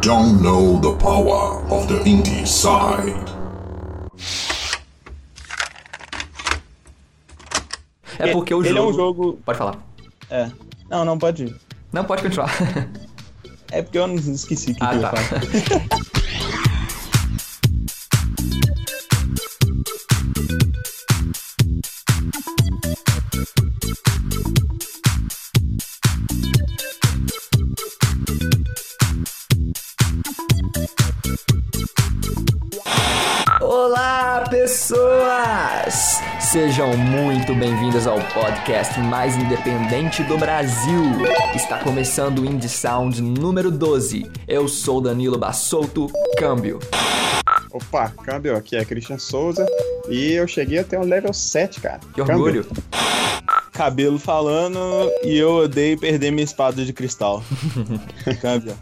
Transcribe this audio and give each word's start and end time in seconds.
don't 0.00 0.40
know 0.42 0.78
the 0.80 0.96
power 0.98 1.62
of 1.72 1.86
the 1.88 2.02
indie 2.04 2.46
side. 2.46 3.14
É 8.18 8.32
porque 8.32 8.54
o 8.54 8.60
Ele 8.60 8.70
jogo... 8.70 8.80
é 8.80 8.90
um 8.90 8.92
jogo. 8.92 9.38
Pode 9.44 9.58
falar. 9.58 9.78
É. 10.30 10.50
Não, 10.90 11.04
não, 11.04 11.18
pode 11.18 11.44
ir. 11.44 11.56
Não, 11.92 12.04
pode 12.04 12.22
continuar. 12.22 12.50
É 13.70 13.82
porque 13.82 13.98
eu 13.98 14.06
não 14.06 14.14
esqueci 14.14 14.70
o 14.70 14.74
que, 14.74 14.82
ah, 14.82 14.88
que 14.88 14.94
eu 14.94 15.00
ia 15.00 15.10
tá. 15.10 15.16
falar. 15.16 16.02
Sejam 36.50 36.96
muito 36.96 37.54
bem-vindas 37.54 38.06
ao 38.06 38.18
podcast 38.32 38.98
mais 39.00 39.36
independente 39.36 40.22
do 40.22 40.38
Brasil. 40.38 41.02
Está 41.54 41.78
começando 41.80 42.38
o 42.38 42.46
Indie 42.46 42.70
Sound 42.70 43.20
número 43.20 43.70
12. 43.70 44.30
Eu 44.48 44.66
sou 44.66 44.98
Danilo 44.98 45.36
Bassolto, 45.36 46.06
câmbio. 46.38 46.78
Opa, 47.70 48.08
câmbio, 48.24 48.56
aqui 48.56 48.76
é 48.76 48.84
Christian 48.86 49.18
Souza. 49.18 49.66
E 50.08 50.32
eu 50.32 50.48
cheguei 50.48 50.78
até 50.78 50.98
o 50.98 51.04
level 51.04 51.34
7, 51.34 51.82
cara. 51.82 52.00
Que 52.14 52.22
Câmbio. 52.22 52.34
orgulho. 52.36 52.66
Cabelo 53.70 54.18
falando 54.18 54.78
e 55.22 55.36
eu 55.36 55.50
odeio 55.64 55.98
perder 55.98 56.30
minha 56.30 56.44
espada 56.44 56.82
de 56.82 56.94
cristal. 56.94 57.44
câmbio. 58.40 58.74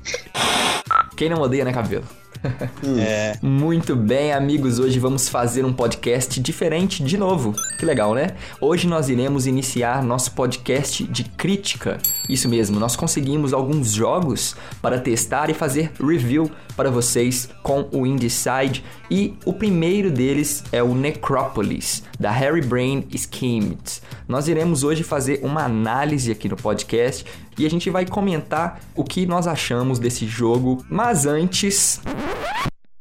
Quem 1.16 1.28
não 1.28 1.40
odeia, 1.40 1.64
né, 1.64 1.72
cabelo? 1.72 2.04
É. 2.98 3.36
Muito 3.42 3.96
bem, 3.96 4.32
amigos. 4.32 4.78
Hoje 4.78 4.98
vamos 4.98 5.28
fazer 5.28 5.64
um 5.64 5.72
podcast 5.72 6.40
diferente 6.40 7.02
de 7.02 7.16
novo. 7.16 7.54
Que 7.78 7.84
legal, 7.84 8.14
né? 8.14 8.28
Hoje 8.60 8.86
nós 8.86 9.08
iremos 9.08 9.46
iniciar 9.46 10.02
nosso 10.02 10.32
podcast 10.32 11.04
de 11.04 11.24
crítica. 11.24 11.98
Isso 12.28 12.48
mesmo, 12.48 12.78
nós 12.78 12.96
conseguimos 12.96 13.52
alguns 13.52 13.92
jogos 13.92 14.56
para 14.80 14.98
testar 14.98 15.50
e 15.50 15.54
fazer 15.54 15.92
review 16.00 16.50
para 16.76 16.90
vocês 16.90 17.48
com 17.62 17.88
o 17.92 18.06
Indieside. 18.06 18.84
E 19.10 19.34
o 19.44 19.52
primeiro 19.52 20.10
deles 20.10 20.64
é 20.72 20.82
o 20.82 20.94
Necropolis, 20.94 22.02
da 22.18 22.30
Harry 22.30 22.60
Brain 22.60 23.04
Schemes. 23.14 24.02
Nós 24.28 24.48
iremos 24.48 24.82
hoje 24.82 25.02
fazer 25.02 25.40
uma 25.42 25.64
análise 25.64 26.30
aqui 26.30 26.48
no 26.48 26.56
podcast 26.56 27.24
e 27.58 27.66
a 27.66 27.70
gente 27.70 27.90
vai 27.90 28.06
comentar 28.06 28.80
o 28.94 29.04
que 29.04 29.26
nós 29.26 29.46
achamos 29.46 29.98
desse 29.98 30.26
jogo. 30.26 30.82
Mas 30.88 31.26
antes, 31.26 32.00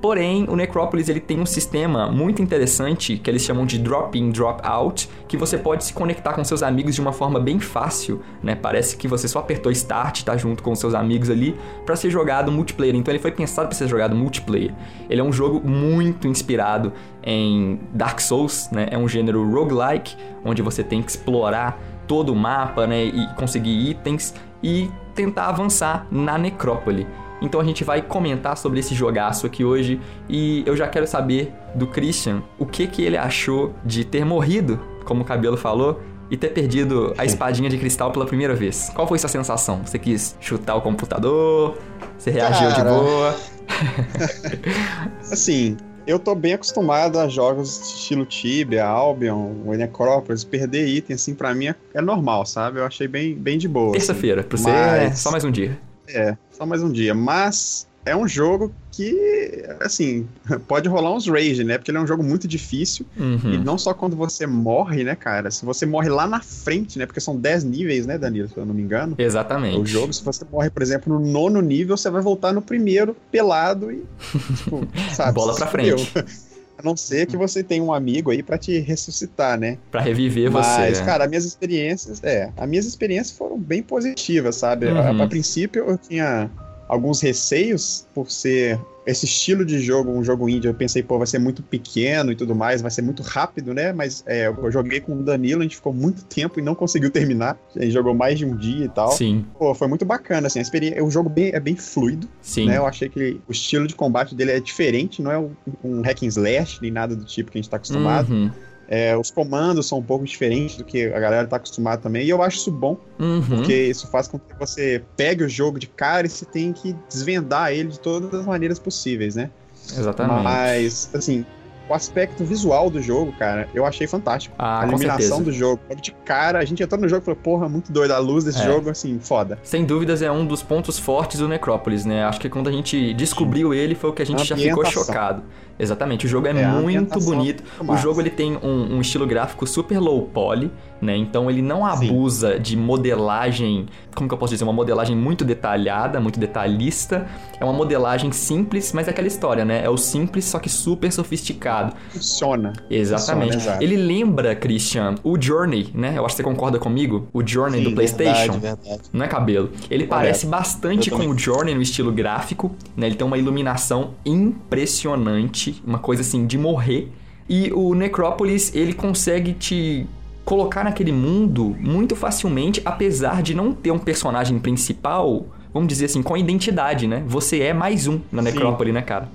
Porém, 0.00 0.46
o 0.48 0.54
Necropolis 0.54 1.08
ele 1.08 1.18
tem 1.18 1.40
um 1.40 1.46
sistema 1.46 2.10
muito 2.10 2.40
interessante 2.40 3.18
que 3.18 3.28
eles 3.28 3.42
chamam 3.42 3.66
de 3.66 3.78
drop-in, 3.78 4.30
drop-out, 4.30 5.08
que 5.26 5.36
você 5.36 5.58
pode 5.58 5.84
se 5.84 5.92
conectar 5.92 6.34
com 6.34 6.44
seus 6.44 6.62
amigos 6.62 6.94
de 6.94 7.00
uma 7.00 7.12
forma 7.12 7.40
bem 7.40 7.58
fácil, 7.58 8.20
né? 8.42 8.54
Parece 8.54 8.96
que 8.96 9.08
você 9.08 9.26
só 9.26 9.40
apertou 9.40 9.72
start, 9.72 10.22
tá 10.22 10.36
junto 10.36 10.62
com 10.62 10.74
seus 10.74 10.94
amigos 10.94 11.30
ali 11.30 11.56
para 11.84 11.96
ser 11.96 12.10
jogado 12.10 12.52
multiplayer. 12.52 12.94
Então 12.94 13.12
ele 13.12 13.20
foi 13.20 13.32
pensado 13.32 13.68
para 13.68 13.76
ser 13.76 13.88
jogado 13.88 14.14
multiplayer. 14.14 14.72
Ele 15.10 15.20
é 15.20 15.24
um 15.24 15.32
jogo 15.32 15.66
muito 15.68 16.28
inspirado 16.28 16.92
em 17.22 17.80
Dark 17.92 18.20
Souls, 18.20 18.68
né? 18.70 18.86
É 18.90 18.96
um 18.96 19.08
gênero 19.08 19.44
roguelike, 19.50 20.16
onde 20.44 20.62
você 20.62 20.84
tem 20.84 21.02
que 21.02 21.10
explorar 21.10 21.80
todo 22.06 22.32
o 22.32 22.36
mapa, 22.36 22.86
né, 22.86 23.04
e 23.04 23.26
conseguir 23.34 23.90
itens 23.90 24.34
e 24.62 24.90
tentar 25.14 25.48
avançar 25.48 26.06
na 26.10 26.38
necrópole. 26.38 27.06
Então 27.40 27.60
a 27.60 27.64
gente 27.64 27.84
vai 27.84 28.02
comentar 28.02 28.56
sobre 28.56 28.80
esse 28.80 28.94
jogaço 28.94 29.46
aqui 29.46 29.64
hoje 29.64 30.00
e 30.28 30.62
eu 30.66 30.76
já 30.76 30.88
quero 30.88 31.06
saber 31.06 31.52
do 31.74 31.86
Christian 31.86 32.42
o 32.58 32.66
que 32.66 32.86
que 32.86 33.02
ele 33.02 33.16
achou 33.16 33.74
de 33.84 34.04
ter 34.04 34.24
morrido, 34.24 34.80
como 35.04 35.22
o 35.22 35.24
Cabelo 35.24 35.56
falou, 35.56 36.00
e 36.30 36.36
ter 36.36 36.48
perdido 36.48 37.14
a 37.16 37.24
espadinha 37.24 37.70
de 37.70 37.78
cristal 37.78 38.10
pela 38.12 38.26
primeira 38.26 38.54
vez. 38.54 38.90
Qual 38.94 39.06
foi 39.06 39.18
sua 39.18 39.30
sensação? 39.30 39.80
Você 39.84 39.98
quis 39.98 40.36
chutar 40.40 40.74
o 40.76 40.82
computador? 40.82 41.78
Você 42.18 42.30
reagiu 42.30 42.68
de 42.68 42.74
Cara. 42.76 42.90
boa? 42.90 43.36
Assim, 45.32 45.76
eu 46.06 46.18
tô 46.18 46.34
bem 46.34 46.54
acostumado 46.54 47.18
a 47.18 47.28
jogos 47.28 47.78
estilo 47.94 48.24
Tibia, 48.26 48.84
Albion, 48.84 49.52
Necrópolis, 49.76 50.44
perder 50.44 50.86
item, 50.88 51.14
assim, 51.14 51.34
pra 51.34 51.54
mim 51.54 51.68
é, 51.68 51.74
é 51.94 52.00
normal, 52.00 52.44
sabe? 52.46 52.78
Eu 52.80 52.86
achei 52.86 53.06
bem, 53.06 53.34
bem 53.34 53.58
de 53.58 53.68
boa. 53.68 53.90
assim. 53.90 53.98
Terça-feira, 53.98 54.42
pra 54.42 54.56
você 54.58 54.70
é 54.70 55.04
Mas- 55.08 55.18
só 55.18 55.30
mais 55.30 55.44
um 55.44 55.50
dia. 55.50 55.78
É, 56.08 56.36
só 56.50 56.64
mais 56.64 56.82
um 56.82 56.90
dia. 56.90 57.14
Mas 57.14 57.86
é 58.04 58.16
um 58.16 58.26
jogo 58.26 58.72
que, 58.90 59.64
assim, 59.80 60.26
pode 60.66 60.88
rolar 60.88 61.12
uns 61.12 61.28
rage, 61.28 61.62
né? 61.62 61.78
Porque 61.78 61.90
ele 61.90 61.98
é 61.98 62.00
um 62.00 62.06
jogo 62.06 62.22
muito 62.22 62.48
difícil. 62.48 63.06
Uhum. 63.16 63.52
E 63.52 63.58
não 63.58 63.76
só 63.76 63.92
quando 63.92 64.16
você 64.16 64.46
morre, 64.46 65.04
né, 65.04 65.14
cara? 65.14 65.50
Se 65.50 65.64
você 65.64 65.84
morre 65.84 66.08
lá 66.08 66.26
na 66.26 66.40
frente, 66.40 66.98
né? 66.98 67.06
Porque 67.06 67.20
são 67.20 67.36
10 67.36 67.64
níveis, 67.64 68.06
né, 68.06 68.18
Danilo? 68.18 68.48
Se 68.48 68.56
eu 68.56 68.66
não 68.66 68.74
me 68.74 68.82
engano. 68.82 69.14
Exatamente. 69.18 69.78
O 69.78 69.86
jogo, 69.86 70.12
se 70.12 70.24
você 70.24 70.44
morre, 70.50 70.70
por 70.70 70.82
exemplo, 70.82 71.18
no 71.18 71.24
nono 71.24 71.60
nível, 71.60 71.96
você 71.96 72.10
vai 72.10 72.22
voltar 72.22 72.52
no 72.52 72.62
primeiro 72.62 73.14
pelado 73.30 73.92
e, 73.92 74.04
tipo, 74.56 74.88
sabe? 75.14 75.34
Bola 75.34 75.54
pra 75.54 75.66
frente. 75.66 76.12
A 76.78 76.82
não 76.82 76.96
ser 76.96 77.26
que 77.26 77.36
você 77.36 77.62
tenha 77.62 77.82
um 77.82 77.92
amigo 77.92 78.30
aí 78.30 78.40
pra 78.40 78.56
te 78.56 78.78
ressuscitar, 78.78 79.58
né? 79.58 79.78
Pra 79.90 80.00
reviver 80.00 80.48
você. 80.48 80.78
Mas, 80.78 81.00
né? 81.00 81.04
cara, 81.04 81.24
as 81.24 81.30
minhas 81.30 81.44
experiências, 81.44 82.22
é, 82.22 82.52
as 82.56 82.68
minhas 82.68 82.86
experiências 82.86 83.36
foram 83.36 83.58
bem 83.58 83.82
positivas, 83.82 84.54
sabe? 84.54 84.86
Uhum. 84.86 85.20
A, 85.20 85.24
a 85.24 85.26
princípio 85.26 85.84
eu 85.84 85.98
tinha 85.98 86.48
alguns 86.88 87.20
receios 87.20 88.06
por 88.14 88.30
ser 88.30 88.80
esse 89.08 89.24
estilo 89.24 89.64
de 89.64 89.78
jogo, 89.80 90.10
um 90.10 90.22
jogo 90.22 90.48
indie, 90.50 90.68
eu 90.68 90.74
pensei, 90.74 91.02
pô, 91.02 91.16
vai 91.16 91.26
ser 91.26 91.38
muito 91.38 91.62
pequeno 91.62 92.30
e 92.30 92.36
tudo 92.36 92.54
mais, 92.54 92.82
vai 92.82 92.90
ser 92.90 93.00
muito 93.00 93.22
rápido, 93.22 93.72
né? 93.72 93.90
Mas 93.90 94.22
é, 94.26 94.48
eu 94.48 94.70
joguei 94.70 95.00
com 95.00 95.14
o 95.14 95.22
Danilo, 95.22 95.60
a 95.60 95.62
gente 95.62 95.76
ficou 95.76 95.94
muito 95.94 96.24
tempo 96.24 96.58
e 96.58 96.62
não 96.62 96.74
conseguiu 96.74 97.08
terminar. 97.12 97.58
A 97.74 97.80
gente 97.80 97.92
jogou 97.92 98.14
mais 98.14 98.38
de 98.38 98.44
um 98.44 98.54
dia 98.54 98.84
e 98.84 98.88
tal. 98.88 99.12
Sim, 99.12 99.46
Pô, 99.58 99.74
foi 99.74 99.88
muito 99.88 100.04
bacana, 100.04 100.46
assim, 100.46 100.58
a 100.58 100.62
experiência, 100.62 101.02
o 101.02 101.10
jogo 101.10 101.30
bem, 101.30 101.50
é 101.54 101.60
bem 101.60 101.74
fluido, 101.74 102.28
sim. 102.42 102.66
né? 102.66 102.76
Eu 102.76 102.86
achei 102.86 103.08
que 103.08 103.40
o 103.48 103.52
estilo 103.52 103.86
de 103.86 103.94
combate 103.94 104.34
dele 104.34 104.52
é 104.52 104.60
diferente, 104.60 105.22
não 105.22 105.32
é 105.32 105.38
um, 105.38 105.52
um 105.82 106.02
hack 106.02 106.22
and 106.22 106.28
slash, 106.28 106.78
nem 106.82 106.90
nada 106.90 107.16
do 107.16 107.24
tipo 107.24 107.50
que 107.50 107.58
a 107.58 107.62
gente 107.62 107.70
tá 107.70 107.78
acostumado. 107.78 108.30
Uhum. 108.30 108.50
É, 108.88 109.14
os 109.16 109.30
comandos 109.30 109.86
são 109.86 109.98
um 109.98 110.02
pouco 110.02 110.24
diferentes 110.24 110.76
do 110.76 110.84
que 110.84 111.04
a 111.12 111.20
galera 111.20 111.46
tá 111.46 111.56
acostumada 111.56 112.00
também. 112.00 112.24
E 112.24 112.30
eu 112.30 112.42
acho 112.42 112.56
isso 112.56 112.70
bom, 112.70 112.96
Uhum. 113.18 113.42
porque 113.42 113.74
isso 113.74 114.06
faz 114.06 114.26
com 114.26 114.38
que 114.38 114.58
você 114.58 115.04
pegue 115.16 115.44
o 115.44 115.48
jogo 115.48 115.78
de 115.78 115.86
cara 115.86 116.26
e 116.26 116.30
você 116.30 116.46
tem 116.46 116.72
que 116.72 116.96
desvendar 117.08 117.72
ele 117.72 117.90
de 117.90 118.00
todas 118.00 118.32
as 118.32 118.46
maneiras 118.46 118.78
possíveis, 118.78 119.34
né? 119.36 119.50
Exatamente. 119.90 120.42
Mas, 120.42 121.10
assim, 121.14 121.44
o 121.88 121.94
aspecto 121.94 122.44
visual 122.44 122.90
do 122.90 123.00
jogo, 123.00 123.32
cara, 123.38 123.68
eu 123.74 123.86
achei 123.86 124.06
fantástico. 124.06 124.54
Ah, 124.58 124.82
a 124.82 124.86
iluminação 124.86 125.42
do 125.42 125.52
jogo. 125.52 125.80
Logo 125.88 126.00
De 126.00 126.12
cara, 126.24 126.58
a 126.58 126.64
gente 126.64 126.82
entrou 126.82 127.00
no 127.00 127.08
jogo 127.08 127.22
e 127.22 127.24
falou, 127.24 127.40
porra, 127.42 127.68
muito 127.68 127.90
doido. 127.90 128.12
A 128.12 128.18
luz 128.18 128.44
desse 128.44 128.60
É. 128.60 128.64
jogo, 128.64 128.90
assim, 128.90 129.18
foda. 129.18 129.58
Sem 129.62 129.84
dúvidas 129.84 130.20
é 130.22 130.30
um 130.30 130.46
dos 130.46 130.62
pontos 130.62 130.98
fortes 130.98 131.40
do 131.40 131.48
Necrópolis, 131.48 132.04
né? 132.04 132.24
Acho 132.24 132.40
que 132.40 132.48
quando 132.48 132.68
a 132.68 132.72
gente 132.72 133.14
descobriu 133.14 133.72
ele 133.72 133.94
foi 133.94 134.10
o 134.10 134.12
que 134.12 134.22
a 134.22 134.26
gente 134.26 134.44
já 134.44 134.56
ficou 134.56 134.84
chocado. 134.84 135.42
Exatamente, 135.78 136.26
o 136.26 136.28
jogo 136.28 136.48
é, 136.48 136.50
É, 136.60 136.64
a 136.64 136.70
muito 136.72 137.20
bonito. 137.20 137.62
é 137.80 137.92
O 137.92 137.96
jogo 137.96 138.20
ele 138.20 138.30
tem 138.30 138.56
um, 138.56 138.96
um 138.96 139.00
estilo 139.00 139.24
gráfico 139.26 139.64
super 139.64 140.00
low 140.00 140.22
poly, 140.22 140.72
né? 141.00 141.16
Então 141.16 141.50
ele 141.50 141.62
não 141.62 141.78
Sim. 141.78 142.06
abusa 142.06 142.58
de 142.58 142.76
modelagem, 142.76 143.86
como 144.14 144.28
que 144.28 144.34
eu 144.34 144.38
posso 144.38 144.52
dizer, 144.52 144.64
uma 144.64 144.72
modelagem 144.72 145.16
muito 145.16 145.44
detalhada, 145.44 146.20
muito 146.20 146.38
detalhista. 146.38 147.26
É 147.60 147.64
uma 147.64 147.72
modelagem 147.72 148.32
simples, 148.32 148.92
mas 148.92 149.08
é 149.08 149.10
aquela 149.10 149.28
história, 149.28 149.64
né? 149.64 149.84
É 149.84 149.90
o 149.90 149.96
simples, 149.96 150.44
só 150.44 150.58
que 150.58 150.68
super 150.68 151.12
sofisticado. 151.12 151.94
Funciona. 152.10 152.72
Exatamente. 152.90 153.54
Funciona. 153.54 153.82
Ele 153.82 153.96
lembra, 153.96 154.54
Christian, 154.54 155.14
o 155.22 155.40
Journey, 155.40 155.90
né? 155.94 156.14
Eu 156.16 156.24
acho 156.24 156.34
que 156.34 156.42
você 156.42 156.42
conconcorda 156.42 156.78
comigo. 156.78 157.28
O 157.32 157.46
Journey 157.46 157.82
Sim, 157.82 157.90
do 157.90 157.94
PlayStation. 157.94 158.52
Verdade, 158.52 158.80
verdade. 158.82 159.08
Não 159.12 159.24
é 159.24 159.28
cabelo. 159.28 159.70
Ele 159.90 160.06
parece 160.06 160.46
bastante 160.46 161.10
com 161.10 161.26
o 161.26 161.38
Journey 161.38 161.74
no 161.74 161.82
estilo 161.82 162.12
gráfico, 162.12 162.72
né? 162.96 163.06
Ele 163.06 163.16
tem 163.16 163.26
uma 163.26 163.38
iluminação 163.38 164.14
impressionante, 164.24 165.82
uma 165.86 165.98
coisa 165.98 166.22
assim 166.22 166.46
de 166.46 166.58
morrer. 166.58 167.10
E 167.48 167.72
o 167.72 167.94
Necrópolis, 167.94 168.74
ele 168.74 168.92
consegue 168.92 169.54
te 169.54 170.06
colocar 170.48 170.82
naquele 170.82 171.12
mundo 171.12 171.76
muito 171.78 172.16
facilmente, 172.16 172.80
apesar 172.82 173.42
de 173.42 173.54
não 173.54 173.74
ter 173.74 173.90
um 173.90 173.98
personagem 173.98 174.58
principal, 174.58 175.44
vamos 175.74 175.88
dizer 175.88 176.06
assim, 176.06 176.22
com 176.22 176.38
identidade, 176.38 177.06
né? 177.06 177.22
Você 177.26 177.60
é 177.60 177.74
mais 177.74 178.06
um 178.06 178.18
na 178.32 178.42
Sim. 178.42 178.48
Necrópole, 178.48 178.90
né, 178.90 179.02
cara? 179.02 179.28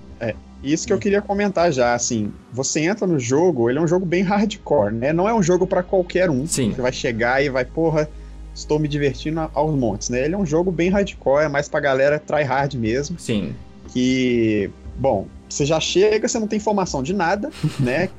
Isso 0.64 0.88
que 0.88 0.94
eu 0.94 0.98
queria 0.98 1.22
comentar 1.22 1.72
já, 1.74 1.94
assim, 1.94 2.32
você 2.52 2.80
entra 2.80 3.06
no 3.06 3.20
jogo, 3.20 3.70
ele 3.70 3.78
é 3.78 3.82
um 3.82 3.88
jogo 3.88 4.06
bem 4.06 4.24
hardcore, 4.24 4.94
né? 4.94 5.12
Não 5.12 5.28
é 5.28 5.34
um 5.34 5.44
jogo 5.44 5.68
pra 5.68 5.84
qualquer 5.84 6.30
um. 6.30 6.48
Sim. 6.48 6.72
Você 6.72 6.82
vai 6.82 6.94
chegar 6.94 7.44
e 7.44 7.50
vai, 7.50 7.66
porra, 7.66 8.10
estou 8.56 8.80
me 8.80 8.88
divertindo 8.88 9.42
aos 9.54 9.76
montes, 9.76 10.10
né? 10.10 10.24
Ele 10.24 10.34
é 10.34 10.38
um 10.38 10.46
jogo 10.46 10.72
bem 10.72 10.90
hardcore, 10.90 11.44
é 11.44 11.50
mais 11.50 11.68
pra 11.68 11.82
galera 11.82 12.18
tryhard 12.18 12.76
mesmo, 12.78 13.20
Sim. 13.20 13.54
que, 13.90 14.72
bom, 14.98 15.28
você 15.50 15.66
já 15.66 15.80
chega, 15.80 16.28
você 16.28 16.40
não 16.40 16.48
tem 16.48 16.58
informação 16.58 17.04
de 17.04 17.14
nada, 17.14 17.52
né? 17.78 18.10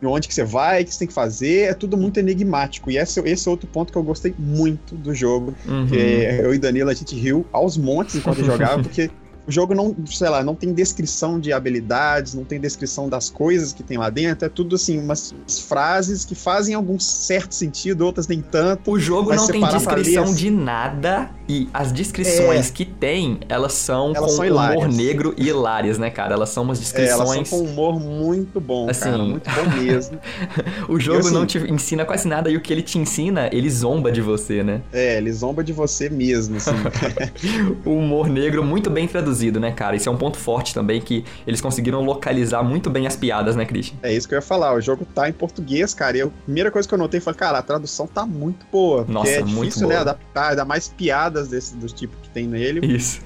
De 0.00 0.06
onde 0.06 0.28
que 0.28 0.34
você 0.34 0.44
vai, 0.44 0.82
o 0.82 0.84
que 0.84 0.92
você 0.92 0.98
tem 0.98 1.08
que 1.08 1.14
fazer, 1.14 1.70
é 1.70 1.74
tudo 1.74 1.96
muito 1.96 2.18
enigmático. 2.20 2.90
E 2.90 2.98
esse, 2.98 3.18
esse 3.20 3.48
é 3.48 3.50
outro 3.50 3.66
ponto 3.66 3.90
que 3.90 3.96
eu 3.98 4.02
gostei 4.02 4.34
muito 4.38 4.94
do 4.94 5.14
jogo, 5.14 5.54
Uhum. 5.66 5.86
que 5.86 5.94
eu 5.96 6.52
e 6.54 6.58
Danilo, 6.58 6.90
a 6.90 6.94
gente 6.94 7.14
riu 7.16 7.46
aos 7.52 7.76
montes 7.78 8.14
enquanto 8.16 8.42
jogava, 8.44 8.82
porque 8.82 9.10
o 9.48 9.52
jogo 9.52 9.74
não, 9.74 9.94
sei 10.06 10.28
lá, 10.28 10.42
não 10.42 10.54
tem 10.56 10.72
descrição 10.72 11.38
de 11.40 11.52
habilidades, 11.52 12.34
não 12.34 12.44
tem 12.44 12.60
descrição 12.60 13.08
das 13.08 13.30
coisas 13.30 13.72
que 13.72 13.82
tem 13.82 13.96
lá 13.96 14.10
dentro, 14.10 14.44
é 14.44 14.48
tudo 14.48 14.74
assim, 14.74 14.98
umas 14.98 15.32
frases 15.68 16.24
que 16.24 16.34
fazem 16.34 16.74
algum 16.74 16.98
certo 16.98 17.54
sentido, 17.54 18.02
outras 18.04 18.26
nem 18.26 18.42
tanto. 18.42 18.90
O 18.90 18.98
jogo 18.98 19.32
não 19.34 19.46
tem 19.46 19.64
descrição 19.66 20.24
assim- 20.24 20.34
de 20.34 20.50
nada 20.50 21.30
e 21.48 21.68
as 21.72 21.92
descrições 21.92 22.70
que 22.70 22.84
tem, 22.84 23.38
elas 23.48 23.72
são 23.74 24.12
Elas 24.14 24.32
com 24.32 24.36
são 24.44 24.46
humor 24.46 24.88
negro 24.88 25.34
e 25.36 25.48
hilárias, 25.48 25.98
né, 25.98 26.10
cara? 26.10 26.34
Elas 26.34 26.48
são 26.50 26.62
umas 26.64 26.78
É, 26.94 27.06
elas 27.08 27.28
são 27.28 27.42
descrições. 27.42 27.50
com 27.50 27.56
um 27.58 27.70
humor 27.72 28.00
muito 28.00 28.60
bom, 28.60 28.88
Assim, 28.90 29.00
cara, 29.10 29.18
muito 29.18 29.50
bom 29.50 29.70
mesmo. 29.82 30.18
O 30.88 30.98
jogo 31.00 31.20
assim- 31.20 31.34
não 31.34 31.46
te 31.46 31.58
ensina 31.58 32.04
quase 32.04 32.26
nada 32.28 32.50
e 32.50 32.56
o 32.56 32.60
que 32.60 32.72
ele 32.72 32.82
te 32.82 32.98
ensina, 32.98 33.48
ele 33.52 33.68
zomba 33.70 34.10
de 34.12 34.20
você, 34.20 34.62
né? 34.62 34.82
É, 34.92 35.16
ele 35.18 35.32
zomba 35.32 35.62
de 35.64 35.72
você 35.72 36.08
mesmo, 36.08 36.56
assim. 36.56 36.70
O 37.84 37.90
humor 37.90 38.28
negro 38.28 38.64
muito 38.64 38.90
bem 38.90 39.06
traduzido, 39.06 39.60
né, 39.60 39.70
cara? 39.72 39.96
Isso 39.96 40.08
é 40.08 40.12
um 40.12 40.16
ponto 40.16 40.36
forte 40.38 40.74
também 40.74 41.00
que 41.00 41.24
eles 41.46 41.60
conseguiram 41.60 42.04
localizar 42.04 42.62
muito 42.62 42.90
bem 42.90 43.06
as 43.06 43.16
piadas, 43.16 43.56
né, 43.56 43.64
Christian? 43.64 43.96
é 44.02 44.12
isso 44.12 44.28
que 44.28 44.34
eu 44.34 44.38
ia 44.38 44.42
falar, 44.42 44.74
o 44.74 44.80
jogo 44.80 45.06
tá 45.14 45.28
em 45.28 45.32
português, 45.32 45.92
cara, 45.94 46.16
e 46.16 46.22
a 46.22 46.26
primeira 46.44 46.70
coisa 46.70 46.88
que 46.88 46.94
eu 46.94 46.98
notei 46.98 47.20
foi, 47.20 47.34
cara, 47.34 47.58
a 47.58 47.62
tradução 47.62 48.06
tá 48.06 48.24
muito 48.26 48.64
boa. 48.70 49.04
Nossa, 49.08 49.30
é 49.30 49.42
muito 49.42 49.66
difícil, 49.68 49.88
né, 49.88 49.94
boa. 49.96 50.00
adaptar, 50.02 50.54
dar 50.56 50.64
mais 50.64 50.88
piadas 51.36 51.48
desse, 51.48 51.76
do 51.76 51.86
tipo 51.86 52.16
que 52.22 52.30
tem 52.30 52.46
nele. 52.46 52.80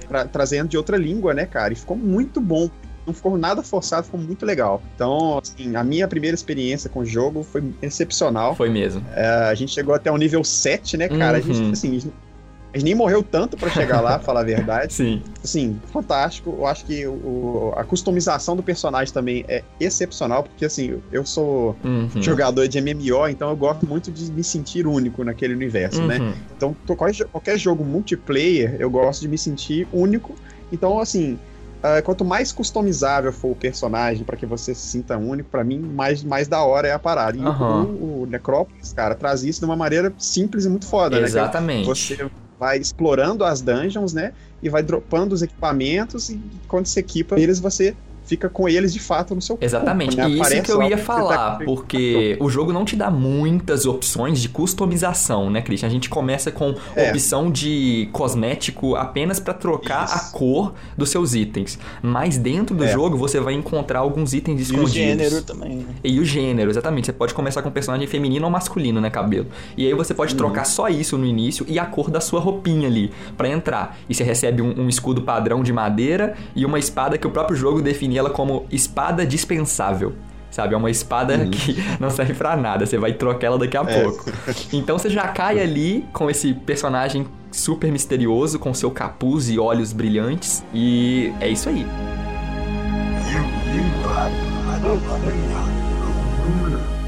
Tra- 0.07 0.25
trazendo 0.25 0.67
de 0.69 0.77
outra 0.77 0.97
língua, 0.97 1.33
né, 1.33 1.45
cara? 1.45 1.73
E 1.73 1.75
ficou 1.75 1.97
muito 1.97 2.41
bom. 2.41 2.69
Não 3.05 3.13
ficou 3.13 3.35
nada 3.37 3.63
forçado, 3.63 4.05
ficou 4.05 4.19
muito 4.19 4.45
legal. 4.45 4.81
Então, 4.93 5.39
assim, 5.41 5.75
a 5.75 5.83
minha 5.83 6.07
primeira 6.07 6.35
experiência 6.35 6.87
com 6.89 6.99
o 6.99 7.05
jogo 7.05 7.41
foi 7.41 7.63
excepcional. 7.81 8.55
Foi 8.55 8.69
mesmo. 8.69 9.03
É, 9.15 9.25
a 9.49 9.55
gente 9.55 9.71
chegou 9.73 9.95
até 9.95 10.11
o 10.11 10.17
nível 10.17 10.43
7, 10.43 10.97
né, 10.97 11.07
cara? 11.09 11.37
A 11.37 11.41
Uhum. 11.41 11.53
gente, 11.53 11.73
assim, 11.73 11.89
a 11.89 11.93
gente- 11.99 12.07
a 12.07 12.30
gente 12.77 12.85
nem 12.85 12.95
morreu 12.95 13.21
tanto 13.23 13.57
pra 13.57 13.69
chegar 13.69 13.99
lá, 14.01 14.17
falar 14.19 14.41
a 14.41 14.43
verdade. 14.43 14.93
Sim. 14.93 15.21
Assim, 15.43 15.79
fantástico. 15.91 16.55
Eu 16.57 16.65
acho 16.67 16.85
que 16.85 17.05
o- 17.07 17.73
a 17.75 17.83
customização 17.83 18.55
do 18.55 18.63
personagem 18.63 19.13
também 19.13 19.43
é 19.47 19.63
excepcional, 19.79 20.43
porque, 20.43 20.65
assim, 20.65 21.01
eu 21.11 21.25
sou 21.25 21.75
Uhum. 21.83 22.09
jogador 22.21 22.67
de 22.67 22.77
MMO, 22.79 23.27
então 23.27 23.49
eu 23.49 23.55
gosto 23.55 23.85
muito 23.87 24.11
de 24.11 24.31
me 24.31 24.43
sentir 24.43 24.87
único 24.87 25.23
naquele 25.23 25.53
universo, 25.53 26.01
né? 26.03 26.19
Uhum. 26.19 26.33
Então, 26.55 26.75
to- 26.85 26.95
qualquer, 26.95 27.57
jogo 27.57 27.83
multiplayer, 27.83 28.75
eu 28.79 28.89
gosto 28.89 29.21
de 29.21 29.27
me 29.27 29.37
sentir 29.37 29.87
único. 29.91 30.35
Então, 30.71 30.99
assim, 30.99 31.37
ah, 31.83 32.01
quanto 32.01 32.23
mais 32.23 32.51
customizável 32.51 33.33
for 33.33 33.51
o 33.51 33.55
personagem 33.55 34.23
para 34.23 34.37
que 34.37 34.45
você 34.45 34.73
se 34.75 34.87
sinta 34.87 35.17
único, 35.17 35.49
pra 35.49 35.63
mim, 35.63 35.79
mais, 35.79 36.23
mais 36.23 36.47
da 36.47 36.63
hora 36.63 36.87
é 36.87 36.91
a 36.93 36.99
parada. 36.99 37.37
E 37.37 37.41
Aham. 37.43 37.83
o, 37.83 38.21
o 38.21 38.25
Necrópolis, 38.27 38.93
cara, 38.93 39.15
traz 39.15 39.43
isso 39.43 39.59
de 39.59 39.65
uma 39.65 39.75
maneira 39.75 40.13
simples 40.17 40.65
e 40.65 40.69
muito 40.69 40.85
foda, 40.85 41.19
né? 41.19 41.25
Exatamente. 41.25 41.85
Você 41.87 42.29
vai 42.61 42.77
explorando 42.77 43.43
as 43.43 43.59
dungeons, 43.59 44.13
né? 44.13 44.33
E 44.61 44.69
vai 44.69 44.83
dropando 44.83 45.33
os 45.33 45.41
equipamentos 45.41 46.29
e 46.29 46.39
quando 46.67 46.85
você 46.85 46.99
equipa 46.99 47.39
eles, 47.39 47.59
você 47.59 47.97
fica 48.31 48.47
com 48.47 48.67
eles 48.69 48.93
de 48.93 48.99
fato 48.99 49.35
no 49.35 49.41
seu 49.41 49.55
corpo, 49.55 49.65
Exatamente. 49.65 50.15
né? 50.15 50.29
E 50.29 50.39
isso 50.39 50.61
que 50.61 50.71
eu 50.71 50.81
ia 50.83 50.97
falar, 50.97 51.57
tá- 51.57 51.65
porque 51.65 52.37
o 52.39 52.49
jogo 52.49 52.71
não 52.71 52.85
te 52.85 52.95
dá 52.95 53.11
muitas 53.11 53.85
opções 53.85 54.39
de 54.39 54.47
customização, 54.47 55.49
né, 55.49 55.61
Christian? 55.61 55.87
A 55.87 55.91
gente 55.91 56.09
começa 56.09 56.49
com 56.49 56.73
É. 56.95 57.09
opção 57.09 57.51
de 57.51 58.07
cosmético 58.13 58.95
apenas 58.95 59.37
pra 59.39 59.53
trocar 59.53 60.05
Isso. 60.05 60.15
a 60.15 60.19
cor 60.37 60.73
dos 60.97 61.09
seus 61.09 61.33
itens. 61.35 61.77
Mas 62.01 62.37
dentro 62.37 62.73
do 62.73 62.85
É. 62.85 62.87
jogo 62.93 63.17
você 63.17 63.37
vai 63.39 63.53
encontrar 63.53 63.99
alguns 63.99 64.33
itens 64.33 64.59
E 64.59 64.61
o 64.61 64.63
escondidos. 64.63 64.93
gênero 64.93 65.41
também, 65.43 65.75
né? 65.77 65.85
E 66.03 66.19
o 66.19 66.23
gênero, 66.25 66.69
exatamente. 66.71 67.07
Você 67.07 67.13
pode 67.13 67.33
começar 67.33 67.61
com 67.61 67.69
personagem 67.69 68.07
feminino 68.07 68.45
ou 68.45 68.51
masculino, 68.51 69.01
né, 69.01 69.09
cabelo? 69.09 69.47
E 69.75 69.85
aí 69.85 69.93
você 69.93 70.13
Uhum. 70.13 70.17
pode 70.17 70.35
trocar 70.35 70.63
só 70.65 70.87
isso 70.87 71.17
no 71.17 71.25
início 71.25 71.65
e 71.67 71.77
a 71.77 71.85
cor 71.85 72.09
da 72.09 72.21
sua 72.21 72.39
roupinha 72.39 72.87
ali 72.87 73.11
pra 73.35 73.49
entrar. 73.49 73.97
E 74.09 74.15
você 74.15 74.23
recebe 74.23 74.61
um, 74.61 74.83
um 74.83 74.87
escudo 74.87 75.21
padrão 75.21 75.61
de 75.63 75.73
madeira 75.73 76.35
e 76.55 76.65
uma 76.65 76.79
espada 76.79 77.17
que 77.17 77.27
o 77.27 77.31
próprio 77.31 77.57
jogo 77.57 77.81
define 77.81 78.17
ela 78.21 78.29
como 78.29 78.65
espada 78.71 79.25
dispensável. 79.25 80.13
Sabe, 80.49 80.73
é 80.73 80.77
uma 80.77 80.91
espada 80.91 81.45
que 81.45 81.77
não 81.97 82.09
serve 82.09 82.33
pra 82.33 82.57
nada, 82.57 82.85
você 82.85 82.97
vai 82.97 83.13
trocar 83.13 83.47
ela 83.47 83.57
daqui 83.57 83.77
a 83.77 83.83
Uhum. 83.83 83.89
É. 83.89 84.03
pouco. 84.03 84.31
Então 84.73 84.97
você 84.97 85.09
já 85.09 85.27
cai 85.29 85.59
ali 85.61 86.05
com 86.11 86.29
esse 86.29 86.53
personagem 86.53 87.25
super 87.51 87.89
misterioso, 87.91 88.59
com 88.59 88.73
seu 88.73 88.91
capuz 88.91 89.49
e 89.49 89.57
olhos 89.57 89.93
brilhantes, 89.93 90.61
e 90.73 91.31
é 91.39 91.47
isso 91.47 91.69
aí. 91.69 91.85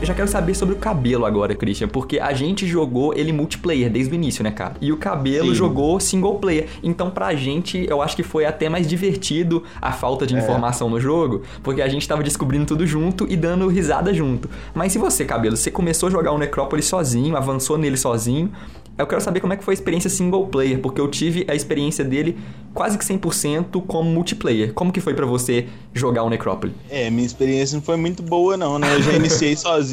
Eu 0.03 0.07
já 0.07 0.13
quero 0.13 0.27
saber 0.27 0.53
sobre 0.53 0.75
o 0.75 0.77
cabelo 0.77 1.25
agora, 1.25 1.55
Christian, 1.55 1.87
porque 1.87 2.19
a 2.19 2.33
gente 2.33 2.67
jogou 2.67 3.13
ele 3.15 3.31
multiplayer 3.31 3.89
desde 3.89 4.13
o 4.13 4.15
início, 4.15 4.43
né, 4.43 4.51
cara? 4.51 4.73
E 4.81 4.91
o 4.91 4.97
cabelo 4.97 5.47
Sim. 5.47 5.55
jogou 5.55 5.97
single 5.97 6.35
player. 6.39 6.67
Então, 6.83 7.09
pra 7.09 7.33
gente, 7.35 7.85
eu 7.89 8.01
acho 8.01 8.13
que 8.13 8.21
foi 8.21 8.43
até 8.43 8.67
mais 8.67 8.85
divertido 8.85 9.63
a 9.81 9.93
falta 9.93 10.27
de 10.27 10.35
É. 10.35 10.39
informação 10.39 10.89
no 10.89 10.99
jogo, 10.99 11.43
porque 11.63 11.81
a 11.81 11.87
gente 11.87 12.05
tava 12.05 12.21
descobrindo 12.21 12.65
tudo 12.65 12.85
junto 12.85 13.25
e 13.31 13.37
dando 13.37 13.65
risada 13.69 14.13
junto. 14.13 14.49
Mas 14.75 14.91
se 14.91 14.99
você, 14.99 15.23
cabelo, 15.23 15.55
você 15.55 15.71
começou 15.71 16.07
a 16.07 16.11
jogar 16.11 16.33
o 16.33 16.37
Necrópolis 16.37 16.83
sozinho, 16.83 17.37
avançou 17.37 17.77
nele 17.77 17.95
sozinho, 17.95 18.51
eu 18.95 19.07
quero 19.07 19.21
saber 19.21 19.39
como 19.39 19.53
é 19.53 19.55
que 19.57 19.63
foi 19.63 19.71
a 19.71 19.75
experiência 19.75 20.07
single 20.09 20.45
player, 20.47 20.77
porque 20.79 21.01
eu 21.01 21.07
tive 21.07 21.43
a 21.49 21.55
experiência 21.55 22.03
dele 22.03 22.37
quase 22.75 22.95
que 22.95 23.03
100% 23.03 23.81
como 23.87 24.07
multiplayer. 24.09 24.71
Como 24.73 24.91
que 24.91 25.01
foi 25.01 25.15
pra 25.15 25.25
você 25.25 25.65
jogar 25.93 26.21
o 26.23 26.29
Necrópolis? 26.29 26.75
É, 26.91 27.09
minha 27.09 27.25
experiência 27.25 27.75
não 27.75 27.83
foi 27.83 27.97
muito 27.97 28.21
boa, 28.21 28.55
não, 28.55 28.77
né? 28.77 28.93
Eu 28.95 29.01
já 29.01 29.13
iniciei 29.13 29.55
sozinho, 29.55 29.92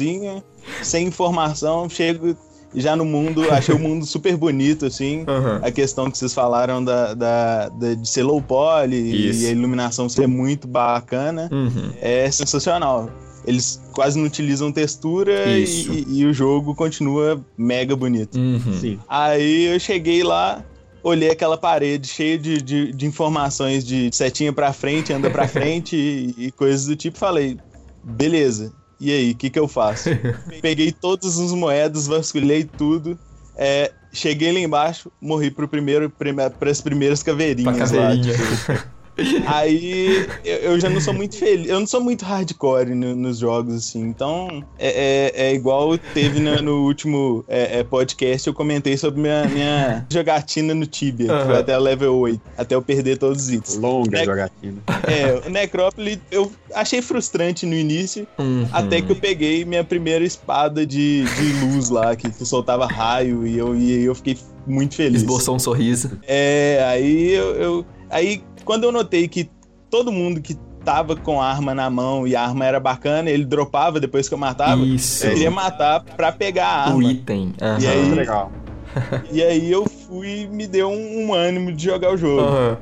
sem 0.83 1.07
informação, 1.07 1.89
chego 1.89 2.35
já 2.73 2.95
no 2.95 3.03
mundo, 3.03 3.43
achei 3.51 3.75
o 3.75 3.79
mundo 3.79 4.05
super 4.05 4.37
bonito, 4.37 4.85
assim. 4.85 5.23
Aham. 5.27 5.59
A 5.61 5.71
questão 5.71 6.09
que 6.09 6.17
vocês 6.17 6.33
falaram 6.33 6.83
da, 6.83 7.13
da, 7.13 7.69
da- 7.69 7.93
de 7.95 8.07
ser 8.07 8.23
low 8.23 8.41
poly 8.41 9.29
Isso. 9.29 9.43
e 9.43 9.47
a 9.47 9.51
iluminação 9.51 10.07
ser 10.07 10.27
muito 10.27 10.67
bacana, 10.67 11.49
Uhum. 11.51 11.91
é 12.01 12.29
sensacional. 12.31 13.09
Eles 13.45 13.81
quase 13.93 14.17
não 14.19 14.25
utilizam 14.27 14.71
textura 14.71 15.47
e, 15.47 15.63
e- 15.65 16.05
e 16.19 16.25
o 16.25 16.33
jogo 16.33 16.73
continua 16.75 17.43
mega 17.57 17.95
bonito. 17.95 18.37
Uhum. 18.37 18.77
Sim. 18.79 18.99
Aí 19.09 19.65
eu 19.73 19.79
cheguei 19.79 20.21
lá, 20.23 20.63
olhei 21.03 21.31
aquela 21.31 21.57
parede 21.57 22.07
cheia 22.07 22.37
de, 22.37 22.61
de, 22.61 22.93
de 22.93 23.05
informações 23.07 23.83
de 23.83 24.09
setinha 24.15 24.53
pra 24.53 24.71
frente, 24.71 25.11
anda 25.11 25.29
pra 25.29 25.45
frente 25.49 25.95
e, 25.97 26.35
e 26.45 26.51
coisas 26.51 26.85
do 26.85 26.95
tipo, 26.95 27.17
falei, 27.17 27.57
beleza. 28.03 28.71
E 29.01 29.11
aí, 29.11 29.31
o 29.31 29.35
que, 29.35 29.49
que 29.49 29.57
eu 29.57 29.67
faço? 29.67 30.09
Peguei 30.61 30.91
todas 30.91 31.39
as 31.39 31.51
moedas, 31.51 32.05
vasculhei 32.05 32.63
tudo. 32.63 33.17
É, 33.57 33.91
cheguei 34.13 34.51
lá 34.51 34.59
embaixo, 34.59 35.11
morri 35.19 35.49
pro 35.49 35.67
primeiro, 35.67 36.07
para 36.09 36.69
as 36.69 36.81
primeiras 36.81 37.23
caveirinhas. 37.23 37.75
Pra 37.75 37.85
caveirinha. 37.87 38.31
Lá, 38.31 38.37
tipo, 38.37 38.91
Aí 39.47 40.27
eu, 40.43 40.57
eu, 40.57 40.79
já 40.79 40.89
não 40.89 41.01
sou 41.01 41.13
muito 41.13 41.37
feliz. 41.37 41.67
Eu 41.69 41.79
não 41.79 41.87
sou 41.87 42.01
muito 42.01 42.23
hardcore 42.23 42.95
no, 42.95 43.15
nos 43.15 43.39
jogos, 43.39 43.75
assim. 43.75 44.01
Então 44.01 44.63
é, 44.77 45.31
é, 45.35 45.47
é 45.47 45.53
igual 45.53 45.97
teve 45.97 46.39
no, 46.39 46.61
no 46.61 46.85
último 46.85 47.43
é, 47.47 47.79
é, 47.79 47.83
podcast. 47.83 48.47
Eu 48.47 48.53
comentei 48.53 48.97
sobre 48.97 49.21
minha, 49.21 49.45
minha 49.45 50.05
jogatina 50.09 50.73
no 50.73 50.85
Tibia, 50.85 51.31
uhum. 51.31 51.39
que 51.39 51.45
foi 51.45 51.57
até 51.57 51.77
level 51.77 52.15
8, 52.17 52.41
até 52.57 52.75
eu 52.75 52.81
perder 52.81 53.17
todos 53.17 53.43
os 53.43 53.51
itens. 53.51 53.77
Longa 53.77 54.19
ne 54.19 54.25
jogatina. 54.25 54.81
É, 55.07 55.47
o 55.47 55.49
Necrópole 55.49 56.21
eu 56.31 56.51
achei 56.73 57.01
frustrante 57.01 57.65
no 57.65 57.73
início, 57.73 58.27
uhum. 58.37 58.67
até 58.71 59.01
que 59.01 59.11
eu 59.11 59.15
peguei 59.15 59.65
minha 59.65 59.83
primeira 59.83 60.23
espada 60.23 60.85
de, 60.85 61.23
de 61.23 61.65
luz 61.65 61.89
lá, 61.89 62.15
que 62.15 62.31
soltava 62.45 62.85
raio, 62.85 63.45
e 63.45 63.57
eu, 63.57 63.75
e 63.75 64.03
eu 64.03 64.15
fiquei 64.15 64.37
muito 64.65 64.95
feliz. 64.95 65.21
Esboçou 65.21 65.55
um 65.55 65.59
sorriso. 65.59 66.19
É, 66.27 66.83
aí 66.87 67.31
eu, 67.31 67.55
eu 67.55 67.85
aí 68.09 68.43
quando 68.63 68.83
eu 68.83 68.91
notei 68.91 69.27
que 69.27 69.49
todo 69.89 70.11
mundo 70.11 70.41
que 70.41 70.55
tava 70.83 71.15
com 71.15 71.41
a 71.41 71.47
arma 71.47 71.73
na 71.73 71.89
mão 71.89 72.27
e 72.27 72.35
a 72.35 72.43
arma 72.43 72.65
era 72.65 72.79
bacana, 72.79 73.29
ele 73.29 73.45
dropava 73.45 73.99
depois 73.99 74.27
que 74.27 74.33
eu 74.33 74.37
matava. 74.37 74.81
Isso. 74.81 75.25
Eu 75.25 75.33
queria 75.33 75.51
matar 75.51 76.03
pra 76.03 76.31
pegar 76.31 76.67
a 76.67 76.83
arma. 76.85 76.95
O 76.95 77.01
item. 77.01 77.53
Uhum. 77.61 77.79
E 77.79 77.87
aí, 77.87 78.11
legal. 78.11 78.51
e 79.31 79.43
aí 79.43 79.71
eu 79.71 79.87
fui 79.87 80.47
me 80.47 80.67
deu 80.67 80.89
um, 80.89 81.25
um 81.25 81.33
ânimo 81.33 81.71
de 81.71 81.85
jogar 81.85 82.13
o 82.13 82.17
jogo. 82.17 82.41
Uhum. 82.41 82.77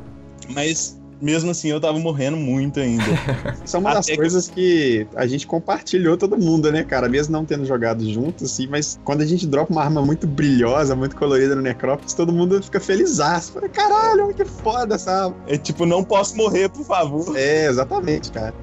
Mas 0.50 0.99
mesmo 1.22 1.52
assim 1.52 1.70
eu 1.70 1.80
tava 1.80 2.00
morrendo 2.00 2.38
muito 2.38 2.80
ainda. 2.80 3.04
Isso 3.64 3.76
é 3.76 3.80
uma 3.80 3.94
das 3.94 4.10
coisas 4.10 4.48
que... 4.48 5.08
que... 5.10 5.18
a 5.18 5.28
gente 5.28 5.46
compartilhou 5.46 6.18
todo 6.18 6.38
mundo, 6.38 6.72
né, 6.72 6.84
cara? 6.84 7.08
Mesmo 7.10 7.34
não 7.34 7.46
tendo 7.46 7.66
jogado 7.66 8.08
junto, 8.10 8.46
assim, 8.46 8.68
mas 8.68 9.00
quando 9.04 9.22
a 9.22 9.26
gente 9.26 9.46
dropa 9.48 9.72
uma 9.72 9.84
arma 9.84 10.02
muito 10.02 10.28
brilhosa, 10.28 10.96
muito 10.96 11.16
colorida 11.16 11.56
no 11.56 11.62
Necrópolis, 11.62 12.14
todo 12.14 12.32
mundo 12.32 12.62
fica 12.62 12.80
feliz. 12.80 13.18
Fala, 13.18 13.68
caralho, 13.70 14.34
que 14.34 14.46
foda 14.46 14.96
essa 14.96 15.26
arma. 15.26 15.36
É 15.48 15.58
tipo, 15.58 15.86
não 15.86 16.04
posso 16.04 16.36
morrer, 16.38 16.70
por 16.70 16.86
favor. 16.86 17.36
É, 17.38 17.68
exatamente, 17.68 18.32
cara. 18.32 18.54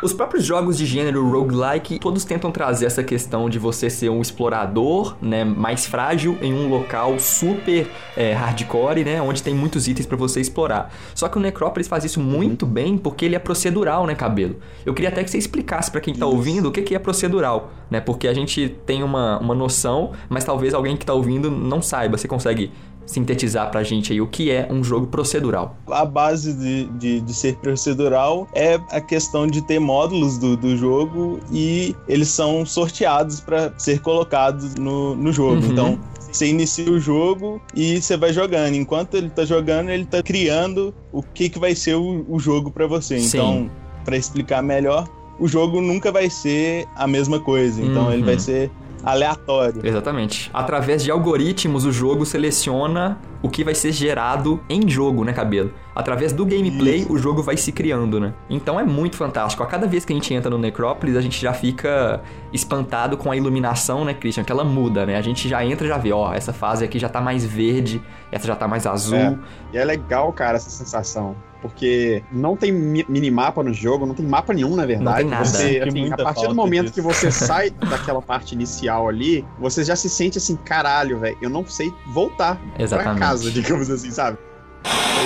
Os 0.00 0.12
próprios 0.12 0.44
jogos 0.44 0.78
de 0.78 0.86
gênero 0.86 1.28
roguelike, 1.28 1.98
todos 1.98 2.24
tentam 2.24 2.52
trazer 2.52 2.86
essa 2.86 3.02
questão 3.02 3.50
de 3.50 3.58
você 3.58 3.90
ser 3.90 4.08
um 4.08 4.20
explorador, 4.20 5.16
né, 5.20 5.44
mais 5.44 5.86
frágil 5.86 6.38
em 6.40 6.54
um 6.54 6.68
local 6.68 7.18
super 7.18 7.90
é, 8.16 8.32
hardcore, 8.32 9.02
né, 9.02 9.20
onde 9.20 9.42
tem 9.42 9.52
muitos 9.52 9.88
itens 9.88 10.06
para 10.06 10.16
você 10.16 10.40
explorar. 10.40 10.94
Só 11.16 11.28
que 11.28 11.36
o 11.36 11.40
Necrópolis 11.40 11.88
faz 11.88 12.04
isso 12.04 12.20
muito 12.20 12.64
uhum. 12.64 12.70
bem 12.70 12.98
porque 12.98 13.24
ele 13.24 13.34
é 13.34 13.40
procedural, 13.40 14.06
né, 14.06 14.14
Cabelo? 14.14 14.56
Eu 14.86 14.94
queria 14.94 15.08
até 15.08 15.24
que 15.24 15.30
você 15.32 15.38
explicasse 15.38 15.90
para 15.90 16.00
quem 16.00 16.14
tá 16.14 16.26
isso. 16.26 16.36
ouvindo 16.36 16.68
o 16.68 16.72
que, 16.72 16.82
que 16.82 16.94
é 16.94 16.98
procedural, 17.00 17.72
né, 17.90 18.00
porque 18.00 18.28
a 18.28 18.34
gente 18.34 18.68
tem 18.86 19.02
uma, 19.02 19.40
uma 19.40 19.54
noção, 19.54 20.12
mas 20.28 20.44
talvez 20.44 20.74
alguém 20.74 20.96
que 20.96 21.04
tá 21.04 21.12
ouvindo 21.12 21.50
não 21.50 21.82
saiba. 21.82 22.16
Você 22.16 22.28
consegue 22.28 22.70
sintetizar 23.08 23.70
pra 23.70 23.82
gente 23.82 24.12
aí 24.12 24.20
o 24.20 24.26
que 24.26 24.50
é 24.50 24.68
um 24.70 24.84
jogo 24.84 25.06
procedural. 25.06 25.76
A 25.90 26.04
base 26.04 26.52
de, 26.52 26.84
de, 26.98 27.20
de 27.20 27.34
ser 27.34 27.56
procedural 27.56 28.46
é 28.54 28.74
a 28.90 29.00
questão 29.00 29.46
de 29.46 29.62
ter 29.62 29.78
módulos 29.78 30.38
do, 30.38 30.56
do 30.56 30.76
jogo 30.76 31.40
e 31.50 31.96
eles 32.06 32.28
são 32.28 32.64
sorteados 32.66 33.40
para 33.40 33.72
ser 33.78 34.00
colocados 34.00 34.74
no, 34.74 35.16
no 35.16 35.32
jogo. 35.32 35.62
Uhum. 35.62 35.72
Então, 35.72 35.98
você 36.30 36.46
inicia 36.46 36.90
o 36.90 37.00
jogo 37.00 37.60
e 37.74 38.00
você 38.00 38.16
vai 38.16 38.32
jogando. 38.32 38.74
Enquanto 38.74 39.14
ele 39.14 39.30
tá 39.30 39.44
jogando, 39.44 39.88
ele 39.88 40.04
tá 40.04 40.22
criando 40.22 40.94
o 41.10 41.22
que, 41.22 41.48
que 41.48 41.58
vai 41.58 41.74
ser 41.74 41.94
o, 41.94 42.26
o 42.28 42.38
jogo 42.38 42.70
para 42.70 42.86
você. 42.86 43.18
Sim. 43.18 43.38
Então, 43.38 43.70
para 44.04 44.16
explicar 44.16 44.62
melhor, 44.62 45.08
o 45.40 45.48
jogo 45.48 45.80
nunca 45.80 46.12
vai 46.12 46.28
ser 46.28 46.86
a 46.94 47.06
mesma 47.06 47.40
coisa. 47.40 47.80
Então, 47.80 48.06
uhum. 48.06 48.12
ele 48.12 48.22
vai 48.22 48.38
ser 48.38 48.70
aleatório. 49.10 49.80
Exatamente. 49.84 50.50
Através 50.52 51.02
de 51.02 51.10
algoritmos, 51.10 51.84
o 51.84 51.92
jogo 51.92 52.24
seleciona 52.24 53.18
o 53.42 53.48
que 53.48 53.62
vai 53.62 53.74
ser 53.74 53.92
gerado 53.92 54.60
em 54.68 54.88
jogo, 54.88 55.24
né, 55.24 55.32
cabelo? 55.32 55.72
Através 55.94 56.32
do 56.32 56.44
gameplay, 56.44 57.00
Isso. 57.00 57.12
o 57.12 57.18
jogo 57.18 57.42
vai 57.42 57.56
se 57.56 57.70
criando, 57.72 58.18
né? 58.18 58.34
Então 58.48 58.78
é 58.78 58.84
muito 58.84 59.16
fantástico. 59.16 59.62
A 59.62 59.66
cada 59.66 59.86
vez 59.86 60.04
que 60.04 60.12
a 60.12 60.16
gente 60.16 60.32
entra 60.32 60.50
no 60.50 60.58
Necrópolis, 60.58 61.16
a 61.16 61.20
gente 61.20 61.40
já 61.40 61.52
fica 61.52 62.20
espantado 62.52 63.16
com 63.16 63.30
a 63.30 63.36
iluminação, 63.36 64.04
né, 64.04 64.14
Christian? 64.14 64.44
Que 64.44 64.52
ela 64.52 64.64
muda, 64.64 65.06
né? 65.06 65.16
A 65.16 65.22
gente 65.22 65.48
já 65.48 65.64
entra 65.64 65.86
e 65.86 65.88
já 65.88 65.98
vê, 65.98 66.12
ó, 66.12 66.32
essa 66.32 66.52
fase 66.52 66.84
aqui 66.84 66.98
já 66.98 67.08
tá 67.08 67.20
mais 67.20 67.44
verde, 67.44 68.02
essa 68.30 68.46
já 68.46 68.56
tá 68.56 68.66
mais 68.66 68.86
azul. 68.86 69.18
É. 69.18 69.38
E 69.72 69.78
é 69.78 69.84
legal, 69.84 70.32
cara, 70.32 70.56
essa 70.56 70.70
sensação 70.70 71.36
porque 71.60 72.22
não 72.30 72.56
tem 72.56 72.72
minimapa 72.72 73.62
no 73.62 73.72
jogo, 73.72 74.06
não 74.06 74.14
tem 74.14 74.26
mapa 74.26 74.52
nenhum, 74.52 74.76
na 74.76 74.86
verdade. 74.86 75.24
Não 75.24 75.30
tem 75.30 75.38
nada. 75.38 75.44
Você, 75.44 75.82
assim, 75.86 76.12
a 76.12 76.16
partir 76.16 76.46
do 76.46 76.54
momento 76.54 76.82
disso. 76.84 76.94
que 76.94 77.00
você 77.00 77.30
sai 77.32 77.70
daquela 77.70 78.22
parte 78.22 78.54
inicial 78.54 79.08
ali, 79.08 79.44
você 79.58 79.82
já 79.84 79.96
se 79.96 80.08
sente 80.08 80.38
assim, 80.38 80.56
caralho, 80.56 81.18
velho, 81.18 81.36
eu 81.40 81.50
não 81.50 81.66
sei 81.66 81.92
voltar 82.12 82.60
Exatamente. 82.78 83.18
pra 83.18 83.28
casa, 83.28 83.50
digamos 83.52 83.90
assim, 83.90 84.10
sabe? 84.10 84.38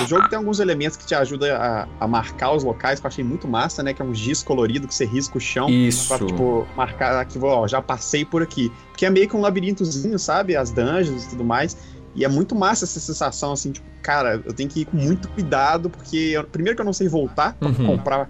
O 0.03 0.07
jogo 0.07 0.27
tem 0.27 0.37
alguns 0.37 0.59
elementos 0.59 0.97
que 0.97 1.05
te 1.05 1.13
ajudam 1.13 1.55
a, 1.55 1.87
a, 1.99 2.07
marcar 2.07 2.51
os 2.51 2.63
locais, 2.63 2.99
que 2.99 3.05
eu 3.05 3.07
achei 3.07 3.23
muito 3.23 3.47
massa, 3.47 3.83
né? 3.83 3.93
Que 3.93 4.01
é 4.01 4.05
um 4.05 4.13
giz 4.13 4.41
colorido 4.41 4.87
que 4.87 4.93
você 4.93 5.05
risca 5.05 5.37
o 5.37 5.41
chão. 5.41 5.69
Isso. 5.69 6.07
Pra, 6.07 6.25
tipo, 6.25 6.67
marcar 6.75 7.23
que, 7.25 7.37
ó, 7.39 7.67
já 7.67 7.81
passei 7.81 8.25
por 8.25 8.41
aqui. 8.41 8.71
Porque 8.89 9.05
é 9.05 9.09
meio 9.09 9.29
que 9.29 9.35
um 9.35 9.41
labirintozinho, 9.41 10.17
sabe? 10.17 10.55
As 10.55 10.71
dungeons 10.71 11.25
e 11.25 11.29
tudo 11.29 11.43
mais. 11.45 11.77
E 12.15 12.23
é 12.23 12.27
muito 12.27 12.55
massa 12.55 12.85
essa 12.85 12.99
sensação, 12.99 13.53
assim, 13.53 13.71
tipo, 13.71 13.87
cara, 14.01 14.41
eu 14.45 14.53
tenho 14.53 14.69
que 14.69 14.81
ir 14.81 14.85
com 14.85 14.97
muito 14.97 15.27
cuidado, 15.29 15.89
porque 15.89 16.17
eu, 16.17 16.43
primeiro 16.43 16.75
que 16.75 16.81
eu 16.81 16.85
não 16.85 16.93
sei 16.93 17.07
voltar 17.07 17.53
pra 17.55 17.69
uhum. 17.69 17.85
comprar 17.85 18.29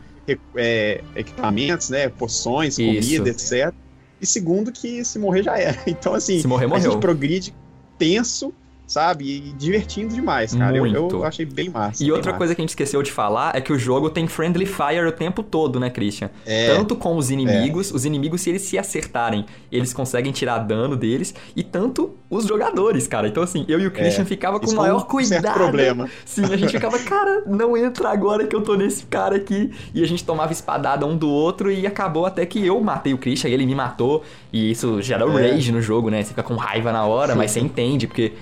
é, 0.56 1.04
equipamentos, 1.16 1.90
né? 1.90 2.10
Poções, 2.10 2.76
comida, 2.76 3.30
Isso. 3.30 3.54
etc. 3.54 3.74
E 4.22 4.26
segundo 4.26 4.72
que 4.72 5.04
se 5.04 5.20
morrer 5.20 5.44
já 5.44 5.58
era. 5.58 5.78
Então, 5.88 6.14
assim, 6.14 6.40
se 6.40 6.48
morrer, 6.48 6.68
morreu. 6.68 6.90
a 6.90 6.92
gente 6.92 7.02
progride 7.02 7.54
tenso 7.98 8.54
sabe? 8.86 9.26
E 9.26 9.40
divertindo 9.54 10.14
demais, 10.14 10.54
cara. 10.54 10.78
Eu, 10.78 10.86
eu, 10.86 11.24
achei 11.24 11.46
bem 11.46 11.70
massa. 11.70 12.04
E 12.04 12.06
bem 12.06 12.14
outra 12.14 12.32
massa. 12.32 12.38
coisa 12.38 12.56
que 12.56 12.62
a 12.62 12.64
gente 12.64 12.70
esqueceu 12.70 13.02
de 13.02 13.12
falar 13.12 13.56
é 13.56 13.62
que 13.62 13.72
o 13.72 13.80
jogo 13.80 14.10
tem 14.10 14.28
friendly 14.28 14.66
fire 14.66 15.06
o 15.08 15.12
tempo 15.12 15.42
todo, 15.42 15.80
né, 15.80 15.90
Christian? 15.90 16.30
É, 16.46 16.74
tanto 16.74 16.96
com 16.96 17.16
os 17.18 17.32
inimigos, 17.32 17.92
é. 17.92 17.96
os 17.96 18.06
inimigos, 18.06 18.42
se 18.42 18.50
eles 18.50 18.62
se 18.64 18.78
acertarem, 18.78 19.46
eles 19.72 19.94
conseguem 19.94 20.32
tirar 20.32 20.60
dano 20.60 20.96
deles, 20.96 21.34
e 21.56 21.64
tanto 21.64 22.14
os 22.30 22.46
jogadores, 22.46 23.08
cara. 23.08 23.28
Então, 23.28 23.44
assim, 23.44 23.66
eu 23.68 23.80
e 23.80 23.88
o 23.88 23.92
Christian 23.92 24.24
é. 24.24 24.26
ficava 24.26 24.60
com 24.60 24.70
o 24.70 24.76
maior 24.76 25.06
cuidado. 25.06 25.42
Certo 25.42 25.54
problema. 25.54 26.10
Sim, 26.26 26.46
a 26.46 26.58
gente 26.58 26.72
ficava, 26.72 27.00
cara, 27.00 27.44
não 27.46 27.78
entra 27.78 28.10
agora 28.10 28.46
que 28.46 28.56
eu 28.56 28.62
tô 28.62 28.76
nesse 28.76 29.06
cara 29.06 29.36
aqui. 29.36 29.72
E 29.94 30.04
a 30.04 30.08
gente 30.08 30.24
tomava 30.24 30.52
espadada 30.52 31.06
um 31.06 31.16
do 31.16 31.30
outro 31.30 31.72
e 31.72 31.86
acabou 31.86 32.26
até 32.26 32.46
que 32.46 32.66
eu 32.66 32.80
matei 32.82 33.14
o 33.14 33.18
Christian 33.18 33.50
e 33.50 33.54
ele 33.54 33.66
me 33.66 33.76
matou. 33.76 34.24
E 34.52 34.72
isso 34.72 35.02
gera 35.02 35.26
é. 35.26 35.52
rage 35.52 35.72
no 35.72 35.82
jogo, 35.82 36.10
né? 36.10 36.22
Você 36.22 36.30
fica 36.30 36.44
com 36.44 36.56
raiva 36.56 36.92
na 36.92 37.06
hora, 37.06 37.36
mas 37.36 37.52
você 37.52 37.60
entende, 37.60 38.08
porque 38.08 38.34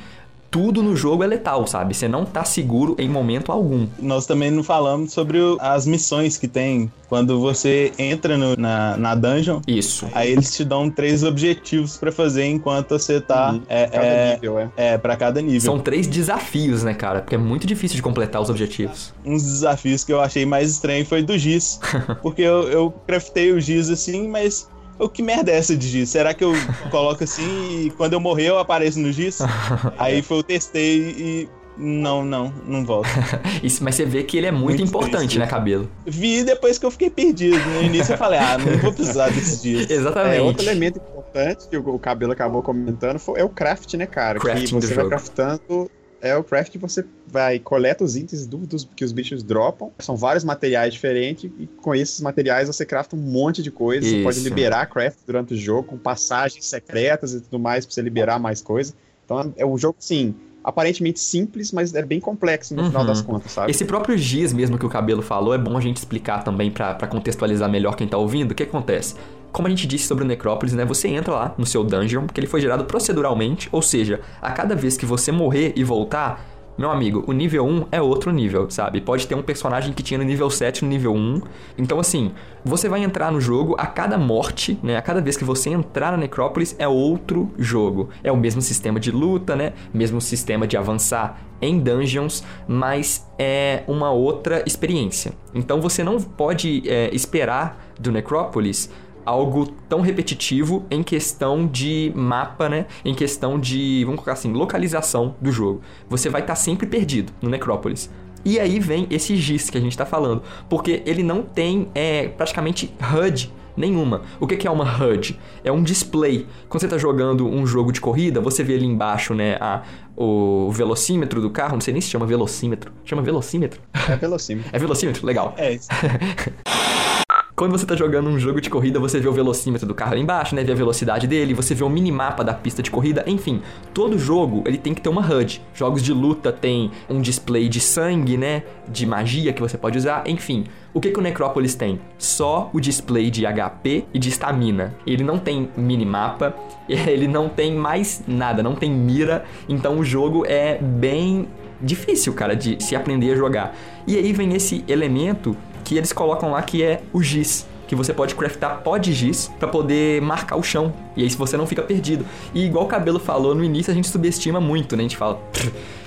tudo 0.51 0.84
no 0.84 0.98
jogo 0.98 1.24
é 1.24 1.27
letal, 1.27 1.65
sabe? 1.65 1.93
Você 1.93 2.10
não 2.10 2.25
tá 2.25 2.43
seguro 2.43 2.93
em 3.00 3.08
momento 3.08 3.53
algum. 3.53 3.88
Nós 3.98 4.25
também 4.25 4.51
não 4.51 4.62
falamos 4.62 5.13
sobre 5.13 5.39
as 5.60 5.88
missões 5.88 6.38
que 6.38 6.48
tem 6.48 6.91
quando 7.08 7.39
você 7.39 7.91
entra 7.98 8.38
no, 8.38 8.55
na, 8.55 8.96
na 8.98 9.15
dungeon. 9.15 9.62
Isso. 9.67 10.08
Aí 10.13 10.31
eles 10.31 10.55
te 10.55 10.63
dão 10.63 10.89
três 10.89 11.24
objetivos 11.24 11.98
para 11.98 12.12
fazer 12.12 12.46
enquanto 12.46 12.91
você 12.91 13.20
tá. 13.20 13.51
Uhum. 13.51 13.62
É, 13.67 13.88
cada 13.88 14.05
é, 14.05 14.34
nível, 14.34 14.60
é. 14.60 14.70
É, 14.75 14.98
pra 14.98 15.15
cada 15.15 15.41
nível. 15.41 15.62
São 15.62 15.79
três 15.79 16.05
desafios, 16.08 16.84
né, 16.84 16.93
cara? 16.93 17.22
Porque 17.22 17.36
é 17.36 17.38
muito 17.38 17.65
difícil 17.65 17.96
de 17.96 18.01
completar 18.01 18.41
os 18.41 18.50
objetivos. 18.50 19.13
Um 19.25 19.34
dos 19.34 19.43
desafios 19.43 20.03
que 20.03 20.12
eu 20.12 20.22
achei 20.22 20.46
mais 20.46 20.70
estranho 20.70 21.05
foi 21.05 21.22
do 21.22 21.38
giz. 21.38 21.79
porque 22.22 22.41
eu, 22.41 22.70
eu 22.70 22.93
craftei 23.05 23.51
o 23.51 23.60
giz 23.60 23.89
assim, 23.89 24.27
mas 24.27 24.70
o 25.01 25.10
que 25.10 25.22
merda 25.22 25.51
é 25.51 25.58
essa 25.58 25.75
de 25.75 25.88
giz? 25.88 26.10
Será 26.10 26.34
que 26.34 26.43
eu 26.43 26.53
coloco 26.91 27.24
assim 27.24 27.86
e 27.86 27.89
quando 27.91 28.13
eu 28.13 28.20
morrer 28.20 28.50
eu 28.50 28.60
apareço 28.60 29.00
no 29.00 29.12
giz? 29.12 29.39
Aí 29.98 30.22
foi, 30.22 30.38
eu 30.38 30.43
testei 30.43 31.00
e 31.00 31.50
não, 31.77 32.24
não, 32.24 32.53
não 32.65 32.86
volta. 32.86 33.10
Isso, 33.63 33.84
mas 33.84 33.96
você 33.96 34.05
vê 34.05 34.24
que 34.24 34.38
ele 34.38 34.48
é 34.48 34.51
muito, 34.51 34.79
muito 34.79 34.84
importante, 34.84 35.17
triste. 35.17 35.39
né, 35.39 35.48
cabelo? 35.48 35.89
Vi 36.05 36.43
depois 36.43 36.77
que 36.77 36.86
eu 36.86 36.91
fiquei 36.91 37.10
perdido. 37.10 37.58
No 37.58 37.84
início 37.84 38.13
eu 38.13 38.17
falei, 38.17 38.39
ah, 38.39 38.58
não 38.58 38.77
vou 38.77 38.93
precisar 38.93 39.29
desses 39.29 39.62
dias. 39.62 39.89
Exatamente. 39.89 40.38
É, 40.38 40.41
outro 40.41 40.63
elemento 40.63 40.98
importante 40.98 41.67
que 41.67 41.77
o, 41.77 42.00
cabelo 42.00 42.34
acabou 42.34 42.62
comentando 42.62 43.17
foi, 43.17 43.39
é 43.39 43.43
o 43.43 43.50
craft, 43.50 43.96
né, 43.96 44.05
cara? 44.05 44.39
Crafting 44.39 44.65
que 44.65 44.74
você 44.74 44.93
vai 44.93 44.96
jogo. 45.03 45.10
craftando 45.10 45.89
é 46.21 46.35
o 46.35 46.43
craft 46.43 46.77
você 46.77 47.03
vai 47.27 47.59
coleta 47.59 48.03
os 48.03 48.15
itens 48.15 48.45
do, 48.45 48.57
dos, 48.57 48.87
que 48.95 49.03
os 49.03 49.11
bichos 49.11 49.43
dropam. 49.43 49.91
São 49.99 50.15
vários 50.15 50.43
materiais 50.43 50.93
diferentes 50.93 51.51
e 51.59 51.67
com 51.67 51.95
esses 51.95 52.21
materiais 52.21 52.67
você 52.67 52.85
crafta 52.85 53.15
um 53.15 53.19
monte 53.19 53.63
de 53.63 53.71
coisa. 53.71 54.05
Isso. 54.05 54.17
Você 54.17 54.23
pode 54.23 54.39
liberar 54.39 54.85
craft 54.87 55.19
durante 55.25 55.53
o 55.53 55.57
jogo 55.57 55.83
com 55.83 55.97
passagens 55.97 56.65
secretas 56.65 57.33
e 57.33 57.41
tudo 57.41 57.59
mais 57.59 57.85
para 57.85 57.93
você 57.93 58.01
liberar 58.01 58.39
mais 58.39 58.61
coisa. 58.61 58.93
Então 59.25 59.53
é 59.57 59.65
um 59.65 59.77
jogo 59.77 59.95
sim 59.99 60.35
aparentemente 60.63 61.19
simples, 61.19 61.71
mas 61.71 61.93
é 61.95 62.03
bem 62.03 62.19
complexo 62.19 62.75
no 62.75 62.83
uhum. 62.83 62.87
final 62.89 63.05
das 63.05 63.21
contas, 63.21 63.51
sabe? 63.51 63.71
Esse 63.71 63.83
próprio 63.83 64.15
giz 64.17 64.53
mesmo 64.53 64.77
que 64.77 64.85
o 64.85 64.89
Cabelo 64.89 65.23
falou, 65.23 65.53
é 65.53 65.57
bom 65.57 65.75
a 65.75 65.81
gente 65.81 65.97
explicar 65.97 66.43
também 66.43 66.69
para 66.69 67.07
contextualizar 67.07 67.69
melhor 67.69 67.95
quem 67.95 68.07
tá 68.07 68.17
ouvindo. 68.17 68.51
O 68.51 68.55
que 68.55 68.63
acontece? 68.63 69.15
Como 69.51 69.67
a 69.67 69.70
gente 69.70 69.86
disse 69.86 70.08
sobre 70.08 70.24
o 70.24 70.27
Necrópolis, 70.27 70.74
né? 70.74 70.86
Você 70.86 71.08
entra 71.10 71.34
lá 71.34 71.55
no 71.58 71.65
seu 71.65 71.84
dungeon, 71.84 72.25
que 72.27 72.39
ele 72.39 72.48
foi 72.48 72.62
gerado 72.62 72.86
proceduralmente, 72.86 73.67
ou 73.72 73.81
seja, 73.81 74.22
a 74.41 74.51
cada 74.51 74.75
vez 74.75 74.98
que 74.98 75.05
você 75.05 75.31
morrer 75.31 75.74
e 75.75 75.84
voltar, 75.84 76.46
Meu 76.77 76.89
amigo, 76.89 77.24
o 77.27 77.34
nível 77.34 77.65
1 77.65 77.88
é 77.91 78.01
outro 78.01 78.31
nível, 78.31 78.70
sabe? 78.72 79.01
Pode 79.01 79.27
ter 79.27 79.36
um 79.36 79.41
personagem 79.43 79.93
que 79.93 80.01
tinha 80.01 80.17
no 80.17 80.24
nível 80.24 80.50
7 80.50 80.84
no 80.84 80.89
nível 80.89 81.13
1. 81.13 81.41
Então, 81.77 82.00
assim, 82.00 82.31
você 82.63 82.88
vai 82.88 83.03
entrar 83.03 83.31
no 83.31 83.41
jogo 83.41 83.75
a 83.77 83.86
cada 83.86 84.17
morte, 84.17 84.79
né? 84.81 84.98
A 84.98 85.01
cada 85.01 85.22
vez 85.22 85.36
que 85.36 85.43
você 85.43 85.70
entrar 85.70 86.12
na 86.12 86.17
Necrópolis 86.17 86.75
é 86.79 86.88
outro 86.88 87.51
jogo. 87.58 88.10
É 88.24 88.31
o 88.31 88.38
mesmo 88.38 88.62
sistema 88.62 89.00
de 89.00 89.12
luta, 89.12 89.55
né? 89.55 89.74
Mesmo 89.93 90.22
sistema 90.22 90.65
de 90.65 90.77
avançar 90.77 91.39
em 91.62 91.77
dungeons, 91.77 92.43
mas 92.67 93.29
é 93.38 93.84
uma 93.88 94.10
outra 94.10 94.63
experiência. 94.65 95.34
Então 95.53 95.79
você 95.81 96.03
não 96.03 96.20
pode 96.20 96.81
é, 96.89 97.13
esperar 97.13 97.93
do 98.00 98.12
Necrópolis 98.12 98.89
algo 99.25 99.67
tão 99.87 100.01
repetitivo 100.01 100.85
em 100.89 101.03
questão 101.03 101.67
de 101.67 102.11
mapa, 102.15 102.67
né? 102.69 102.85
Em 103.03 103.13
questão 103.13 103.59
de, 103.59 104.03
vamos 104.05 104.17
colocar 104.17 104.33
assim, 104.33 104.51
localização 104.51 105.35
do 105.41 105.51
jogo. 105.51 105.81
Você 106.09 106.29
vai 106.29 106.41
estar 106.41 106.53
tá 106.53 106.59
sempre 106.59 106.87
perdido 106.87 107.31
no 107.41 107.49
Necrópolis. 107.49 108.09
E 108.43 108.59
aí 108.59 108.79
vem 108.79 109.07
esse 109.09 109.35
GIS 109.35 109.69
que 109.69 109.77
a 109.77 109.81
gente 109.81 109.91
está 109.91 110.05
falando, 110.05 110.41
porque 110.67 111.03
ele 111.05 111.21
não 111.21 111.43
tem 111.43 111.87
é, 111.93 112.27
praticamente 112.27 112.91
HUD 112.99 113.51
nenhuma. 113.75 114.21
O 114.39 114.47
que 114.47 114.67
é 114.67 114.71
uma 114.71 114.83
HUD? 114.83 115.39
É 115.63 115.71
um 115.71 115.83
display. 115.83 116.47
Quando 116.67 116.81
você 116.81 116.87
está 116.87 116.97
jogando 116.97 117.47
um 117.47 117.65
jogo 117.65 117.91
de 117.91 118.01
corrida, 118.01 118.41
você 118.41 118.63
vê 118.63 118.75
ali 118.75 118.85
embaixo, 118.85 119.33
né, 119.33 119.57
a, 119.59 119.83
o 120.15 120.69
velocímetro 120.71 121.41
do 121.41 121.49
carro, 121.49 121.73
não 121.73 121.81
sei 121.81 121.93
nem 121.93 122.01
se 122.01 122.09
chama 122.09 122.25
velocímetro. 122.25 122.91
Chama 123.05 123.21
velocímetro? 123.21 123.81
É 124.09 124.15
velocímetro. 124.15 124.69
é 124.73 124.79
velocímetro, 124.79 125.25
legal. 125.25 125.53
É 125.57 125.73
isso. 125.73 125.87
Quando 127.61 127.73
você 127.73 127.85
tá 127.85 127.95
jogando 127.95 128.27
um 128.27 128.39
jogo 128.39 128.59
de 128.59 128.71
corrida, 128.71 128.99
você 128.99 129.19
vê 129.19 129.27
o 129.27 129.31
velocímetro 129.31 129.87
do 129.87 129.93
carro 129.93 130.17
embaixo, 130.17 130.55
né? 130.55 130.63
Vê 130.63 130.71
a 130.71 130.75
velocidade 130.75 131.27
dele, 131.27 131.53
você 131.53 131.75
vê 131.75 131.83
o 131.83 131.89
minimapa 131.91 132.43
da 132.43 132.55
pista 132.55 132.81
de 132.81 132.89
corrida, 132.89 133.23
enfim. 133.27 133.61
Todo 133.93 134.17
jogo, 134.17 134.63
ele 134.65 134.79
tem 134.79 134.95
que 134.95 134.99
ter 134.99 135.09
uma 135.09 135.21
HUD. 135.21 135.61
Jogos 135.71 136.01
de 136.01 136.11
luta 136.11 136.51
tem 136.51 136.89
um 137.07 137.21
display 137.21 137.69
de 137.69 137.79
sangue, 137.79 138.35
né? 138.35 138.63
De 138.87 139.05
magia 139.05 139.53
que 139.53 139.61
você 139.61 139.77
pode 139.77 139.95
usar, 139.95 140.23
enfim. 140.25 140.63
O 140.91 140.99
que, 140.99 141.11
que 141.11 141.19
o 141.19 141.21
Necrópolis 141.21 141.75
tem? 141.75 142.01
Só 142.17 142.67
o 142.73 142.79
display 142.79 143.29
de 143.29 143.43
HP 143.45 144.05
e 144.11 144.17
de 144.17 144.29
estamina. 144.29 144.95
Ele 145.05 145.23
não 145.23 145.37
tem 145.37 145.69
minimapa, 145.77 146.55
ele 146.89 147.27
não 147.27 147.47
tem 147.47 147.75
mais 147.75 148.23
nada, 148.27 148.63
não 148.63 148.73
tem 148.73 148.89
mira. 148.89 149.45
Então 149.69 149.99
o 149.99 150.03
jogo 150.03 150.47
é 150.47 150.79
bem 150.81 151.47
difícil, 151.79 152.33
cara, 152.33 152.55
de 152.55 152.83
se 152.83 152.95
aprender 152.95 153.33
a 153.33 153.35
jogar. 153.35 153.75
E 154.07 154.17
aí 154.17 154.33
vem 154.33 154.51
esse 154.55 154.83
elemento 154.87 155.55
que 155.83 155.97
eles 155.97 156.13
colocam 156.13 156.51
lá 156.51 156.61
que 156.61 156.83
é 156.83 157.01
o 157.11 157.21
giz 157.21 157.65
que 157.91 157.95
você 157.95 158.13
pode 158.13 158.35
craftar 158.35 158.79
pó 158.83 158.97
de 158.97 159.11
giz 159.11 159.51
para 159.59 159.67
poder 159.67 160.21
marcar 160.21 160.55
o 160.55 160.63
chão. 160.63 160.93
E 161.13 161.23
aí 161.23 161.29
você 161.31 161.57
não 161.57 161.67
fica 161.67 161.81
perdido. 161.81 162.25
E 162.53 162.63
igual 162.63 162.85
o 162.85 162.88
Cabelo 162.88 163.19
falou, 163.19 163.53
no 163.53 163.65
início 163.65 163.91
a 163.91 163.93
gente 163.93 164.07
subestima 164.07 164.61
muito, 164.61 164.95
né? 164.95 165.01
A 165.01 165.03
gente 165.03 165.17
fala, 165.17 165.41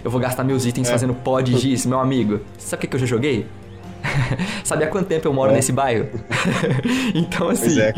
eu 0.02 0.11
vou 0.11 0.19
gastar 0.19 0.45
meus 0.45 0.64
itens 0.64 0.88
é. 0.88 0.93
fazendo 0.93 1.12
pó 1.12 1.43
de 1.43 1.59
giz, 1.59 1.85
meu 1.85 2.00
amigo. 2.00 2.40
Sabe 2.57 2.78
o 2.78 2.81
que, 2.81 2.87
que 2.87 2.97
eu 2.97 3.00
já 3.00 3.04
joguei? 3.04 3.47
Sabe 4.64 4.85
há 4.85 4.87
quanto 4.87 5.09
tempo 5.09 5.28
eu 5.28 5.33
moro 5.35 5.50
é. 5.52 5.57
nesse 5.57 5.73
bairro? 5.73 6.09
então, 7.14 7.50
assim. 7.50 7.78
É, 7.78 7.93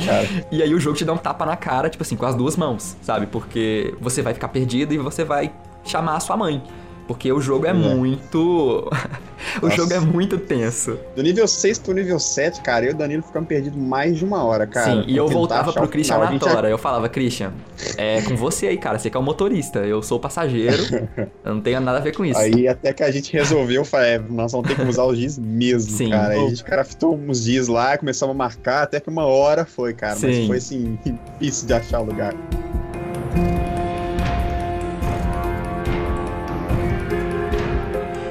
e 0.51 0.65
aí 0.65 0.75
o 0.75 0.81
jogo 0.81 0.97
te 0.97 1.05
dá 1.05 1.13
um 1.13 1.17
tapa 1.17 1.47
na 1.47 1.57
cara, 1.57 1.89
tipo 1.89 2.03
assim, 2.03 2.17
com 2.17 2.27
as 2.27 2.35
duas 2.35 2.57
mãos, 2.57 2.97
sabe? 3.03 3.27
Porque 3.27 3.95
você 4.01 4.21
vai 4.21 4.35
ficar 4.35 4.49
perdido 4.49 4.95
e 4.95 4.99
você 4.99 5.23
vai 5.23 5.53
chamar 5.85 6.17
a 6.17 6.21
sua 6.21 6.37
mãe. 6.37 6.61
Porque 7.07 7.33
o 7.33 7.41
jogo 7.41 7.67
é, 7.67 7.71
é. 7.71 7.73
muito. 7.73 8.91
o 9.63 9.71
jogo 9.71 9.93
é 9.93 10.01
muito 10.01 10.39
tenso. 10.39 10.99
Do 11.15 11.23
nível 11.23 11.47
6 11.47 11.79
pro 11.79 11.95
nível 11.95 12.19
7, 12.19 12.61
cara, 12.63 12.85
eu 12.85 12.91
e 12.91 12.95
o 12.95 12.97
Danilo 12.97 13.23
ficamos 13.23 13.49
perdidos 13.49 13.79
mais 13.79 14.19
de 14.19 14.25
uma 14.25 14.43
hora, 14.43 14.67
cara. 14.67 14.91
Sim, 14.91 15.05
e 15.07 15.17
eu 15.17 15.29
voltava 15.29 15.73
pro 15.73 15.87
Christian 15.89 16.19
na 16.19 16.39
tora. 16.39 16.63
Já... 16.63 16.71
Eu 16.71 16.79
falava, 16.79 17.09
Christian, 17.09 17.53
é 17.97 18.23
com 18.23 18.35
você 18.37 18.67
aí, 18.69 18.79
cara. 18.79 18.99
Você 18.99 19.09
que 19.09 19.17
é 19.17 19.21
o 19.21 19.23
motorista. 19.23 19.81
Eu 19.81 20.03
sou 20.03 20.19
o 20.19 20.21
passageiro. 20.21 20.83
eu 21.45 21.55
não 21.55 21.61
tenho 21.61 21.81
nada 21.81 21.99
a 21.99 22.01
ver 22.01 22.15
com 22.15 22.25
isso. 22.25 22.39
Aí 22.39 22.67
até 22.67 22.93
que 22.93 23.03
a 23.03 23.11
gente 23.11 23.33
resolveu, 23.33 23.85
falei, 23.85 24.13
é, 24.13 24.19
nós 24.19 24.53
vamos 24.53 24.69
ter 24.69 24.75
que 24.75 24.83
usar 24.83 25.05
os 25.05 25.17
dias 25.17 25.39
mesmo, 25.39 25.97
Sim. 25.97 26.11
cara. 26.11 26.35
Aí 26.35 26.45
a 26.45 26.49
gente 26.49 26.65
craftou 26.65 27.17
uns 27.17 27.45
dias 27.45 27.69
lá, 27.69 27.97
começamos 27.97 28.35
a 28.35 28.37
marcar, 28.37 28.83
até 28.83 28.99
que 28.99 29.09
uma 29.09 29.27
hora 29.27 29.65
foi, 29.65 29.95
cara. 29.95 30.17
Sim. 30.17 30.27
Mas 30.27 30.47
foi 30.47 30.57
assim, 30.57 30.99
difícil 31.39 31.67
de 31.69 31.75
achar 31.75 32.01
o 32.01 32.05
lugar. 32.05 32.35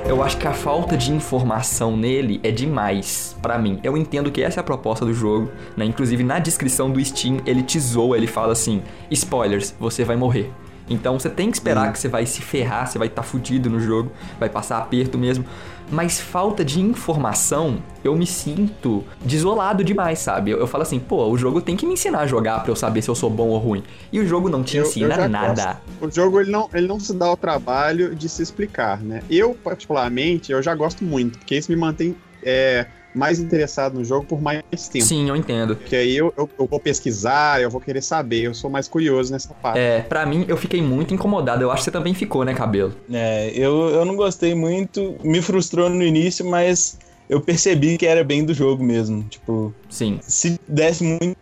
Eu 0.07 0.21
acho 0.21 0.37
que 0.37 0.47
a 0.47 0.53
falta 0.53 0.95
de 0.95 1.11
informação 1.11 1.97
nele 1.97 2.39
é 2.43 2.51
demais 2.51 3.35
para 3.41 3.57
mim. 3.57 3.79
Eu 3.83 3.97
entendo 3.97 4.31
que 4.31 4.41
essa 4.41 4.59
é 4.59 4.61
a 4.61 4.63
proposta 4.63 5.03
do 5.03 5.13
jogo, 5.13 5.51
né? 5.75 5.83
Inclusive 5.83 6.23
na 6.23 6.37
descrição 6.37 6.91
do 6.91 7.03
Steam 7.03 7.39
ele 7.45 7.63
te 7.63 7.79
zoa, 7.79 8.15
ele 8.15 8.27
fala 8.27 8.53
assim: 8.53 8.83
spoilers, 9.09 9.75
você 9.79 10.03
vai 10.03 10.15
morrer. 10.15 10.51
Então 10.87 11.19
você 11.19 11.29
tem 11.29 11.49
que 11.49 11.57
esperar 11.57 11.89
hum. 11.89 11.91
que 11.91 11.99
você 11.99 12.07
vai 12.07 12.25
se 12.25 12.41
ferrar, 12.41 12.87
você 12.87 12.99
vai 12.99 13.07
estar 13.07 13.23
tá 13.23 13.27
fudido 13.27 13.69
no 13.69 13.79
jogo, 13.79 14.11
vai 14.39 14.47
passar 14.47 14.77
aperto 14.77 15.17
mesmo 15.17 15.43
mas 15.91 16.19
falta 16.19 16.63
de 16.63 16.79
informação, 16.79 17.81
eu 18.03 18.15
me 18.15 18.25
sinto 18.25 19.03
desolado 19.23 19.83
demais, 19.83 20.19
sabe? 20.19 20.51
Eu, 20.51 20.59
eu, 20.59 20.67
falo 20.67 20.83
assim, 20.83 20.99
pô, 20.99 21.27
o 21.27 21.37
jogo 21.37 21.61
tem 21.61 21.75
que 21.75 21.85
me 21.85 21.93
ensinar 21.93 22.19
a 22.19 22.27
jogar 22.27 22.61
para 22.61 22.71
eu 22.71 22.75
saber 22.75 23.01
se 23.01 23.09
eu 23.09 23.15
sou 23.15 23.29
bom 23.29 23.49
ou 23.49 23.57
ruim. 23.57 23.83
E 24.11 24.19
o 24.19 24.27
jogo 24.27 24.49
não 24.49 24.63
te 24.63 24.77
eu, 24.77 24.83
ensina 24.85 25.15
eu 25.15 25.29
nada. 25.29 25.79
Gosto. 25.99 26.05
O 26.05 26.11
jogo 26.11 26.41
ele 26.41 26.51
não, 26.51 26.69
ele 26.73 26.87
não 26.87 26.99
se 26.99 27.13
dá 27.13 27.31
o 27.31 27.37
trabalho 27.37 28.15
de 28.15 28.27
se 28.27 28.41
explicar, 28.41 29.01
né? 29.01 29.21
Eu, 29.29 29.53
particularmente, 29.53 30.51
eu 30.51 30.61
já 30.61 30.73
gosto 30.73 31.03
muito, 31.03 31.39
porque 31.39 31.55
isso 31.55 31.71
me 31.71 31.77
mantém 31.77 32.15
é, 32.43 32.85
mais 33.15 33.39
interessado 33.39 33.95
no 33.95 34.03
jogo 34.03 34.25
por 34.25 34.41
mais 34.41 34.61
tempo. 34.91 35.05
Sim, 35.05 35.29
eu 35.29 35.35
entendo. 35.35 35.75
Porque 35.75 35.95
aí 35.95 36.15
eu, 36.15 36.33
eu, 36.37 36.49
eu, 36.59 36.67
vou 36.67 36.79
pesquisar, 36.79 37.61
eu 37.61 37.69
vou 37.69 37.79
querer 37.79 38.01
saber, 38.01 38.43
eu 38.43 38.53
sou 38.53 38.69
mais 38.69 38.87
curioso 38.87 39.31
nessa 39.31 39.53
parte. 39.53 39.79
É, 39.79 40.01
pra 40.01 40.25
mim 40.25 40.45
eu 40.47 40.57
fiquei 40.57 40.81
muito 40.81 41.13
incomodado. 41.13 41.63
Eu 41.63 41.71
acho 41.71 41.79
que 41.79 41.85
você 41.85 41.91
também 41.91 42.13
ficou, 42.13 42.43
né, 42.43 42.53
cabelo? 42.53 42.93
É, 43.11 43.51
eu, 43.55 43.89
eu 43.89 44.05
não 44.05 44.15
gostei 44.15 44.53
muito, 44.53 45.15
me 45.23 45.41
frustrou 45.41 45.89
no 45.89 46.03
início, 46.03 46.45
mas 46.45 46.97
eu 47.27 47.41
percebi 47.41 47.97
que 47.97 48.05
era 48.05 48.23
bem 48.23 48.43
do 48.45 48.53
jogo 48.53 48.83
mesmo. 48.83 49.23
Tipo, 49.23 49.73
sim. 49.89 50.19
Se 50.21 50.59
desse 50.67 51.03
muita 51.03 51.37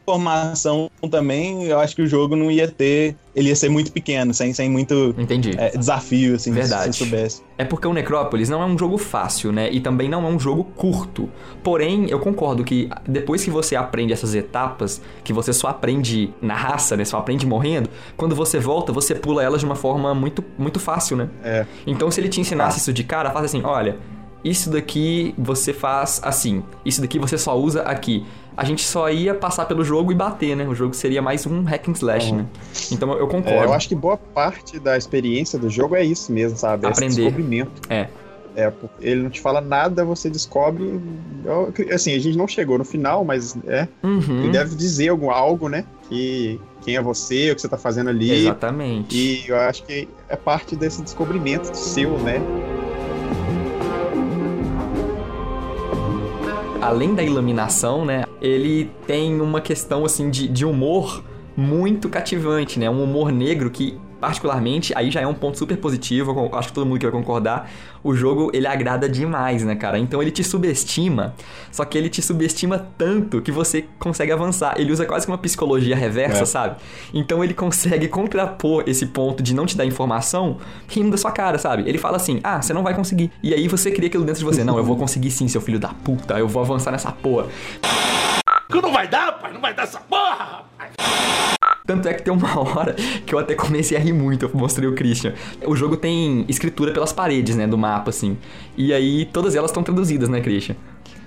informação 0.00 0.90
também, 1.10 1.64
eu 1.64 1.78
acho 1.78 1.94
que 1.94 2.02
o 2.02 2.06
jogo 2.06 2.34
não 2.34 2.50
ia 2.50 2.68
ter. 2.68 3.16
Ele 3.34 3.50
ia 3.50 3.56
ser 3.56 3.68
muito 3.68 3.92
pequeno, 3.92 4.32
sem, 4.32 4.52
sem 4.54 4.68
muito 4.68 5.14
Entendi. 5.18 5.52
É, 5.58 5.76
desafio, 5.76 6.36
assim, 6.36 6.52
Verdade. 6.52 6.92
se 6.92 6.98
soubesse. 6.98 7.42
É 7.58 7.64
porque 7.64 7.86
o 7.86 7.92
Necrópolis 7.92 8.48
não 8.48 8.62
é 8.62 8.66
um 8.66 8.78
jogo 8.78 8.96
fácil, 8.96 9.52
né? 9.52 9.70
E 9.70 9.78
também 9.78 10.08
não 10.08 10.26
é 10.26 10.28
um 10.28 10.40
jogo 10.40 10.64
curto. 10.64 11.28
Porém, 11.62 12.06
eu 12.08 12.18
concordo 12.18 12.64
que 12.64 12.88
depois 13.06 13.44
que 13.44 13.50
você 13.50 13.76
aprende 13.76 14.12
essas 14.12 14.34
etapas, 14.34 15.02
que 15.22 15.34
você 15.34 15.52
só 15.52 15.68
aprende 15.68 16.32
na 16.40 16.54
raça, 16.54 16.96
né? 16.96 17.04
Só 17.04 17.18
aprende 17.18 17.46
morrendo, 17.46 17.90
quando 18.16 18.34
você 18.34 18.58
volta, 18.58 18.90
você 18.90 19.14
pula 19.14 19.42
elas 19.42 19.60
de 19.60 19.66
uma 19.66 19.76
forma 19.76 20.14
muito, 20.14 20.42
muito 20.58 20.80
fácil, 20.80 21.18
né? 21.18 21.28
É. 21.44 21.66
Então, 21.86 22.10
se 22.10 22.20
ele 22.20 22.28
te 22.28 22.40
ensinasse 22.40 22.78
isso 22.78 22.92
de 22.92 23.04
cara, 23.04 23.30
faz 23.30 23.44
assim: 23.44 23.62
olha 23.62 23.98
isso 24.50 24.70
daqui 24.70 25.34
você 25.36 25.72
faz 25.72 26.20
assim, 26.22 26.62
isso 26.84 27.00
daqui 27.00 27.18
você 27.18 27.36
só 27.36 27.58
usa 27.58 27.82
aqui. 27.82 28.24
A 28.56 28.64
gente 28.64 28.82
só 28.82 29.10
ia 29.10 29.34
passar 29.34 29.66
pelo 29.66 29.84
jogo 29.84 30.10
e 30.10 30.14
bater, 30.14 30.56
né? 30.56 30.66
O 30.66 30.74
jogo 30.74 30.94
seria 30.94 31.20
mais 31.20 31.46
um 31.46 31.62
hack 31.64 31.88
and 31.88 31.92
slash, 31.92 32.30
uhum. 32.30 32.38
né? 32.38 32.46
Então 32.90 33.12
eu 33.12 33.26
concordo. 33.26 33.58
É, 33.58 33.64
eu 33.64 33.72
acho 33.72 33.88
que 33.88 33.94
boa 33.94 34.16
parte 34.16 34.78
da 34.78 34.96
experiência 34.96 35.58
do 35.58 35.68
jogo 35.68 35.94
é 35.94 36.02
isso 36.02 36.32
mesmo, 36.32 36.56
sabe? 36.56 36.86
Aprender. 36.86 37.06
Esse 37.06 37.16
descobrimento. 37.16 37.82
É. 37.90 38.08
É, 38.56 38.72
ele 39.00 39.22
não 39.22 39.28
te 39.28 39.38
fala 39.38 39.60
nada, 39.60 40.02
você 40.02 40.30
descobre. 40.30 40.98
Assim, 41.92 42.14
a 42.14 42.18
gente 42.18 42.38
não 42.38 42.48
chegou 42.48 42.78
no 42.78 42.84
final, 42.86 43.22
mas 43.22 43.54
é. 43.66 43.86
Uhum. 44.02 44.44
Ele 44.44 44.52
deve 44.52 44.74
dizer 44.74 45.08
algum, 45.08 45.30
algo, 45.30 45.68
né? 45.68 45.84
Que 46.08 46.58
quem 46.80 46.96
é 46.96 47.02
você, 47.02 47.50
o 47.50 47.54
que 47.54 47.60
você 47.60 47.68
tá 47.68 47.76
fazendo 47.76 48.08
ali. 48.08 48.32
Exatamente. 48.32 49.14
E 49.14 49.44
eu 49.46 49.56
acho 49.58 49.84
que 49.84 50.08
é 50.30 50.36
parte 50.36 50.74
desse 50.74 51.02
descobrimento 51.02 51.76
seu, 51.76 52.16
né? 52.20 52.40
Além 56.86 57.14
da 57.14 57.22
iluminação, 57.22 58.04
né, 58.04 58.24
ele 58.40 58.90
tem 59.06 59.40
uma 59.40 59.60
questão 59.60 60.04
assim 60.04 60.30
de, 60.30 60.46
de 60.46 60.64
humor 60.64 61.24
muito 61.56 62.08
cativante, 62.08 62.78
né? 62.78 62.88
Um 62.88 63.02
humor 63.02 63.32
negro 63.32 63.70
que 63.70 63.98
particularmente, 64.26 64.92
aí 64.96 65.08
já 65.08 65.20
é 65.20 65.26
um 65.26 65.32
ponto 65.32 65.56
super 65.56 65.76
positivo, 65.76 66.50
acho 66.56 66.68
que 66.68 66.74
todo 66.74 66.84
mundo 66.84 66.98
que 66.98 67.06
vai 67.06 67.12
concordar. 67.12 67.70
O 68.02 68.12
jogo, 68.12 68.50
ele 68.52 68.66
agrada 68.66 69.08
demais, 69.08 69.62
né, 69.62 69.76
cara? 69.76 70.00
Então 70.00 70.20
ele 70.20 70.32
te 70.32 70.42
subestima, 70.42 71.32
só 71.70 71.84
que 71.84 71.96
ele 71.96 72.08
te 72.08 72.20
subestima 72.20 72.88
tanto 72.98 73.40
que 73.40 73.52
você 73.52 73.84
consegue 74.00 74.32
avançar. 74.32 74.74
Ele 74.78 74.90
usa 74.90 75.06
quase 75.06 75.26
que 75.26 75.30
uma 75.30 75.38
psicologia 75.38 75.94
reversa, 75.94 76.42
é. 76.42 76.44
sabe? 76.44 76.76
Então 77.14 77.44
ele 77.44 77.54
consegue 77.54 78.08
contrapor 78.08 78.82
esse 78.88 79.06
ponto 79.06 79.44
de 79.44 79.54
não 79.54 79.64
te 79.64 79.76
dar 79.76 79.84
informação 79.84 80.56
rindo 80.88 81.12
da 81.12 81.16
sua 81.16 81.30
cara, 81.30 81.56
sabe? 81.56 81.88
Ele 81.88 81.98
fala 81.98 82.16
assim: 82.16 82.40
ah, 82.42 82.60
você 82.60 82.72
não 82.72 82.82
vai 82.82 82.94
conseguir. 82.94 83.30
E 83.44 83.54
aí 83.54 83.68
você 83.68 83.92
cria 83.92 84.08
aquilo 84.08 84.24
dentro 84.24 84.40
de 84.40 84.44
você: 84.44 84.64
não, 84.64 84.76
eu 84.76 84.82
vou 84.82 84.96
conseguir 84.96 85.30
sim, 85.30 85.46
seu 85.46 85.60
filho 85.60 85.78
da 85.78 85.90
puta, 85.90 86.36
eu 86.36 86.48
vou 86.48 86.62
avançar 86.62 86.90
nessa 86.90 87.12
porra. 87.12 87.46
Não 88.68 88.92
vai 88.92 89.08
dar, 89.08 89.32
pai, 89.38 89.52
não 89.52 89.60
vai 89.60 89.74
dar 89.74 89.84
essa 89.84 90.00
porra, 90.00 90.64
rapaz. 90.78 90.92
Tanto 91.86 92.08
é 92.08 92.14
que 92.14 92.22
tem 92.22 92.32
uma 92.32 92.58
hora 92.58 92.94
que 92.94 93.34
eu 93.34 93.38
até 93.38 93.54
comecei 93.54 93.96
a 93.96 94.00
rir 94.00 94.12
muito, 94.12 94.44
eu 94.44 94.50
mostrei 94.54 94.88
o 94.88 94.94
Christian. 94.94 95.34
O 95.64 95.76
jogo 95.76 95.96
tem 95.96 96.44
escritura 96.48 96.92
pelas 96.92 97.12
paredes, 97.12 97.54
né, 97.54 97.66
do 97.66 97.78
mapa, 97.78 98.10
assim. 98.10 98.36
E 98.76 98.92
aí 98.92 99.24
todas 99.26 99.54
elas 99.54 99.70
estão 99.70 99.82
traduzidas, 99.82 100.28
né, 100.28 100.40
Christian? 100.40 100.76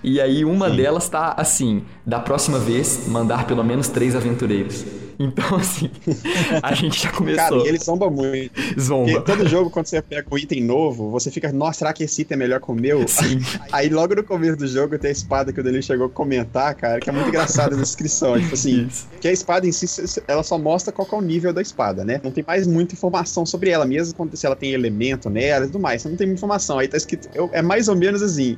E 0.03 0.19
aí 0.19 0.43
uma 0.43 0.69
Sim. 0.69 0.75
delas 0.75 1.09
tá 1.09 1.33
assim: 1.37 1.83
da 2.05 2.19
próxima 2.19 2.59
vez, 2.59 3.07
mandar 3.07 3.45
pelo 3.45 3.63
menos 3.63 3.87
três 3.87 4.15
aventureiros. 4.15 4.85
Então, 5.19 5.57
assim, 5.57 5.89
a 6.63 6.73
gente 6.73 7.03
já 7.03 7.11
começou. 7.11 7.43
Cara, 7.43 7.55
e 7.57 7.67
ele 7.67 7.77
zomba 7.77 8.09
muito. 8.09 8.51
Zomba. 8.79 9.11
Porque 9.11 9.31
todo 9.33 9.47
jogo, 9.49 9.69
quando 9.69 9.87
você 9.87 10.01
pega 10.01 10.25
um 10.31 10.37
item 10.37 10.63
novo, 10.63 11.09
você 11.11 11.29
fica, 11.29 11.51
nossa, 11.51 11.79
será 11.79 11.93
que 11.93 12.03
esse 12.05 12.21
item 12.21 12.35
é 12.35 12.39
melhor 12.39 12.61
que 12.61 12.71
o 12.71 12.73
meu? 12.73 13.05
Sim. 13.07 13.39
Aí 13.71 13.89
logo 13.89 14.15
no 14.15 14.23
começo 14.23 14.55
do 14.57 14.65
jogo 14.67 14.97
tem 14.97 15.09
a 15.09 15.11
espada 15.11 15.51
que 15.51 15.59
o 15.59 15.63
Danilo 15.63 15.83
chegou 15.83 16.05
a 16.05 16.09
comentar, 16.09 16.73
cara, 16.75 16.99
que 17.01 17.09
é 17.09 17.13
muito 17.13 17.27
engraçado 17.27 17.75
na 17.75 17.81
descrição. 17.83 18.39
Tipo 18.39 18.53
assim, 18.53 18.87
Isso. 18.87 19.07
que 19.19 19.27
a 19.27 19.31
espada 19.31 19.67
em 19.67 19.71
si, 19.73 19.85
ela 20.27 20.41
só 20.41 20.57
mostra 20.57 20.93
qual 20.93 21.07
é 21.11 21.15
o 21.15 21.21
nível 21.21 21.51
da 21.51 21.61
espada, 21.61 22.05
né? 22.05 22.21
Não 22.23 22.31
tem 22.31 22.43
mais 22.47 22.65
muita 22.65 22.93
informação 22.93 23.45
sobre 23.45 23.69
ela, 23.71 23.85
mesmo 23.85 24.15
quando 24.15 24.35
se 24.37 24.45
ela 24.45 24.55
tem 24.55 24.71
elemento 24.71 25.29
nela 25.29 25.65
e 25.65 25.67
tudo 25.67 25.79
mais. 25.81 26.01
Você 26.01 26.07
não 26.09 26.15
tem 26.15 26.27
muita 26.27 26.39
informação. 26.39 26.79
Aí 26.79 26.87
tá 26.87 26.95
escrito, 26.95 27.27
eu- 27.35 27.49
é 27.51 27.61
mais 27.61 27.89
ou 27.89 27.95
menos 27.95 28.21
assim. 28.21 28.55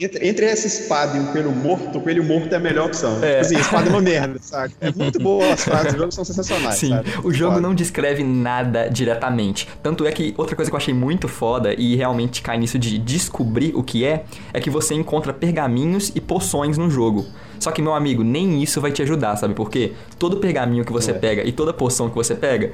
Entre, 0.00 0.26
entre 0.26 0.46
essa 0.46 0.66
espada 0.66 1.16
e 1.16 1.20
um 1.20 1.26
coelho 1.26 1.52
morto, 1.52 1.98
o 1.98 2.00
coelho 2.00 2.24
morto 2.24 2.52
é 2.52 2.56
a 2.56 2.60
melhor 2.60 2.86
opção. 2.86 3.22
É. 3.22 3.34
Tipo 3.34 3.40
assim, 3.42 3.56
a 3.56 3.60
espada 3.60 3.86
é 3.86 3.90
uma 3.90 4.00
merda, 4.00 4.38
sabe? 4.40 4.74
É 4.80 4.90
muito 4.90 5.20
boa, 5.20 5.52
as 5.52 5.62
frases 5.64 5.99
jogo 6.00 6.12
são 6.12 6.24
sensacionais, 6.24 6.74
Sim, 6.76 6.90
sabe? 6.90 7.10
o 7.24 7.32
jogo 7.32 7.54
Foda. 7.54 7.66
não 7.66 7.74
descreve 7.74 8.22
nada 8.24 8.88
diretamente. 8.88 9.68
Tanto 9.82 10.06
é 10.06 10.12
que 10.12 10.34
outra 10.36 10.54
coisa 10.56 10.70
que 10.70 10.74
eu 10.74 10.78
achei 10.78 10.94
muito 10.94 11.28
foda 11.28 11.72
e 11.74 11.96
realmente 11.96 12.42
cai 12.42 12.58
nisso 12.58 12.78
de 12.78 12.98
descobrir 12.98 13.72
o 13.74 13.82
que 13.82 14.04
é, 14.04 14.24
é 14.52 14.60
que 14.60 14.70
você 14.70 14.94
encontra 14.94 15.32
pergaminhos 15.32 16.10
e 16.14 16.20
poções 16.20 16.76
no 16.78 16.90
jogo. 16.90 17.26
Só 17.58 17.70
que, 17.70 17.82
meu 17.82 17.94
amigo, 17.94 18.24
nem 18.24 18.62
isso 18.62 18.80
vai 18.80 18.90
te 18.90 19.02
ajudar, 19.02 19.36
sabe 19.36 19.52
por 19.54 19.70
quê? 19.70 19.92
Todo 20.18 20.38
pergaminho 20.38 20.84
que 20.84 20.92
você 20.92 21.10
É. 21.10 21.14
pega 21.14 21.44
e 21.44 21.52
toda 21.52 21.72
poção 21.72 22.08
que 22.08 22.14
você 22.14 22.34
pega 22.34 22.72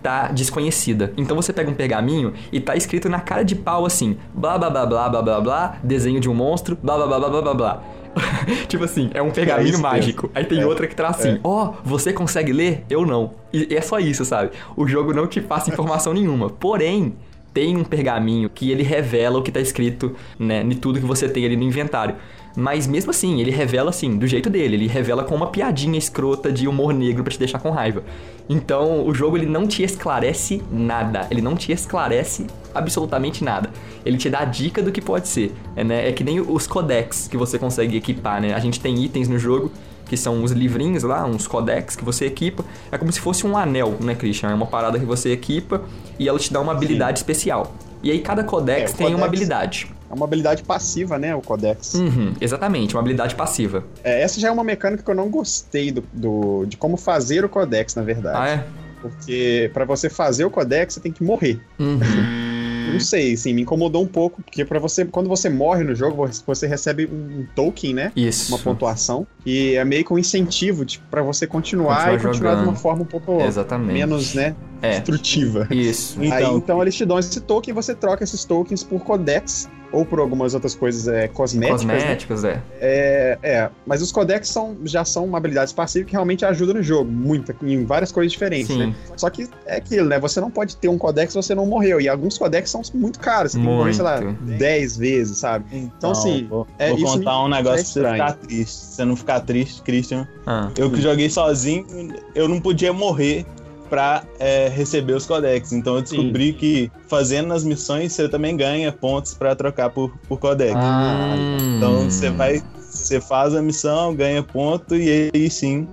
tá 0.00 0.28
desconhecida. 0.28 1.12
Então 1.16 1.34
você 1.34 1.52
pega 1.52 1.68
um 1.68 1.74
pergaminho 1.74 2.32
e 2.52 2.60
tá 2.60 2.76
escrito 2.76 3.08
na 3.08 3.18
cara 3.20 3.42
de 3.42 3.56
pau 3.56 3.84
assim: 3.84 4.16
blá 4.32 4.56
blá 4.56 4.70
blá 4.70 4.86
blá 4.86 5.08
blá 5.08 5.22
blá 5.22 5.40
blá, 5.40 5.76
desenho 5.82 6.20
de 6.20 6.28
um 6.30 6.34
monstro, 6.34 6.78
blá 6.80 6.96
blá 6.96 7.06
blá 7.18 7.28
blá 7.28 7.42
blá 7.42 7.54
blá. 7.54 7.82
tipo 8.68 8.84
assim, 8.84 9.10
é 9.14 9.22
um 9.22 9.30
pergaminho 9.30 9.70
mesmo. 9.70 9.82
mágico. 9.82 10.30
Aí 10.34 10.44
tem 10.44 10.60
É. 10.60 10.66
outra 10.66 10.86
que 10.86 10.94
traz 10.94 11.18
assim: 11.18 11.34
É. 11.36 11.40
ó, 11.44 11.72
você 11.84 12.12
consegue 12.12 12.52
ler? 12.52 12.84
Eu 12.90 13.04
não. 13.06 13.32
E 13.52 13.74
é 13.74 13.80
só 13.80 13.98
isso, 13.98 14.24
sabe? 14.24 14.50
O 14.76 14.86
jogo 14.86 15.12
não 15.12 15.26
te 15.26 15.40
passa 15.40 15.70
informação 15.70 16.12
nenhuma. 16.14 16.48
Porém, 16.50 17.14
tem 17.54 17.76
um 17.76 17.84
pergaminho 17.84 18.48
que 18.48 18.70
ele 18.70 18.82
revela 18.82 19.38
o 19.38 19.42
que 19.42 19.50
tá 19.50 19.60
escrito, 19.60 20.14
né, 20.38 20.62
em 20.62 20.70
tudo 20.76 21.00
que 21.00 21.06
você 21.06 21.28
tem 21.28 21.44
ali 21.44 21.56
no 21.56 21.62
inventário. 21.64 22.14
Mas 22.60 22.88
mesmo 22.88 23.12
assim, 23.12 23.40
ele 23.40 23.52
revela 23.52 23.90
assim, 23.90 24.18
do 24.18 24.26
jeito 24.26 24.50
dele, 24.50 24.74
ele 24.74 24.88
revela 24.88 25.22
com 25.22 25.32
uma 25.36 25.46
piadinha 25.46 25.96
escrota 25.96 26.50
de 26.50 26.66
humor 26.66 26.92
negro 26.92 27.22
pra 27.22 27.32
te 27.32 27.38
deixar 27.38 27.60
com 27.60 27.70
raiva. 27.70 28.02
Então, 28.48 29.06
o 29.06 29.14
jogo 29.14 29.36
ele 29.36 29.46
não 29.46 29.64
te 29.64 29.84
esclarece 29.84 30.60
nada, 30.72 31.28
ele 31.30 31.40
não 31.40 31.54
te 31.54 31.70
esclarece 31.70 32.48
absolutamente 32.74 33.44
nada. 33.44 33.70
Ele 34.04 34.16
te 34.18 34.28
dá 34.28 34.40
a 34.40 34.44
dica 34.44 34.82
do 34.82 34.90
que 34.90 35.00
pode 35.00 35.28
ser, 35.28 35.54
é, 35.76 35.84
né? 35.84 36.08
É 36.08 36.12
que 36.12 36.24
nem 36.24 36.40
os 36.40 36.66
codex 36.66 37.28
que 37.28 37.36
você 37.36 37.60
consegue 37.60 37.96
equipar, 37.96 38.40
né? 38.40 38.52
A 38.52 38.58
gente 38.58 38.80
tem 38.80 39.04
itens 39.04 39.28
no 39.28 39.38
jogo 39.38 39.70
que 40.06 40.16
são 40.16 40.42
uns 40.42 40.50
livrinhos 40.50 41.04
lá, 41.04 41.24
uns 41.24 41.46
codex 41.46 41.94
que 41.94 42.04
você 42.04 42.26
equipa. 42.26 42.64
É 42.90 42.98
como 42.98 43.12
se 43.12 43.20
fosse 43.20 43.46
um 43.46 43.56
anel, 43.56 43.94
né, 44.00 44.16
Christian? 44.16 44.50
É 44.50 44.54
uma 44.54 44.66
parada 44.66 44.98
que 44.98 45.04
você 45.04 45.30
equipa 45.30 45.82
e 46.18 46.26
ela 46.28 46.40
te 46.40 46.52
dá 46.52 46.60
uma 46.60 46.72
habilidade 46.72 47.18
especial. 47.20 47.72
E 48.02 48.10
aí 48.10 48.18
cada 48.18 48.42
codex 48.42 48.92
É, 48.92 48.96
tem 48.96 49.06
uma 49.08 49.26
codex- 49.26 49.28
habilidade. 49.28 49.97
É 50.10 50.14
uma 50.14 50.24
habilidade 50.24 50.62
passiva, 50.62 51.18
né? 51.18 51.34
O 51.34 51.40
Codex. 51.42 51.94
Uhum, 51.94 52.32
exatamente, 52.40 52.94
uma 52.94 53.00
habilidade 53.00 53.34
passiva. 53.34 53.84
É, 54.02 54.22
essa 54.22 54.40
já 54.40 54.48
é 54.48 54.50
uma 54.50 54.64
mecânica 54.64 55.02
que 55.02 55.10
eu 55.10 55.14
não 55.14 55.28
gostei 55.28 55.90
do, 55.92 56.02
do- 56.12 56.64
de 56.66 56.76
como 56.76 56.96
fazer 56.96 57.44
o 57.44 57.48
Codex, 57.48 57.94
na 57.94 58.02
verdade. 58.02 58.38
Ah, 58.38 58.48
é? 58.48 58.64
Porque 59.02 59.70
pra 59.72 59.84
você 59.84 60.08
fazer 60.10 60.44
o 60.44 60.50
Codex, 60.50 60.94
você 60.94 61.00
tem 61.00 61.12
que 61.12 61.22
morrer. 61.22 61.60
Uhum. 61.78 61.98
Não 62.90 62.98
sei, 63.00 63.34
assim, 63.34 63.52
me 63.52 63.60
incomodou 63.60 64.02
um 64.02 64.06
pouco, 64.06 64.42
porque 64.42 64.64
para 64.64 64.78
você, 64.78 65.04
quando 65.04 65.28
você 65.28 65.50
morre 65.50 65.84
no 65.84 65.94
jogo, 65.94 66.26
você 66.46 66.66
recebe 66.66 67.04
um 67.04 67.44
token, 67.54 67.92
né? 67.92 68.12
Isso. 68.16 68.50
Uma 68.50 68.58
pontuação. 68.58 69.26
E 69.44 69.74
é 69.74 69.84
meio 69.84 70.02
que 70.06 70.10
um 70.10 70.18
incentivo 70.18 70.86
tipo, 70.86 71.04
para 71.10 71.20
você 71.22 71.46
continuar 71.46 71.96
Continuar 71.96 72.14
e 72.14 72.22
continuar 72.22 72.50
de 72.52 72.56
jogando. 72.60 72.68
uma 72.70 72.74
forma 72.76 73.02
um 73.02 73.06
pouco 73.06 73.42
Exatamente. 73.42 73.92
menos, 73.92 74.32
né? 74.32 74.56
É. 74.80 74.92
Destrutiva. 74.92 75.68
Isso. 75.70 76.18
Aí 76.18 76.28
Então, 76.28 76.56
então 76.56 76.82
eles 76.82 76.94
te 76.94 77.04
dão 77.04 77.18
esse 77.18 77.38
token 77.42 77.72
e 77.72 77.74
você 77.74 77.94
troca 77.94 78.24
esses 78.24 78.42
tokens 78.46 78.82
por 78.82 79.00
codex 79.04 79.68
ou 79.92 80.04
por 80.04 80.18
algumas 80.20 80.54
outras 80.54 80.74
coisas 80.74 81.08
é, 81.08 81.28
cosméticas. 81.28 81.84
né? 81.84 81.94
Cosméticos, 81.94 82.44
é. 82.44 82.62
É, 82.80 83.38
é, 83.42 83.70
mas 83.86 84.02
os 84.02 84.12
codex 84.12 84.48
são, 84.48 84.76
já 84.84 85.04
são 85.04 85.24
uma 85.24 85.38
habilidade 85.38 85.72
passiva 85.74 86.04
que 86.06 86.12
realmente 86.12 86.44
ajuda 86.44 86.74
no 86.74 86.82
jogo, 86.82 87.10
muita, 87.10 87.54
em 87.62 87.84
várias 87.84 88.12
coisas 88.12 88.32
diferentes, 88.32 88.68
Sim. 88.68 88.86
né? 88.88 88.94
Só 89.16 89.30
que 89.30 89.48
é 89.66 89.76
aquilo, 89.76 90.08
né? 90.08 90.18
Você 90.20 90.40
não 90.40 90.50
pode 90.50 90.76
ter 90.76 90.88
um 90.88 90.98
codex 90.98 91.32
se 91.32 91.36
você 91.36 91.54
não 91.54 91.66
morreu. 91.66 92.00
E 92.00 92.08
alguns 92.08 92.36
codex 92.36 92.70
são 92.70 92.82
muito 92.94 93.18
caros. 93.18 93.52
Você 93.52 93.58
tem 93.58 93.66
que 93.66 93.72
morrer, 93.72 93.94
sei 93.94 94.04
lá, 94.04 94.20
Muito. 94.20 94.42
10 94.42 94.96
vezes, 94.96 95.38
sabe? 95.38 95.64
Então, 95.72 96.10
assim, 96.10 96.46
vou, 96.48 96.66
é, 96.78 96.88
vou 96.90 96.98
isso 96.98 97.06
contar 97.06 97.32
me- 97.32 97.44
um 97.44 97.48
negócio 97.48 98.00
é 98.00 98.02
pra 98.02 98.10
você 98.10 98.12
ficar 98.12 98.32
triste. 98.46 98.76
Você 98.76 99.04
não 99.04 99.16
ficar 99.16 99.40
triste, 99.40 99.82
Christian. 99.82 100.28
Ah. 100.46 100.70
Eu 100.76 100.90
que 100.90 101.00
joguei 101.00 101.28
sozinho, 101.30 101.86
eu 102.34 102.48
não 102.48 102.60
podia 102.60 102.92
morrer 102.92 103.46
pra 103.88 104.22
é, 104.38 104.68
receber 104.68 105.14
os 105.14 105.26
codex. 105.26 105.72
Então 105.72 105.96
eu 105.96 106.02
descobri 106.02 106.52
que 106.52 106.90
fazendo 107.08 107.52
as 107.52 107.64
missões 107.64 108.12
você 108.12 108.28
também 108.28 108.56
ganha 108.56 108.92
pontos 108.92 109.34
pra 109.34 109.54
trocar 109.54 109.90
por, 109.90 110.12
por 110.28 110.38
codex. 110.38 110.74
Ah, 110.76 111.34
Então 111.76 112.04
você 112.10 112.30
vai, 112.30 112.62
você 112.78 113.20
faz 113.20 113.54
a 113.54 113.62
missão, 113.62 114.14
ganha 114.14 114.42
ponto 114.42 114.94
e 114.94 115.30
aí 115.34 115.50
sim 115.50 115.86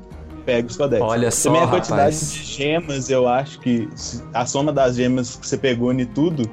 pega 0.45 0.67
os 0.67 0.77
codex. 0.77 1.01
Olha 1.01 1.31
só, 1.31 1.49
Também 1.49 1.63
a 1.63 1.67
quantidade 1.67 2.15
rapaz. 2.15 2.34
de 2.34 2.43
gemas, 2.43 3.10
eu 3.10 3.27
acho 3.27 3.60
que 3.60 3.89
a 4.34 4.45
soma 4.45 4.71
das 4.71 4.95
gemas 4.95 5.36
que 5.36 5.47
você 5.47 5.58
pegou 5.58 5.91
em 5.91 6.05
tudo 6.05 6.49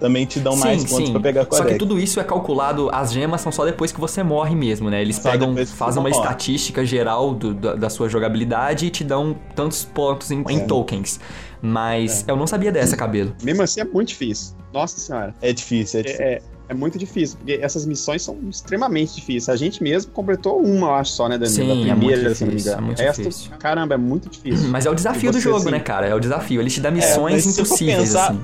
também 0.00 0.26
te 0.26 0.38
dão 0.40 0.56
mais 0.56 0.84
pontos 0.84 1.10
pra 1.10 1.20
pegar 1.20 1.42
Só 1.44 1.48
que 1.50 1.56
codex. 1.58 1.78
tudo 1.78 1.98
isso 1.98 2.20
é 2.20 2.24
calculado, 2.24 2.90
as 2.92 3.12
gemas 3.12 3.40
são 3.40 3.50
só 3.52 3.64
depois 3.64 3.90
que 3.92 4.00
você 4.00 4.22
morre 4.22 4.54
mesmo, 4.54 4.90
né? 4.90 5.00
Eles 5.00 5.16
Só 5.16 5.30
pegam, 5.30 5.54
fazem 5.54 5.66
você 5.66 5.98
uma 5.98 6.08
morre. 6.08 6.10
estatística 6.10 6.84
geral 6.84 7.34
do- 7.34 7.54
da, 7.54 7.74
da 7.74 7.88
sua 7.90 8.08
jogabilidade 8.08 8.86
e 8.86 8.90
te 8.90 9.02
dão 9.04 9.36
tantos 9.54 9.84
pontos 9.84 10.30
em, 10.30 10.42
em 10.48 10.56
É. 10.58 10.60
tokens. 10.66 11.18
Mas 11.62 12.24
eu 12.28 12.36
não 12.36 12.46
sabia 12.46 12.70
dessa, 12.70 12.96
cabelo. 12.96 13.34
Mesmo 13.42 13.62
assim 13.62 13.80
é 13.80 13.84
muito 13.84 14.08
difícil. 14.08 14.54
Nossa 14.72 14.98
senhora. 14.98 15.34
É 15.40 15.52
difícil, 15.52 16.00
é 16.00 16.02
difícil. 16.02 16.24
É, 16.24 16.32
é, 16.34 16.42
é 16.68 16.74
muito 16.74 16.98
difícil, 16.98 17.38
porque 17.38 17.58
essas 17.62 17.86
missões 17.86 18.22
são 18.22 18.36
extremamente 18.50 19.14
difíceis. 19.14 19.48
A 19.48 19.56
gente 19.56 19.82
mesmo 19.82 20.12
completou 20.12 20.60
uma, 20.60 20.88
eu 20.88 20.94
acho 20.96 21.12
só, 21.12 21.28
né, 21.28 21.38
Danilo? 21.38 21.54
Sim, 21.56 21.70
a 21.70 21.92
é 21.92 21.96
primeira, 21.96 22.22
muito 22.22 22.34
se 22.36 22.44
não 22.44 22.50
me 22.50 22.56
difícil, 22.56 22.72
engano. 22.72 22.82
é 22.82 22.86
muito 22.86 23.16
difícil. 23.16 23.50
Caramba, 23.58 23.94
é 23.94 23.98
muito 23.98 24.28
difícil. 24.28 24.68
Mas 24.68 24.84
é 24.84 24.90
o 24.90 24.94
desafio 24.94 25.28
E 25.28 25.32
do 25.32 25.38
você, 25.38 25.40
jogo, 25.44 25.56
assim- 25.58 25.70
né, 25.70 25.80
cara? 25.80 26.06
É 26.06 26.14
o 26.14 26.20
desafio. 26.20 26.60
Ele 26.60 26.68
te 26.70 26.80
dá 26.80 26.90
missões 26.90 27.44
mas 27.46 27.54
se 27.54 27.54
for 27.54 27.66
impossíveis, 27.66 27.98
pensar- 28.00 28.30
assim. 28.32 28.40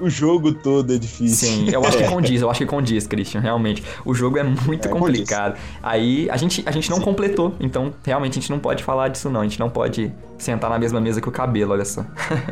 O 0.00 0.08
jogo 0.08 0.52
todo 0.52 0.94
é 0.94 0.98
difícil. 0.98 1.48
Sim, 1.48 1.70
eu 1.70 1.84
acho 1.84 1.98
que 1.98 2.04
condiz, 2.08 2.40
eu 2.40 2.50
acho 2.50 2.58
que 2.60 2.66
condiz, 2.66 3.06
Christian, 3.06 3.40
realmente. 3.40 3.82
O 4.04 4.14
jogo 4.14 4.38
é 4.38 4.42
muito 4.42 4.88
É, 4.88 4.90
complicado. 4.90 5.58
Aí 5.82 6.28
a 6.30 6.36
gente, 6.36 6.62
a 6.66 6.70
gente 6.70 6.90
não 6.90 7.00
completou, 7.00 7.54
então 7.60 7.92
realmente 8.04 8.38
a 8.38 8.40
gente 8.40 8.50
não 8.50 8.58
pode 8.58 8.82
falar 8.82 9.08
disso, 9.08 9.28
não. 9.28 9.40
A 9.40 9.44
gente 9.44 9.60
não 9.60 9.68
pode 9.70 10.12
sentar 10.38 10.70
na 10.70 10.78
mesma 10.78 11.00
mesa 11.00 11.20
que 11.20 11.28
o 11.28 11.32
cabelo, 11.32 11.72
olha 11.72 11.84
só. 11.84 12.04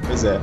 Pois 0.06 0.24
é. 0.24 0.38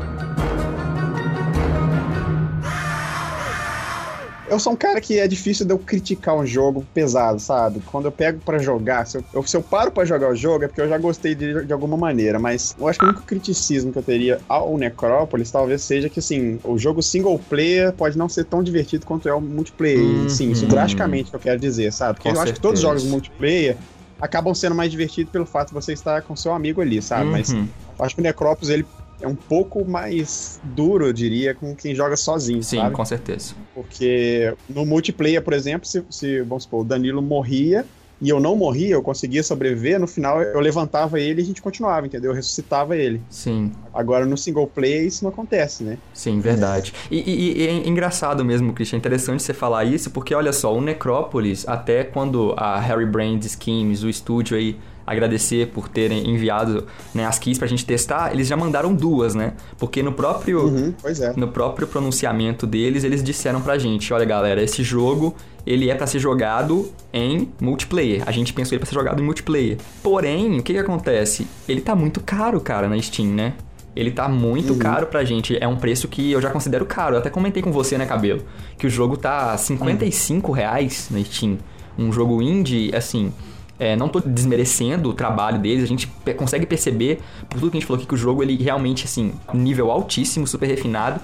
Eu 4.48 4.60
sou 4.60 4.74
um 4.74 4.76
cara 4.76 5.02
que 5.02 5.18
é 5.20 5.28
difícil 5.28 5.66
de 5.66 5.74
eu 5.74 5.80
criticar 5.80 6.36
um 6.36 6.46
jogo 6.46 6.86
pesado, 6.94 7.40
sabe? 7.40 7.80
Quando 7.92 8.06
eu 8.06 8.12
pego 8.12 8.40
pra 8.42 8.60
jogar, 8.60 9.06
se 9.08 9.18
eu, 9.34 9.44
se 9.44 9.58
eu 9.58 9.62
paro 9.64 9.92
pra 9.92 10.06
jogar 10.06 10.30
o 10.30 10.36
jogo 10.36 10.64
é 10.66 10.68
porque 10.68 10.82
eu 10.82 10.88
já 10.88 10.98
gostei 11.00 11.34
de, 11.34 11.66
de 11.66 11.74
alguma 11.74 11.98
maneira, 11.98 12.38
mas 12.40 12.76
eu 12.78 12.88
acho 12.88 13.00
que 13.00 13.06
o 13.06 13.08
único 13.08 13.24
criticismo 13.24 13.92
que 13.92 13.98
eu 13.98 14.04
teria 14.04 14.40
ao 14.48 14.78
Necrópolis 14.78 15.50
talvez 15.50 15.82
seja 15.82 16.10
que, 16.10 16.20
assim, 16.20 16.60
o 16.64 16.78
jogo 16.78 17.02
single 17.02 17.40
player 17.40 17.92
pode 17.94 18.18
não 18.18 18.30
ser 18.30 18.46
tão 18.46 18.62
divertido 18.62 19.06
quanto 19.06 19.28
é 19.28 19.34
o 19.34 19.42
multiplayer. 19.42 20.00
Uhum. 20.00 20.30
Sim, 20.30 20.52
isso 20.52 20.68
drasticamente 20.68 21.32
que 21.32 21.36
eu 21.36 21.40
quero 21.40 21.60
dizer, 21.60 21.92
sabe? 21.92 22.14
Porque 22.16 22.30
Com 22.30 22.36
eu 22.36 22.42
acho 22.42 22.54
que 22.54 22.60
todos 22.60 22.80
os 22.80 22.84
certeza. 22.84 23.00
jogos 23.04 23.12
multiplayer 23.12 23.78
acabam 24.22 24.54
sendo 24.54 24.76
mais 24.76 24.92
divertidos 24.92 25.32
pelo 25.32 25.46
fato 25.46 25.70
de 25.70 25.74
você 25.74 25.94
estar 25.94 26.22
com 26.22 26.36
seu 26.36 26.54
amigo 26.54 26.82
ali, 26.82 27.02
sabe? 27.02 27.30
Mas 27.32 27.50
Uhum. 27.50 27.68
eu 28.00 28.06
acho 28.06 28.16
que 28.16 28.22
o 28.22 28.24
Necrópolis 28.24 28.70
ele 28.70 28.86
é 29.22 29.28
um 29.28 29.36
pouco 29.36 29.86
mais 29.86 30.60
duro, 30.64 31.06
eu 31.08 31.14
diria, 31.14 31.54
com 31.56 31.76
quem 31.76 31.96
joga 31.96 32.16
sozinho, 32.18 32.62
Sim, 32.64 32.78
sabe? 32.78 32.96
com 32.96 33.06
certeza. 33.06 33.54
Porque 33.74 34.54
no 34.70 34.86
multiplayer, 34.86 35.42
por 35.42 35.54
exemplo, 35.54 35.88
se, 35.88 36.04
se, 36.10 36.42
vamos 36.42 36.64
supor, 36.64 36.82
o 36.82 36.84
Danilo 36.84 37.22
morria 37.22 37.86
e 38.22 38.30
eu 38.30 38.40
não 38.40 38.56
morria, 38.56 38.92
eu 38.96 39.02
conseguia 39.02 39.44
sobreviver, 39.44 40.00
no 40.00 40.08
final 40.08 40.42
eu 40.42 40.60
levantava 40.62 41.20
ele 41.20 41.42
e 41.42 41.44
a 41.44 41.46
gente 41.46 41.62
continuava, 41.62 42.06
entendeu? 42.08 42.32
Eu 42.32 42.36
ressuscitava 42.36 42.96
ele. 42.96 43.22
Sim, 43.30 43.72
Agora 43.94 44.26
no 44.26 44.38
single 44.38 44.68
player 44.68 45.06
isso 45.06 45.24
não 45.24 45.32
acontece, 45.32 45.84
né? 45.84 45.98
sim, 46.14 46.40
verdade. 46.40 46.94
E, 47.12 47.18
e- 47.20 47.58
e 47.64 47.68
é 47.68 47.88
engraçado 47.88 48.44
mesmo, 48.46 48.74
Christian, 48.74 48.98
é 48.98 49.00
interessante 49.00 49.44
você 49.44 49.54
falar 49.54 49.84
isso, 49.84 50.10
porque 50.12 50.34
olha 50.34 50.54
só, 50.54 50.74
o 50.74 50.82
Necrópolis, 50.82 51.68
até 51.68 52.04
quando 52.06 52.54
a 52.58 52.80
Harry 52.80 53.06
Brand 53.06 53.44
Schemes, 53.44 54.02
o 54.04 54.10
estúdio 54.10 54.58
aí, 54.58 54.78
agradecer 55.06 55.68
por 55.68 55.88
terem 55.88 56.30
enviado 56.30 56.86
né, 57.14 57.26
as 57.26 57.38
keys 57.40 57.58
pra 57.58 57.68
gente 57.68 57.86
testar, 57.86 58.32
eles 58.34 58.48
já 58.48 58.58
mandaram 58.58 58.94
duas, 58.94 59.36
né? 59.36 59.54
Porque 59.78 60.02
no 60.02 60.12
próprio. 60.12 60.66
Uhum, 60.66 60.94
pois 61.02 61.20
é. 61.20 61.34
No 61.36 61.48
próprio 61.50 61.88
pronunciamento 61.88 62.66
deles, 62.66 63.04
eles 63.04 63.24
disseram 63.24 63.62
pra 63.62 63.78
gente, 63.78 64.12
olha 64.14 64.26
galera, 64.26 64.62
esse 64.64 64.82
jogo, 64.84 65.36
ele 65.66 65.90
é 65.90 65.96
pra 65.96 66.08
ser 66.08 66.20
jogado 66.20 66.92
em 67.14 67.50
multiplayer. 67.62 68.24
A 68.26 68.32
gente 68.32 68.54
pensou 68.54 68.74
ele 68.74 68.80
pra 68.80 68.88
ser 68.88 68.96
jogado 68.96 69.22
em 69.22 69.26
multiplayer. 69.26 69.78
Porém, 70.02 70.60
o 70.60 70.64
que 70.64 70.74
que 70.74 70.80
acontece? 70.80 71.48
Ele 71.68 71.82
tá 71.82 71.96
muito 71.96 72.20
caro, 72.22 72.60
cara, 72.62 72.88
na 72.88 73.00
Steam, 73.02 73.30
né? 73.30 73.54
Ele 73.96 74.12
tá 74.12 74.28
muito 74.28 74.74
Uhum. 74.74 74.80
caro 74.80 75.08
pra 75.08 75.24
gente. 75.24 75.58
É 75.62 75.66
um 75.68 75.78
preço 75.78 76.08
que 76.10 76.30
eu 76.32 76.42
já 76.42 76.50
considero 76.50 76.86
caro. 76.86 77.16
Eu 77.16 77.20
até 77.20 77.30
comentei 77.30 77.64
com 77.64 77.72
você, 77.72 77.98
né, 77.98 78.06
Cabelo? 78.06 78.42
Que 78.78 78.86
o 78.86 78.90
jogo 78.90 79.16
tá 79.16 79.56
55 79.58 80.52
reais 80.52 81.08
na 81.10 81.24
Steam. 81.24 81.58
Um 81.98 82.12
jogo 82.12 82.42
indie, 82.42 82.92
assim... 82.94 83.32
É, 83.78 83.96
não 83.96 84.08
tô 84.08 84.22
desmerecendo 84.22 85.10
o 85.10 85.14
trabalho 85.14 85.60
deles, 85.60 85.84
a 85.84 85.88
gente 85.88 86.08
consegue 86.38 86.66
perceber, 86.66 87.22
por 87.50 87.60
tudo 87.60 87.72
que 87.72 87.78
a 87.78 87.80
gente 87.80 87.88
falou 87.88 87.98
aqui, 87.98 88.08
que 88.08 88.14
o 88.14 88.18
jogo 88.18 88.42
ele 88.42 88.56
realmente, 88.56 89.04
assim, 89.04 89.34
nível 89.54 89.92
altíssimo, 89.92 90.48
super 90.48 90.68
refinado, 90.68 91.20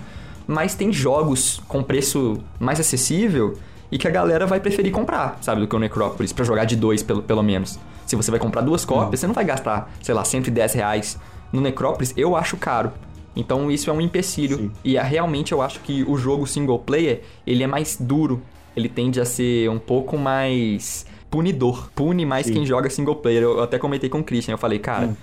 mas 0.45 0.75
tem 0.75 0.91
jogos 0.91 1.61
com 1.67 1.81
preço 1.81 2.39
mais 2.59 2.79
acessível 2.79 3.57
e 3.91 3.97
que 3.97 4.07
a 4.07 4.11
galera 4.11 4.45
vai 4.45 4.59
preferir 4.59 4.91
comprar, 4.91 5.37
sabe, 5.41 5.61
do 5.61 5.67
que 5.67 5.75
o 5.75 5.79
Necrópolis, 5.79 6.33
pra 6.33 6.43
jogar 6.43 6.65
de 6.65 6.75
dois, 6.75 7.01
pelo, 7.01 7.21
pelo 7.21 7.41
menos. 7.41 7.79
Se 8.05 8.15
você 8.15 8.29
vai 8.29 8.39
comprar 8.39 8.61
duas 8.61 8.83
cópias, 8.83 9.19
você 9.19 9.27
não 9.27 9.33
vai 9.33 9.45
gastar, 9.45 9.89
sei 10.01 10.13
lá, 10.13 10.25
110 10.25 10.73
reais 10.73 11.17
no 11.51 11.61
Necrópolis, 11.61 12.13
eu 12.17 12.35
acho 12.35 12.57
caro. 12.57 12.91
Então 13.35 13.71
isso 13.71 13.89
é 13.89 13.93
um 13.93 14.01
empecilho. 14.01 14.57
Sim. 14.57 14.71
E 14.83 14.97
é, 14.97 15.01
realmente 15.01 15.51
eu 15.51 15.61
acho 15.61 15.79
que 15.79 16.03
o 16.03 16.17
jogo 16.17 16.45
single 16.45 16.79
player, 16.79 17.21
ele 17.45 17.63
é 17.63 17.67
mais 17.67 17.97
duro. 17.99 18.41
Ele 18.75 18.87
tende 18.87 19.19
a 19.19 19.25
ser 19.25 19.69
um 19.69 19.79
pouco 19.79 20.17
mais 20.17 21.05
punidor. 21.31 21.89
Pune 21.95 22.25
mais 22.25 22.45
Sim. 22.45 22.53
quem 22.53 22.65
joga 22.65 22.89
single 22.89 23.15
player. 23.15 23.41
Eu 23.41 23.63
até 23.63 23.79
comentei 23.79 24.09
com 24.09 24.19
o 24.19 24.23
Christian, 24.23 24.53
eu 24.53 24.57
falei, 24.57 24.77
cara, 24.77 25.15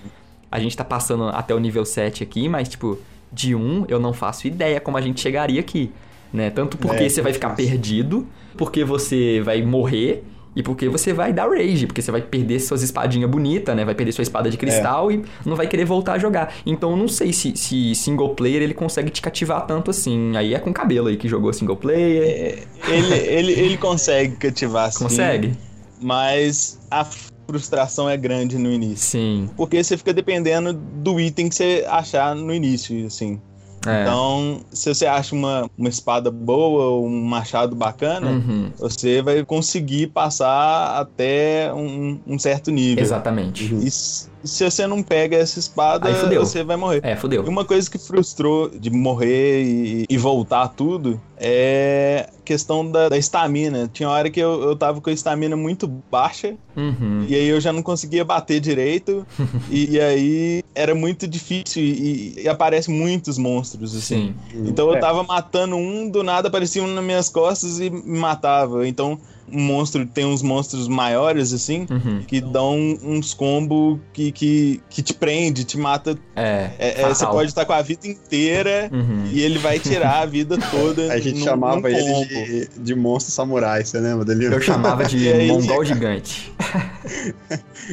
a 0.50 0.58
gente 0.58 0.76
tá 0.76 0.82
passando 0.84 1.24
até 1.28 1.54
o 1.54 1.58
nível 1.60 1.84
7 1.84 2.22
aqui, 2.24 2.48
mas 2.48 2.68
tipo, 2.68 2.98
de 3.32 3.54
1 3.54 3.84
eu 3.88 4.00
não 4.00 4.12
faço 4.12 4.46
ideia 4.48 4.80
como 4.80 4.96
a 4.96 5.00
gente 5.00 5.20
chegaria 5.20 5.60
aqui. 5.60 5.92
Né? 6.32 6.50
Tanto 6.50 6.76
porque 6.76 7.04
É, 7.04 7.08
você 7.08 7.22
vai 7.22 7.32
ficar 7.32 7.50
fácil. 7.50 7.64
perdido, 7.66 8.26
porque 8.56 8.84
você 8.84 9.40
vai 9.42 9.62
morrer 9.62 10.24
e 10.56 10.62
porque 10.62 10.88
você 10.88 11.12
vai 11.12 11.32
dar 11.32 11.48
rage, 11.48 11.86
porque 11.86 12.02
você 12.02 12.10
vai 12.10 12.20
perder 12.20 12.58
suas 12.60 12.82
espadinhas 12.82 13.30
bonitas, 13.30 13.76
né? 13.76 13.84
Vai 13.84 13.94
perder 13.94 14.12
sua 14.12 14.22
espada 14.22 14.50
de 14.50 14.56
cristal 14.56 15.10
e 15.12 15.22
não 15.46 15.54
vai 15.54 15.66
querer 15.68 15.84
voltar 15.84 16.14
a 16.14 16.18
jogar. 16.18 16.52
Então 16.66 16.90
eu 16.90 16.96
não 16.96 17.06
sei 17.08 17.32
se, 17.32 17.56
se 17.56 17.94
single 17.94 18.30
player 18.34 18.60
ele 18.62 18.74
consegue 18.74 19.08
te 19.10 19.22
cativar 19.22 19.66
tanto 19.66 19.90
assim. 19.90 20.36
Aí 20.36 20.52
é 20.54 20.58
com 20.58 20.72
cabelo 20.72 21.08
aí 21.08 21.16
que 21.16 21.28
jogou 21.28 21.52
single 21.52 21.76
player. 21.76 22.66
Ele, 22.88 23.14
ele, 23.14 23.52
ele 23.52 23.76
consegue 23.76 24.36
cativar 24.36 24.90
sim, 24.92 25.04
Consegue? 25.04 25.52
Mas 26.00 26.78
a 26.90 27.04
frustração 27.46 28.08
é 28.08 28.16
grande 28.16 28.58
no 28.58 28.70
início. 28.70 29.06
Sim. 29.10 29.50
Porque 29.56 29.82
você 29.82 29.96
fica 29.96 30.12
dependendo 30.12 30.72
do 30.72 31.18
item 31.20 31.48
que 31.48 31.54
você 31.54 31.84
achar 31.88 32.34
no 32.34 32.52
início, 32.52 33.06
assim. 33.06 33.40
É. 33.86 34.02
Então, 34.02 34.60
se 34.72 34.92
você 34.92 35.06
acha 35.06 35.34
uma, 35.34 35.70
uma 35.78 35.88
espada 35.88 36.30
boa 36.32 36.84
ou 36.86 37.06
um 37.06 37.22
machado 37.24 37.76
bacana, 37.76 38.28
Uhum. 38.32 38.70
você 38.78 39.22
vai 39.22 39.42
conseguir 39.44 40.08
passar 40.08 40.98
até 41.00 41.72
um, 41.72 42.18
um 42.26 42.38
certo 42.38 42.70
nível. 42.72 43.02
Exatamente. 43.02 43.72
S- 43.86 44.28
se 44.48 44.64
você 44.64 44.86
não 44.86 45.02
pega 45.02 45.36
essa 45.36 45.58
espada, 45.58 46.10
você 46.38 46.64
vai 46.64 46.76
morrer. 46.76 47.00
É, 47.04 47.14
fodeu. 47.14 47.44
E 47.44 47.48
uma 47.48 47.64
coisa 47.64 47.88
que 47.90 47.98
frustrou 47.98 48.68
de 48.68 48.90
morrer 48.90 49.62
e, 49.62 50.06
e 50.08 50.16
voltar 50.18 50.68
tudo 50.68 51.20
é 51.36 52.28
a 52.28 52.42
questão 52.44 52.90
da 52.90 53.16
estamina. 53.16 53.88
Tinha 53.92 54.08
hora 54.08 54.28
que 54.30 54.40
eu, 54.40 54.62
eu 54.62 54.74
tava 54.76 55.00
com 55.00 55.10
a 55.10 55.12
estamina 55.12 55.56
muito 55.56 55.86
baixa 55.86 56.54
Uhum. 56.76 57.26
e 57.28 57.34
aí 57.34 57.48
eu 57.48 57.60
já 57.60 57.72
não 57.72 57.82
conseguia 57.82 58.24
bater 58.24 58.60
direito 58.60 59.26
e, 59.68 59.96
e 59.96 60.00
aí 60.00 60.62
era 60.74 60.94
muito 60.94 61.26
difícil 61.26 61.82
e, 61.82 62.34
e 62.42 62.48
aparecem 62.48 62.94
muitos 62.94 63.36
monstros 63.36 63.96
assim. 63.96 64.34
Sim. 64.50 64.64
Então 64.68 64.88
eu 64.88 64.94
É. 64.96 65.00
tava 65.00 65.22
matando 65.24 65.74
um, 65.76 66.08
do 66.08 66.22
nada 66.22 66.48
aparecia 66.48 66.82
um 66.82 66.86
nas 66.86 67.04
minhas 67.04 67.28
costas 67.28 67.80
e 67.80 67.90
me 67.90 68.18
matava. 68.18 68.86
Então 68.86 69.18
monstro 69.50 70.04
tem 70.06 70.24
uns 70.24 70.42
monstros 70.42 70.88
maiores 70.88 71.52
assim 71.52 71.86
Uhum. 71.90 72.22
que 72.26 72.40
dão 72.40 72.76
uns 73.02 73.32
combos 73.34 73.98
que, 74.12 74.30
que, 74.32 74.80
que 74.90 75.02
te 75.02 75.14
prende, 75.14 75.64
te 75.64 75.76
mata. 75.78 76.18
É. 76.36 76.70
É, 76.78 77.00
é, 77.02 77.08
você 77.08 77.26
pode 77.26 77.48
estar 77.48 77.64
com 77.64 77.72
a 77.72 77.82
vida 77.82 78.06
inteira 78.06 78.88
Uhum. 78.92 79.26
e 79.32 79.40
ele 79.40 79.58
vai 79.58 79.78
tirar 79.78 80.20
a 80.22 80.26
vida 80.26 80.56
toda. 80.70 81.12
A 81.12 81.18
gente 81.18 81.38
num- 81.38 81.44
chamava 81.44 81.80
num 81.80 81.88
ele 81.88 82.24
de, 82.26 82.68
de 82.80 82.94
monstro 82.94 83.32
samurai, 83.32 83.84
você 83.84 83.98
lembra 83.98 84.24
dele? 84.24 84.46
Eu 84.54 84.60
chamava 84.60 85.04
de 85.04 85.28
aí, 85.32 85.48
mongol 85.48 85.84
gigante. 85.84 86.52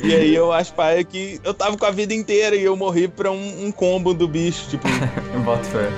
E 0.04 0.14
aí 0.14 0.36
eu 0.36 0.52
acho, 0.52 0.74
pai, 0.74 1.04
que 1.04 1.40
eu 1.44 1.54
tava 1.54 1.78
com 1.78 1.86
a 1.86 1.92
vida 1.92 2.14
inteira 2.14 2.56
e 2.56 2.64
eu 2.64 2.76
morri 2.76 3.08
pra 3.08 3.32
um, 3.32 3.66
um 3.68 3.72
combo 3.72 4.14
do 4.14 4.28
bicho. 4.28 4.66
Tipo, 4.70 4.88
Eu 5.34 5.40
boto 5.42 5.66
fé. 5.66 5.90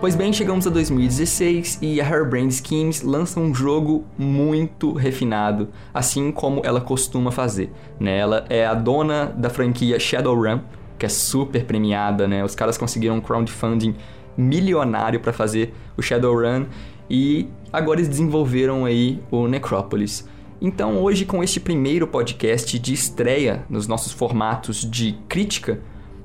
Pois 0.00 0.14
bem, 0.14 0.32
chegamos 0.32 0.64
a 0.64 0.70
2016 0.70 1.80
e 1.82 2.00
a 2.00 2.08
Hairbrained 2.08 2.54
Schemes 2.54 3.02
lança 3.02 3.40
um 3.40 3.52
jogo 3.52 4.04
muito 4.16 4.92
refinado, 4.92 5.70
assim 5.92 6.30
como 6.30 6.62
ela 6.64 6.80
costuma 6.80 7.32
fazer. 7.32 7.72
Né? 7.98 8.16
Ela 8.16 8.44
é 8.48 8.64
a 8.64 8.74
dona 8.74 9.26
da 9.26 9.50
franquia 9.50 9.98
Shadowrun, 9.98 10.60
que 10.96 11.04
é 11.04 11.08
super 11.08 11.64
premiada, 11.64 12.28
né? 12.28 12.44
Os 12.44 12.54
caras 12.54 12.78
conseguiram 12.78 13.16
um 13.16 13.20
crowdfunding 13.20 13.96
milionário 14.36 15.18
para 15.18 15.32
fazer 15.32 15.74
o 15.96 16.02
Shadowrun 16.02 16.66
e 17.10 17.48
agora 17.72 17.98
eles 17.98 18.08
desenvolveram 18.08 18.84
aí 18.84 19.20
o 19.32 19.48
Necropolis. 19.48 20.28
Então, 20.60 21.02
hoje, 21.02 21.24
com 21.24 21.42
este 21.42 21.58
primeiro 21.58 22.06
podcast 22.06 22.78
de 22.78 22.94
estreia 22.94 23.64
nos 23.68 23.88
nossos 23.88 24.12
formatos 24.12 24.88
de 24.88 25.18
crítica, 25.28 25.80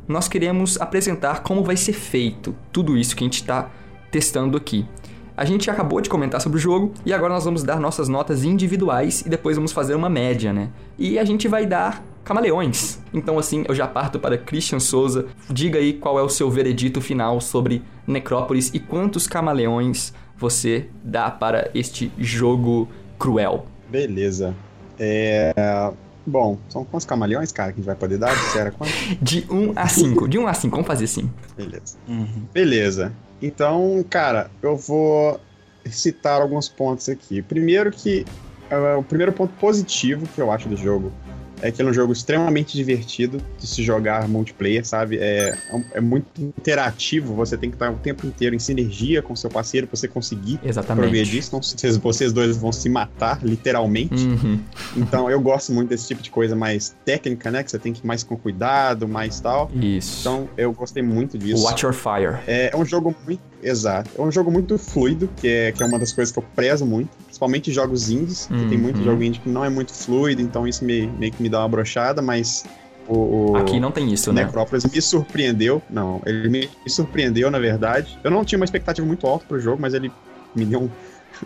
nós 0.08 0.28
queremos 0.28 0.80
apresentar 0.80 1.42
como 1.44 1.64
vai 1.64 1.78
ser 1.78 1.94
feito 1.94 2.56
tudo 2.72 2.98
isso 2.98 3.16
que 3.16 3.24
a 3.24 3.28
gente 3.28 3.42
está 3.42 3.70
testando 4.12 4.58
aqui. 4.58 4.86
A 5.36 5.46
gente 5.46 5.70
acabou 5.70 6.00
de 6.00 6.10
comentar 6.10 6.40
sobre 6.40 6.60
o 6.60 6.62
jogo 6.62 6.94
e 7.06 7.12
agora 7.12 7.34
nós 7.34 7.46
vamos 7.46 7.64
dar 7.64 7.80
nossas 7.80 8.08
notas 8.08 8.44
individuais 8.44 9.22
e 9.22 9.30
depois 9.30 9.56
vamos 9.56 9.72
fazer 9.72 9.96
uma 9.96 10.10
média, 10.10 10.54
né? 10.54 10.70
E 10.98 11.18
a 11.18 11.26
gente 11.26 11.48
vai 11.48 11.66
dar 11.66 12.04
camaleões. 12.24 13.00
Então, 13.12 13.40
assim, 13.40 13.66
eu 13.68 13.74
já 13.74 13.88
parto 13.88 14.20
para 14.20 14.38
Christian 14.38 14.80
Souza. 14.80 15.26
Diga 15.50 15.80
aí 15.80 15.94
qual 15.94 16.20
é 16.20 16.22
o 16.22 16.30
seu 16.30 16.52
veredito 16.52 17.02
final 17.02 17.42
sobre 17.42 17.82
Necrópolis 18.06 18.72
e 18.74 18.80
quantos 18.80 19.28
camaleões 19.28 20.14
você 20.38 20.88
dá 21.04 21.32
para 21.32 21.72
este 21.74 22.12
jogo 22.18 22.88
cruel. 23.18 23.66
Beleza. 23.90 24.54
É. 25.00 25.54
Bom, 26.26 26.58
são 26.70 26.86
quantos 26.86 27.06
camaleões, 27.06 27.52
cara, 27.52 27.72
que 27.72 27.76
a 27.76 27.82
gente 27.82 27.86
vai 27.86 27.96
poder 27.96 28.18
dar? 28.18 28.34
Você 28.36 28.60
era 28.60 28.72
quantos? 28.72 28.96
De 29.22 29.46
1 29.50 29.74
a 29.76 29.88
5. 29.88 30.28
De 30.28 30.38
1 30.38 30.48
a 30.48 30.54
5, 30.54 30.72
vamos 30.72 30.88
fazer 30.88 31.06
assim. 31.06 31.30
Beleza. 31.56 31.98
uhum. 32.08 32.46
Beleza. 32.54 33.14
Então, 33.42 34.06
cara, 34.10 34.50
eu 34.62 34.78
vou 34.78 35.40
citar 35.86 36.42
alguns 36.42 36.70
pontos 36.70 37.10
aqui. 37.10 37.42
Primeiro 37.42 37.92
que 37.92 38.26
é, 38.70 38.96
o 38.96 39.04
primeiro 39.04 39.34
ponto 39.34 39.54
positivo 39.60 40.26
que 40.34 40.40
eu 40.40 40.52
acho 40.52 40.70
do 40.70 40.78
jogo 40.78 41.12
é 41.64 41.72
que 41.72 41.82
ele 41.82 41.88
é 41.88 41.92
um 41.92 41.94
jogo 41.94 42.12
extremamente 42.12 42.76
divertido 42.76 43.42
de 43.58 43.66
se 43.66 43.82
jogar 43.82 44.28
multiplayer, 44.28 44.86
sabe? 44.86 45.18
É, 45.18 45.58
é 45.94 46.02
muito 46.02 46.42
interativo, 46.42 47.34
você 47.34 47.58
tem 47.58 47.70
que 47.70 47.78
estar 47.78 47.90
o 47.90 47.96
tempo 47.96 48.28
inteiro 48.28 48.54
em 48.54 48.60
sinergia 48.60 49.22
com 49.22 49.34
seu 49.34 49.50
parceiro 49.50 49.88
pra 49.88 49.96
você 49.96 50.08
conseguir 50.08 50.60
Exatamente. 50.62 51.04
progredir, 51.04 51.42
senão 51.42 51.64
vocês, 51.64 51.96
vocês 51.96 52.34
dois 52.34 52.58
vão 52.58 52.74
se 52.74 52.90
matar, 52.90 53.40
literalmente. 53.42 54.26
Uhum. 54.26 54.60
Então 54.98 55.32
eu 55.32 55.40
gosto 55.40 55.72
muito 55.72 55.90
desse 55.90 56.06
tipo 56.06 56.22
de 56.22 56.30
coisa 56.30 56.54
mais 56.54 56.94
técnica, 57.06 57.50
né? 57.50 57.64
Que 57.64 57.72
você 57.72 57.80
tem 57.80 57.94
que 57.94 58.02
ir 58.02 58.06
mais 58.06 58.24
com 58.24 58.36
cuidado, 58.36 59.08
mais 59.08 59.40
tal. 59.40 59.72
Isso. 59.74 60.20
Então 60.20 60.50
eu 60.58 60.74
gostei 60.74 61.02
muito 61.02 61.38
disso. 61.38 61.64
Watch 61.64 61.86
Your 61.86 61.94
Fire. 61.94 62.40
É, 62.46 62.72
é 62.74 62.78
um 62.78 62.86
jogo 62.86 63.16
muito. 63.26 63.42
Exato. 63.62 64.10
É 64.18 64.22
um 64.22 64.30
jogo 64.30 64.52
muito 64.52 64.78
fluido, 64.78 65.30
que 65.38 65.48
é, 65.48 65.72
que 65.72 65.82
é 65.82 65.86
uma 65.86 65.98
das 65.98 66.12
coisas 66.12 66.34
que 66.34 66.40
eu 66.40 66.44
prezo 66.54 66.86
muito. 66.86 67.10
Principalmente 67.44 67.72
jogos 67.72 68.10
indies, 68.10 68.48
que 68.48 68.66
tem 68.70 68.78
muito 68.78 68.98
Uhum. 69.00 69.04
jogo 69.04 69.24
indie 69.24 69.40
que 69.40 69.50
não 69.50 69.66
é 69.66 69.70
muito 69.70 69.94
fluido, 69.94 70.42
então 70.42 70.68
isso 70.68 70.84
me, 70.86 71.08
meio 71.08 71.32
que 71.32 71.42
me 71.44 71.50
dá 71.50 71.60
uma 71.60 71.68
brochada, 71.68 72.22
mas 72.22 72.64
o. 73.08 73.52
o 73.52 73.58
Aqui 73.58 73.80
não 73.80 73.92
tem 73.92 74.12
isso, 74.14 74.32
né? 74.32 74.46
Necrópolis 74.46 74.86
me 74.86 75.02
surpreendeu. 75.02 75.82
Não, 75.90 76.22
ele 76.26 76.48
me, 76.50 76.70
me 76.84 76.90
surpreendeu, 76.90 77.52
na 77.52 77.60
verdade. 77.60 78.18
Eu 78.24 78.32
não 78.32 78.46
tinha 78.46 78.58
uma 78.58 78.66
expectativa 78.66 79.06
muito 79.06 79.28
alta 79.28 79.46
pro 79.48 79.60
jogo, 79.60 79.82
mas 79.82 79.94
ele 79.94 80.10
me 80.56 80.64
deu 80.66 80.84
um, 80.84 80.90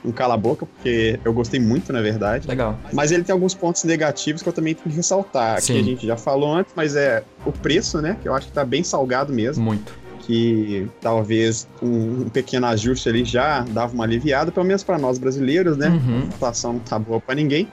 um 0.06 0.12
cala-boca, 0.12 0.66
porque 0.68 1.20
eu 1.26 1.34
gostei 1.34 1.60
muito, 1.60 1.92
na 1.92 2.02
verdade. 2.02 2.48
Legal. 2.48 2.78
Mas 2.94 3.12
ele 3.12 3.24
tem 3.24 3.34
alguns 3.34 3.56
pontos 3.56 3.84
negativos 3.84 4.44
que 4.44 4.50
eu 4.50 4.54
também 4.54 4.76
tenho 4.76 4.90
que 4.90 4.96
ressaltar. 4.96 5.60
Sim. 5.62 5.74
Que 5.74 5.80
a 5.80 5.84
gente 5.84 6.08
já 6.08 6.16
falou 6.18 6.54
antes, 6.54 6.74
mas 6.76 6.96
é 6.96 7.24
o 7.46 7.52
preço, 7.52 8.02
né? 8.02 8.18
Que 8.22 8.28
eu 8.30 8.36
acho 8.36 8.48
que 8.48 8.54
tá 8.54 8.64
bem 8.64 8.84
salgado 8.84 9.34
mesmo. 9.34 9.64
Muito. 9.64 9.92
Que 10.28 10.86
talvez 11.00 11.68
um, 11.82 12.24
um 12.24 12.30
pequeno 12.30 12.68
ajuste 12.68 13.08
ali 13.08 13.24
já 13.24 13.62
dava 13.62 13.94
uma 13.94 14.04
aliviada, 14.04 14.52
pelo 14.52 14.66
menos 14.66 14.84
para 14.84 14.98
nós 14.98 15.18
brasileiros, 15.18 15.78
né? 15.78 15.88
Uhum. 15.88 16.24
A 16.24 16.26
inflação 16.26 16.74
não 16.74 16.80
tá 16.82 17.00
boa 17.00 17.22
para 17.22 17.34
ninguém. 17.34 17.68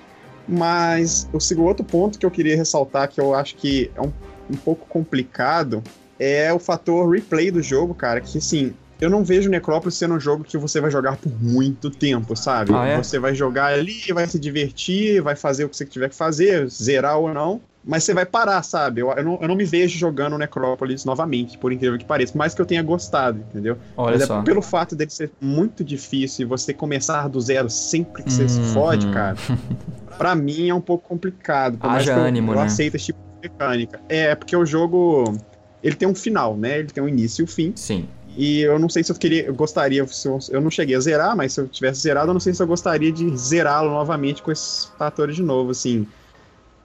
Mas 0.47 1.29
o 1.33 1.41
segundo 1.41 1.67
outro 1.67 1.85
ponto 1.85 2.17
que 2.17 2.25
eu 2.25 2.31
queria 2.31 2.57
ressaltar, 2.57 3.09
que 3.09 3.21
eu 3.21 3.35
acho 3.35 3.57
que 3.57 3.91
é 3.97 4.01
um, 4.01 4.13
um 4.49 4.57
pouco 4.57 4.87
complicado, 4.89 5.83
é 6.19 6.53
o 6.53 6.61
fator 6.61 7.11
replay 7.11 7.51
do 7.51 7.61
jogo, 7.61 7.93
cara. 7.93 8.21
Que 8.21 8.39
assim, 8.39 8.73
eu 9.01 9.11
não 9.11 9.25
vejo 9.25 9.51
Necrópolis 9.51 9.97
sendo 9.97 10.15
um 10.15 10.21
jogo 10.21 10.45
que 10.45 10.57
você 10.57 10.81
vai 10.81 10.91
jogar 10.91 11.17
por 11.17 11.33
muito 11.43 11.91
tempo, 11.91 12.37
sabe? 12.37 12.73
Ah, 12.73 12.87
é? 12.87 12.97
Você 12.97 13.19
vai 13.19 13.35
jogar 13.35 13.73
ali, 13.73 14.13
vai 14.13 14.27
se 14.27 14.39
divertir, 14.39 15.21
vai 15.21 15.35
fazer 15.35 15.65
o 15.65 15.69
que 15.69 15.77
você 15.77 15.85
tiver 15.85 16.09
que 16.09 16.15
fazer, 16.15 16.69
zerar 16.69 17.19
ou 17.19 17.35
não. 17.35 17.61
Mas 17.87 18.05
você 18.05 18.15
vai 18.15 18.25
parar, 18.25 18.63
sabe? 18.63 19.03
Eu, 19.03 19.11
eu, 19.13 19.23
não, 19.25 19.39
eu 19.43 19.49
não 19.49 19.55
me 19.55 19.65
vejo 19.65 19.99
jogando 19.99 20.39
Necrópolis 20.39 21.05
novamente, 21.05 21.59
por 21.59 21.71
incrível 21.73 21.99
que 21.99 22.05
pareça. 22.05 22.37
Mais 22.37 22.55
que 22.55 22.61
eu 22.63 22.67
tenha 22.67 22.83
gostado, 22.83 23.39
entendeu? 23.51 23.77
Olha 23.97 24.13
Mas 24.15 24.23
é 24.23 24.27
só. 24.27 24.43
pelo 24.43 24.63
fato 24.63 24.97
dele 24.97 25.11
ser 25.11 25.31
muito 25.41 25.85
difícil 25.85 26.47
e 26.47 26.49
você 26.49 26.73
começar 26.73 27.29
do 27.29 27.41
zero 27.41 27.69
sempre 27.69 28.23
que 28.23 28.33
você 28.33 28.49
se 28.49 28.59
Uhum. 28.61 28.73
fode, 28.73 29.07
cara. 29.09 29.37
Pra 30.17 30.35
mim 30.35 30.69
é 30.69 30.75
um 30.75 30.81
pouco 30.81 31.07
complicado. 31.09 31.77
Por 31.77 31.89
mais 31.91 32.03
Haja 32.09 32.13
eu, 32.19 32.25
ânimo, 32.25 32.53
eu 32.53 32.57
né? 32.57 32.63
aceito 32.63 32.95
esse 32.95 33.07
tipo 33.07 33.19
de 33.43 33.49
mecânica. 33.49 34.01
É, 34.09 34.35
porque 34.35 34.57
o 34.57 34.65
jogo. 34.65 35.35
Ele 35.83 35.95
tem 35.97 36.09
um 36.09 36.15
final, 36.15 36.57
né? 36.57 36.79
Ele 36.79 36.89
tem 36.89 37.03
um 37.03 37.09
início 37.09 37.43
e 37.43 37.45
um 37.45 37.47
fim. 37.47 37.73
Sim. 37.77 38.09
E 38.37 38.61
eu 38.63 38.79
não 38.79 38.89
sei 38.89 39.05
se 39.05 39.13
eu 39.13 39.17
queria, 39.17 39.45
eu 39.45 39.55
gostaria, 39.55 40.05
se 40.09 40.27
eu, 40.27 40.39
eu 40.51 40.61
não 40.61 40.71
cheguei 40.71 40.97
a 40.97 41.01
zerar, 41.01 41.37
mas 41.37 41.53
se 41.53 41.61
eu 41.61 41.69
tivesse 41.69 42.01
zerado, 42.01 42.31
eu 42.31 42.33
não 42.35 42.41
sei 42.41 42.53
se 42.55 42.61
eu 42.63 42.67
gostaria 42.67 43.13
de 43.13 43.37
zerá-lo 43.37 43.91
novamente 43.91 44.43
com 44.43 44.51
esses 44.51 44.87
fatores 44.99 45.37
de 45.37 45.43
novo, 45.43 45.71
assim. 45.71 46.07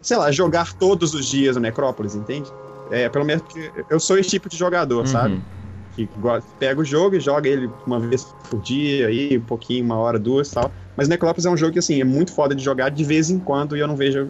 Sei 0.02 0.16
lá, 0.18 0.32
jogar 0.32 0.74
todos 0.74 1.14
os 1.14 1.26
dias 1.26 1.56
o 1.56 1.60
Necrópolis, 1.60 2.16
entende? 2.16 2.52
É, 2.92 3.08
pelo 3.10 3.26
menos 3.26 3.44
porque 3.44 3.72
eu 3.90 4.00
sou 4.00 4.18
esse 4.18 4.30
tipo 4.30 4.50
de 4.50 4.58
jogador, 4.58 5.00
Uhum. 5.02 5.06
sabe? 5.06 5.42
Que 5.96 6.10
pega 6.58 6.80
o 6.80 6.86
jogo 6.86 7.16
e 7.16 7.20
joga 7.20 7.50
ele 7.50 7.70
uma 7.86 8.00
vez 8.00 8.24
por 8.50 8.60
dia, 8.62 9.08
aí, 9.08 9.38
um 9.38 9.42
pouquinho, 9.42 9.84
uma 9.84 9.98
hora, 9.98 10.18
duas 10.18 10.50
e 10.50 10.54
tal. 10.54 10.72
Mas 10.96 11.08
Necrópolis 11.08 11.46
é 11.46 11.50
um 11.50 11.58
jogo 11.58 11.74
que, 11.74 11.80
assim, 11.80 12.00
é 12.00 12.04
muito 12.04 12.32
foda 12.32 12.56
de 12.56 12.64
jogar 12.64 12.90
de 12.90 13.04
vez 13.04 13.30
em 13.30 13.38
quando 13.40 13.76
e 13.76 13.80
eu 13.80 13.88
não 13.88 13.96
vejo. 13.96 14.30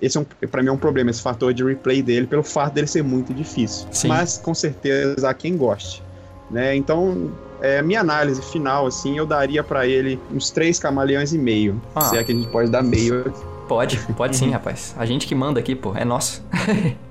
Esse 0.00 0.18
é 0.18 0.20
um, 0.20 0.24
pra 0.24 0.62
mim 0.62 0.68
é 0.68 0.72
um 0.72 0.76
problema, 0.76 1.10
esse 1.10 1.22
fator 1.22 1.54
de 1.54 1.64
replay 1.64 2.02
dele, 2.02 2.26
pelo 2.26 2.42
fato 2.42 2.74
dele 2.74 2.86
ser 2.86 3.02
muito 3.02 3.32
difícil. 3.32 3.86
Sim. 3.90 4.08
Mas 4.08 4.36
com 4.36 4.54
certeza 4.54 5.28
há 5.28 5.32
quem 5.32 5.56
goste. 5.56 6.02
Né? 6.50 6.76
Então, 6.76 7.30
é, 7.62 7.80
minha 7.80 8.00
análise 8.00 8.42
final, 8.42 8.86
assim, 8.86 9.16
eu 9.16 9.24
daria 9.26 9.64
pra 9.64 9.86
ele 9.86 10.20
uns 10.30 10.50
três 10.50 10.78
camaleões 10.78 11.32
e 11.32 11.38
meio. 11.38 11.80
Ah. 11.94 12.02
Se 12.02 12.18
é 12.18 12.22
que 12.22 12.30
a 12.30 12.34
gente 12.34 12.48
pode 12.48 12.70
dar 12.70 12.82
meio. 12.82 13.32
Pode, 13.68 13.98
pode 14.16 14.34
Uhum. 14.34 14.38
sim, 14.46 14.50
rapaz. 14.52 14.94
A 14.98 15.04
gente 15.06 15.26
que 15.26 15.34
manda 15.34 15.58
aqui, 15.60 15.74
pô, 15.74 15.94
é 15.96 16.04
nosso. 16.04 16.44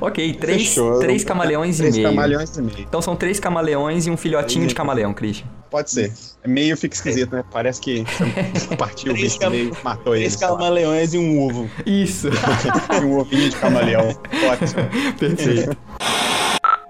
ok, 0.00 0.34
três, 0.34 0.68
Fechou. 0.68 0.98
três 0.98 1.24
camaleões 1.24 1.76
Três 1.78 1.96
e 1.96 2.00
meio. 2.00 2.10
camaleões 2.10 2.56
e 2.56 2.62
meio. 2.62 2.80
Então 2.80 3.00
são 3.00 3.14
três 3.16 3.38
camaleões 3.38 4.06
e 4.06 4.10
um 4.10 4.16
filhotinho 4.16 4.66
de 4.66 4.74
camaleão, 4.74 5.12
Christian. 5.14 5.46
Pode 5.70 5.90
ser. 5.90 6.12
É 6.42 6.48
meio 6.48 6.76
fica 6.76 6.94
esquisito, 6.94 7.32
né? 7.32 7.44
Parece 7.52 7.80
que 7.80 8.04
partiu 8.78 9.12
o 9.12 9.14
bicho 9.14 9.38
cam- 9.38 9.50
meio, 9.50 9.76
matou 9.84 10.14
ele. 10.16 10.24
Três 10.24 10.40
lá. 10.40 10.48
camaleões 10.48 11.14
e 11.14 11.18
um 11.18 11.40
ovo. 11.46 11.70
Isso, 11.86 12.28
E 13.00 13.04
um 13.04 13.18
ovinho 13.18 13.50
de 13.50 13.56
camaleão. 13.56 14.08
Ótimo. 14.08 15.14
perfeito. 15.18 15.76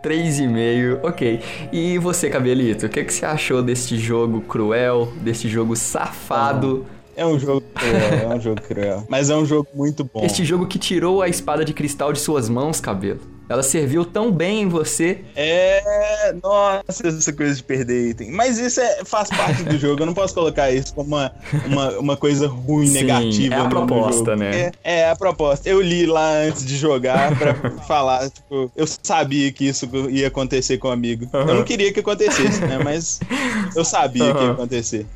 Três 0.02 0.38
e 0.38 0.46
meio, 0.46 1.00
ok. 1.02 1.40
E 1.72 1.98
você, 1.98 2.30
Cabelito, 2.30 2.86
o 2.86 2.88
que, 2.88 3.02
que 3.04 3.12
você 3.12 3.26
achou 3.26 3.62
deste 3.62 3.98
jogo 3.98 4.40
cruel, 4.42 5.12
deste 5.20 5.48
jogo 5.48 5.74
safado? 5.74 6.86
É 7.18 7.26
um 7.26 7.36
jogo 7.36 7.60
cruel, 7.74 8.30
é 8.30 8.36
um 8.36 8.40
jogo 8.40 8.62
cruel. 8.62 9.04
Mas 9.08 9.28
é 9.28 9.34
um 9.34 9.44
jogo 9.44 9.68
muito 9.74 10.04
bom. 10.04 10.24
Este 10.24 10.44
jogo 10.44 10.68
que 10.68 10.78
tirou 10.78 11.20
a 11.20 11.28
espada 11.28 11.64
de 11.64 11.74
cristal 11.74 12.12
de 12.12 12.20
suas 12.20 12.48
mãos, 12.48 12.80
Cabelo. 12.80 13.18
Ela 13.48 13.62
serviu 13.64 14.04
tão 14.04 14.30
bem 14.30 14.62
em 14.62 14.68
você. 14.68 15.24
É. 15.34 16.32
Nossa, 16.40 17.08
essa 17.08 17.32
coisa 17.32 17.56
de 17.56 17.62
perder 17.64 18.10
item. 18.10 18.30
Mas 18.30 18.58
isso 18.58 18.80
é, 18.80 19.04
faz 19.04 19.30
parte 19.30 19.64
do 19.64 19.76
jogo. 19.76 20.02
Eu 20.02 20.06
não 20.06 20.14
posso 20.14 20.32
colocar 20.32 20.70
isso 20.70 20.94
como 20.94 21.16
uma, 21.16 21.32
uma, 21.66 21.98
uma 21.98 22.16
coisa 22.16 22.46
ruim, 22.46 22.86
Sim, 22.86 23.04
negativa. 23.04 23.54
é 23.54 23.58
a 23.58 23.64
proposta, 23.64 24.36
né? 24.36 24.70
É, 24.84 25.00
é 25.00 25.10
a 25.10 25.16
proposta. 25.16 25.68
Eu 25.68 25.80
li 25.80 26.06
lá 26.06 26.42
antes 26.42 26.64
de 26.64 26.76
jogar 26.76 27.36
pra 27.36 27.54
falar. 27.88 28.30
Tipo, 28.30 28.70
eu 28.76 28.86
sabia 29.02 29.50
que 29.50 29.66
isso 29.66 29.88
ia 30.08 30.28
acontecer 30.28 30.78
com 30.78 30.86
o 30.86 30.92
amigo. 30.92 31.28
Eu 31.32 31.54
não 31.56 31.64
queria 31.64 31.92
que 31.92 31.98
acontecesse, 31.98 32.60
né? 32.60 32.78
Mas 32.84 33.18
eu 33.74 33.84
sabia 33.84 34.32
que 34.34 34.44
ia 34.44 34.50
acontecer. 34.52 35.06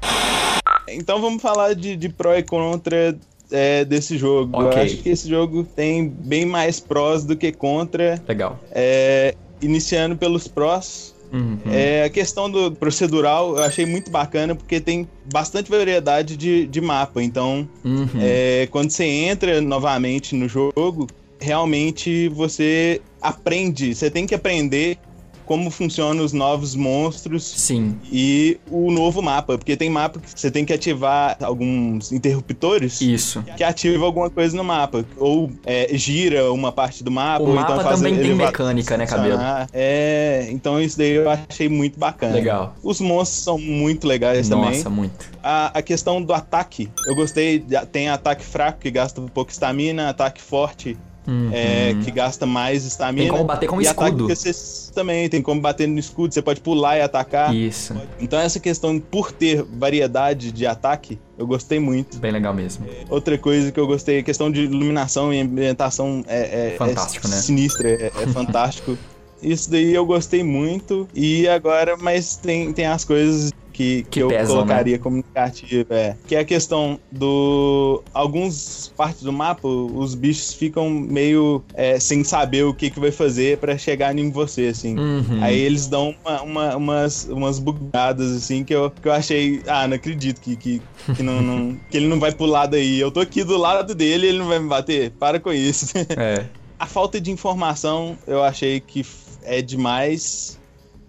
Então 0.89 1.21
vamos 1.21 1.41
falar 1.43 1.75
de, 1.75 1.97
de 1.97 2.09
pró 2.09 2.35
e 2.35 2.43
contra 2.43 3.17
é, 3.51 3.85
desse 3.85 4.17
jogo. 4.19 4.59
Ok. 4.63 4.79
Eu 4.79 4.83
acho 4.85 4.97
que 4.99 5.09
esse 5.11 5.29
jogo 5.29 5.65
tem 5.65 6.09
bem 6.09 6.45
mais 6.45 6.81
prós 6.81 7.25
do 7.25 7.37
que 7.37 7.53
contra. 7.53 8.23
Legal. 8.27 8.59
É, 8.73 9.35
iniciando 9.61 10.17
pelos 10.17 10.49
prós, 10.49 11.13
Uhum. 11.33 11.59
é, 11.73 12.05
a 12.05 12.11
questão 12.11 12.51
do 12.51 12.73
procedural 12.73 13.57
eu 13.57 13.63
achei 13.63 13.87
muito 13.87 14.11
bacana 14.11 14.55
porque 14.55 14.79
tem 14.79 15.09
bastante 15.33 15.71
variedade 15.71 16.37
de, 16.37 16.67
de 16.67 16.79
mapa. 16.81 17.23
Então, 17.23 17.67
Uhum. 17.83 18.07
é, 18.21 18.69
quando 18.71 18.91
você 18.91 19.05
entra 19.05 19.59
novamente 19.63 20.35
no 20.35 20.47
jogo, 20.47 21.07
realmente 21.41 22.29
você 22.29 23.01
aprende, 23.21 23.95
você 23.95 24.11
tem 24.11 24.27
que 24.27 24.35
aprender 24.35 24.99
como 25.47 25.71
funcionam 25.71 26.25
os 26.25 26.33
novos 26.33 26.75
monstros 26.75 27.45
Sim. 27.45 27.99
e 28.11 28.59
o 28.71 28.91
novo 28.91 29.23
mapa, 29.23 29.59
porque 29.59 29.77
tem 29.77 29.91
mapa 29.91 30.21
que 30.21 30.29
você 30.39 30.51
tem 30.51 30.65
que 30.65 30.73
ativar 30.73 31.37
alguns 31.43 32.13
interruptores 32.13 33.01
Isso. 33.01 33.43
que 33.57 33.65
ativam 33.65 34.07
alguma 34.07 34.31
coisa 34.31 34.57
no 34.57 34.65
mapa, 34.65 35.05
ou 35.17 35.51
é, 35.65 35.89
gira 35.97 36.53
uma 36.53 36.73
parte 36.73 37.03
do 37.03 37.11
mapa, 37.11 37.45
O 37.45 37.49
ou 37.49 37.55
mapa 37.55 37.73
então 37.73 37.85
faz 37.85 37.97
também 37.97 38.19
tem 38.19 38.35
mecânica, 38.35 38.97
né, 38.97 39.07
Cabelo? 39.07 39.39
É, 39.73 40.49
então 40.51 40.81
isso 40.81 40.99
daí 40.99 41.13
eu 41.13 41.31
achei 41.31 41.69
muito 41.69 41.99
bacana. 41.99 42.35
Legal. 42.35 42.75
Os 42.83 43.01
monstros 43.01 43.43
são 43.43 43.59
muito 43.59 44.07
legais 44.07 44.49
também. 44.49 44.71
Nossa, 44.71 44.91
muito. 44.91 45.31
A, 45.43 45.79
a 45.79 45.83
questão 45.83 46.23
do 46.23 46.33
ataque, 46.33 46.89
eu 47.07 47.15
gostei. 47.15 47.65
Tem 47.91 48.09
ataque 48.09 48.45
fraco 48.45 48.81
que 48.81 48.91
gasta 48.91 49.21
pouco 49.21 49.51
estamina, 49.51 50.09
ataque 50.09 50.41
forte 50.41 50.97
Uhum. 51.27 51.51
é, 51.53 51.95
que 52.03 52.11
gasta 52.11 52.45
mais 52.47 52.85
estamina. 52.85 53.23
Tem 53.23 53.31
como 53.33 53.45
bater 53.45 53.69
com 53.69 53.81
e 53.81 53.85
escudo. 53.85 54.29
você 54.29 54.93
também 54.93 55.29
tem 55.29 55.41
como 55.41 55.61
bater 55.61 55.87
no 55.87 55.99
escudo, 55.99 56.35
você 56.35 56.43
pode 56.43 56.61
pular 56.61 56.99
e 56.99 57.01
atacar. 57.01 57.55
Isso. 57.55 57.95
Então 58.21 58.39
essa 58.39 58.59
questão 58.59 58.99
por 58.99 59.31
ter 59.31 59.63
variedade 59.63 60.51
de 60.51 60.67
ataque, 60.67 61.19
eu 61.39 61.47
gostei 61.47 61.79
muito. 61.79 62.19
Bem 62.19 62.33
legal 62.33 62.53
mesmo. 62.53 62.87
Outra 63.09 63.39
coisa 63.39 63.71
que 63.71 63.79
eu 63.79 63.87
gostei, 63.87 64.19
a 64.19 64.23
questão 64.23 64.51
de 64.51 64.63
iluminação 64.63 65.33
e 65.33 65.41
ambientação 65.41 66.25
é, 66.27 66.73
é- 66.73 66.77
Fantástico, 66.77 67.27
é 67.27 67.31
né? 67.31 67.37
sinistra, 67.37 67.89
é, 67.89 68.07
é 68.07 68.27
fantástico. 68.27 68.99
Isso 69.43 69.71
daí 69.71 69.93
eu 69.95 70.07
gostei 70.07 70.43
muito. 70.43 71.09
E 71.15 71.49
agora, 71.49 71.97
mas 71.97 72.37
tem, 72.37 72.73
tem 72.73 72.87
as 72.87 73.05
coisas 73.05 73.53
que, 73.73 74.03
que, 74.03 74.11
Que 74.11 74.21
eu 74.21 74.29
pesam, 74.29 74.43
né? 74.57 74.63
colocaria 74.63 74.99
como 74.99 75.17
negativa. 75.17 75.95
É. 75.95 76.17
Que 76.27 76.37
é 76.37 76.41
a 76.41 76.45
questão 76.45 76.99
do. 77.11 78.03
Alguns 78.13 78.93
partes 78.97 79.23
do 79.23 79.33
mapa, 79.33 79.67
os 79.67 80.15
bichos 80.15 80.53
ficam 80.53 80.91
meio 80.91 81.63
é, 81.75 81.99
sem 81.99 82.23
saber 82.23 82.65
o 82.65 82.75
que, 82.75 82.91
que 82.91 83.01
vai 83.01 83.11
fazer 83.11 83.57
pra 83.59 83.77
chegar 83.79 84.17
em 84.17 84.31
você, 84.31 84.67
assim. 84.67 84.99
Uhum. 84.99 85.43
Aí 85.43 85.59
eles 85.59 85.87
dão 85.89 86.15
uma- 86.25 86.43
uma- 86.43 86.77
umas, 86.77 87.25
umas 87.31 87.59
bugadas, 87.59 88.31
assim, 88.31 88.63
que 88.63 88.75
eu, 88.75 88.91
que 88.91 89.09
eu 89.09 89.13
achei. 89.13 89.63
Ah, 89.67 89.89
não 89.89 89.97
acredito 89.97 90.41
que, 90.41 90.55
que, 90.55 90.83
que, 91.17 91.23
não, 91.23 91.41
não- 91.41 91.77
que 91.91 91.97
ele 91.97 92.09
não 92.09 92.21
vai 92.21 92.33
pular 92.33 92.67
daí. 92.67 93.01
Eu 93.01 93.11
tô 93.11 93.21
aqui 93.21 93.43
do 93.43 93.57
lado 93.57 93.95
dele 93.95 94.27
e 94.27 94.29
ele 94.31 94.39
não 94.39 94.49
vai 94.49 94.59
me 94.59 94.69
bater. 94.69 95.11
Para 95.13 95.41
com 95.41 95.53
isso. 95.53 95.87
É. 96.17 96.45
A 96.79 96.87
falta 96.87 97.21
de 97.21 97.31
informação 97.31 98.19
eu 98.27 98.43
achei 98.43 98.81
que 98.81 99.07
é 99.45 99.61
demais. 99.63 100.59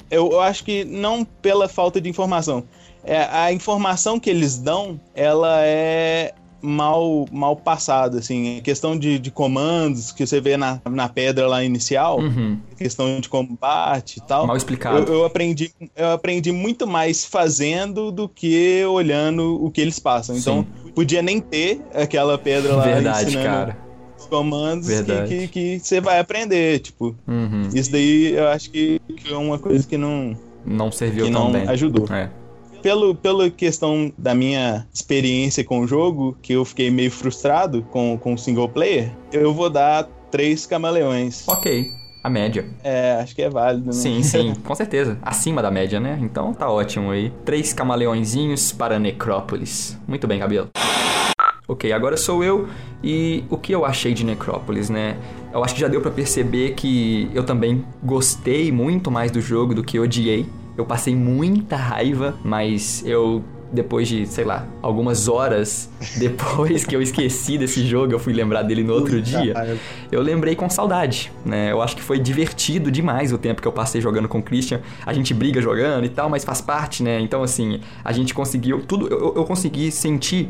Eu, 0.09 0.31
eu 0.31 0.41
acho 0.41 0.63
que 0.63 0.83
não 0.85 1.23
pela 1.25 1.67
falta 1.67 1.99
de 1.99 2.09
informação. 2.09 2.63
É, 3.03 3.27
a 3.31 3.51
informação 3.51 4.19
que 4.19 4.29
eles 4.29 4.57
dão, 4.57 4.99
ela 5.13 5.61
é 5.65 6.33
mal, 6.61 7.25
mal 7.31 7.55
passada, 7.55 8.19
assim. 8.19 8.59
A 8.59 8.61
questão 8.61 8.97
de, 8.97 9.19
de 9.19 9.29
comandos 9.29 10.11
que 10.13 10.25
você 10.25 10.39
vê 10.39 10.55
na, 10.55 10.79
na 10.89 11.09
pedra 11.09 11.45
lá 11.47 11.61
inicial, 11.63 12.19
Uhum. 12.19 12.57
questão 12.77 13.19
de 13.19 13.27
combate 13.27 14.17
e 14.17 14.21
tal. 14.21 14.47
Mal 14.47 14.55
Eu, 14.55 14.57
explicado. 14.57 15.11
eu 15.11 15.25
aprendi, 15.25 15.71
eu 15.95 16.11
aprendi 16.11 16.51
muito 16.53 16.87
mais 16.87 17.25
fazendo 17.25 18.11
do 18.11 18.29
que 18.29 18.85
olhando 18.85 19.61
o 19.61 19.69
que 19.69 19.81
eles 19.81 19.99
passam. 19.99 20.37
Então, 20.37 20.65
podia 20.95 21.21
nem 21.21 21.41
ter 21.41 21.81
aquela 21.93 22.37
pedra 22.37 22.75
lá 22.75 22.83
Verdade, 22.83 23.27
ensinando 23.27 23.45
cara. 23.49 23.82
Os 24.23 24.29
comandos 24.29 24.87
que, 24.87 24.93
Verdade. 24.95 25.47
que, 25.47 25.79
você 25.79 25.99
vai 26.01 26.19
aprender. 26.19 26.79
Tipo, 26.79 27.15
Uhum. 27.27 27.69
isso 27.73 27.91
daí 27.91 28.33
eu 28.33 28.47
acho 28.47 28.69
que, 28.71 28.99
que 29.17 29.33
é 29.33 29.37
uma 29.37 29.59
coisa 29.59 29.87
que 29.87 29.97
não, 29.97 30.35
Não 30.65 30.91
serviu 30.91 31.25
que 31.25 31.31
tão 31.31 31.45
não 31.45 31.51
bem. 31.51 31.67
ajudou. 31.67 32.07
É. 32.13 32.29
Pelo, 32.81 33.15
pela 33.15 33.49
questão 33.49 34.11
da 34.17 34.35
minha 34.35 34.85
experiência 34.93 35.63
com 35.63 35.79
o 35.79 35.87
jogo, 35.87 36.37
que 36.41 36.51
eu 36.53 36.65
fiquei 36.65 36.91
meio 36.91 37.09
frustrado 37.11 37.81
com, 37.91 38.17
com 38.17 38.33
o 38.33 38.37
single 38.37 38.67
player, 38.67 39.09
eu 39.31 39.53
vou 39.53 39.69
dar 39.69 40.03
três 40.29 40.65
camaleões. 40.65 41.47
Ok. 41.47 41.87
A 42.21 42.29
média. 42.29 42.65
É, 42.83 43.17
acho 43.21 43.35
que 43.35 43.41
é 43.41 43.49
válido, 43.49 43.87
né? 43.87 43.91
Sim, 43.93 44.23
sim, 44.23 44.53
com 44.63 44.73
certeza. 44.75 45.17
Acima 45.21 45.61
da 45.61 45.69
média, 45.69 45.99
né? 45.99 46.17
Então 46.21 46.53
tá 46.53 46.69
ótimo 46.69 47.11
aí. 47.11 47.31
Três 47.45 47.73
camaleõezinhos 47.73 48.71
para 48.71 48.97
Necrópolis. 48.99 49.97
Muito 50.07 50.25
bem, 50.27 50.39
cabelo. 50.39 50.69
Ok, 51.65 51.91
agora 51.93 52.17
sou 52.17 52.43
eu 52.43 52.67
e 53.01 53.45
o 53.49 53.57
que 53.57 53.73
eu 53.73 53.85
achei 53.85 54.13
de 54.13 54.25
Necrópolis, 54.25 54.89
né? 54.89 55.15
Eu 55.53 55.63
acho 55.63 55.73
que 55.73 55.79
já 55.79 55.87
deu 55.87 56.01
pra 56.01 56.11
perceber 56.11 56.73
que 56.73 57.29
eu 57.33 57.43
também 57.43 57.85
gostei 58.03 58.69
muito 58.69 59.09
mais 59.09 59.31
do 59.31 59.39
jogo 59.39 59.73
do 59.73 59.81
que 59.81 59.97
odiei. 59.97 60.45
Eu 60.77 60.85
passei 60.85 61.15
muita 61.15 61.77
raiva, 61.77 62.35
mas 62.43 63.01
eu 63.05 63.43
depois 63.71 64.07
de, 64.07 64.27
sei 64.27 64.43
lá, 64.43 64.67
algumas 64.81 65.27
horas 65.27 65.89
depois 66.19 66.85
que 66.85 66.95
eu 66.95 67.01
esqueci 67.01 67.57
desse 67.57 67.85
jogo, 67.87 68.13
eu 68.13 68.19
fui 68.19 68.33
lembrar 68.33 68.61
dele 68.61 68.83
no 68.83 68.93
outro 68.93 69.19
dia 69.19 69.53
eu 70.11 70.21
lembrei 70.21 70.55
com 70.55 70.69
saudade, 70.69 71.31
né? 71.45 71.71
Eu 71.71 71.81
acho 71.81 71.95
que 71.95 72.01
foi 72.01 72.19
divertido 72.19 72.91
demais 72.91 73.33
o 73.33 73.37
tempo 73.37 73.61
que 73.61 73.67
eu 73.67 73.71
passei 73.71 73.99
jogando 73.99 74.27
com 74.27 74.39
o 74.39 74.43
Christian. 74.43 74.79
A 75.05 75.11
gente 75.11 75.33
briga 75.33 75.61
jogando 75.61 76.05
e 76.05 76.09
tal, 76.09 76.29
mas 76.29 76.43
faz 76.43 76.61
parte, 76.61 77.01
né? 77.01 77.19
Então, 77.19 77.41
assim, 77.41 77.79
a 78.03 78.11
gente 78.11 78.33
conseguiu. 78.33 78.81
Tudo. 78.81 79.07
Eu, 79.07 79.33
eu 79.35 79.43
consegui 79.43 79.91
sentir 79.91 80.49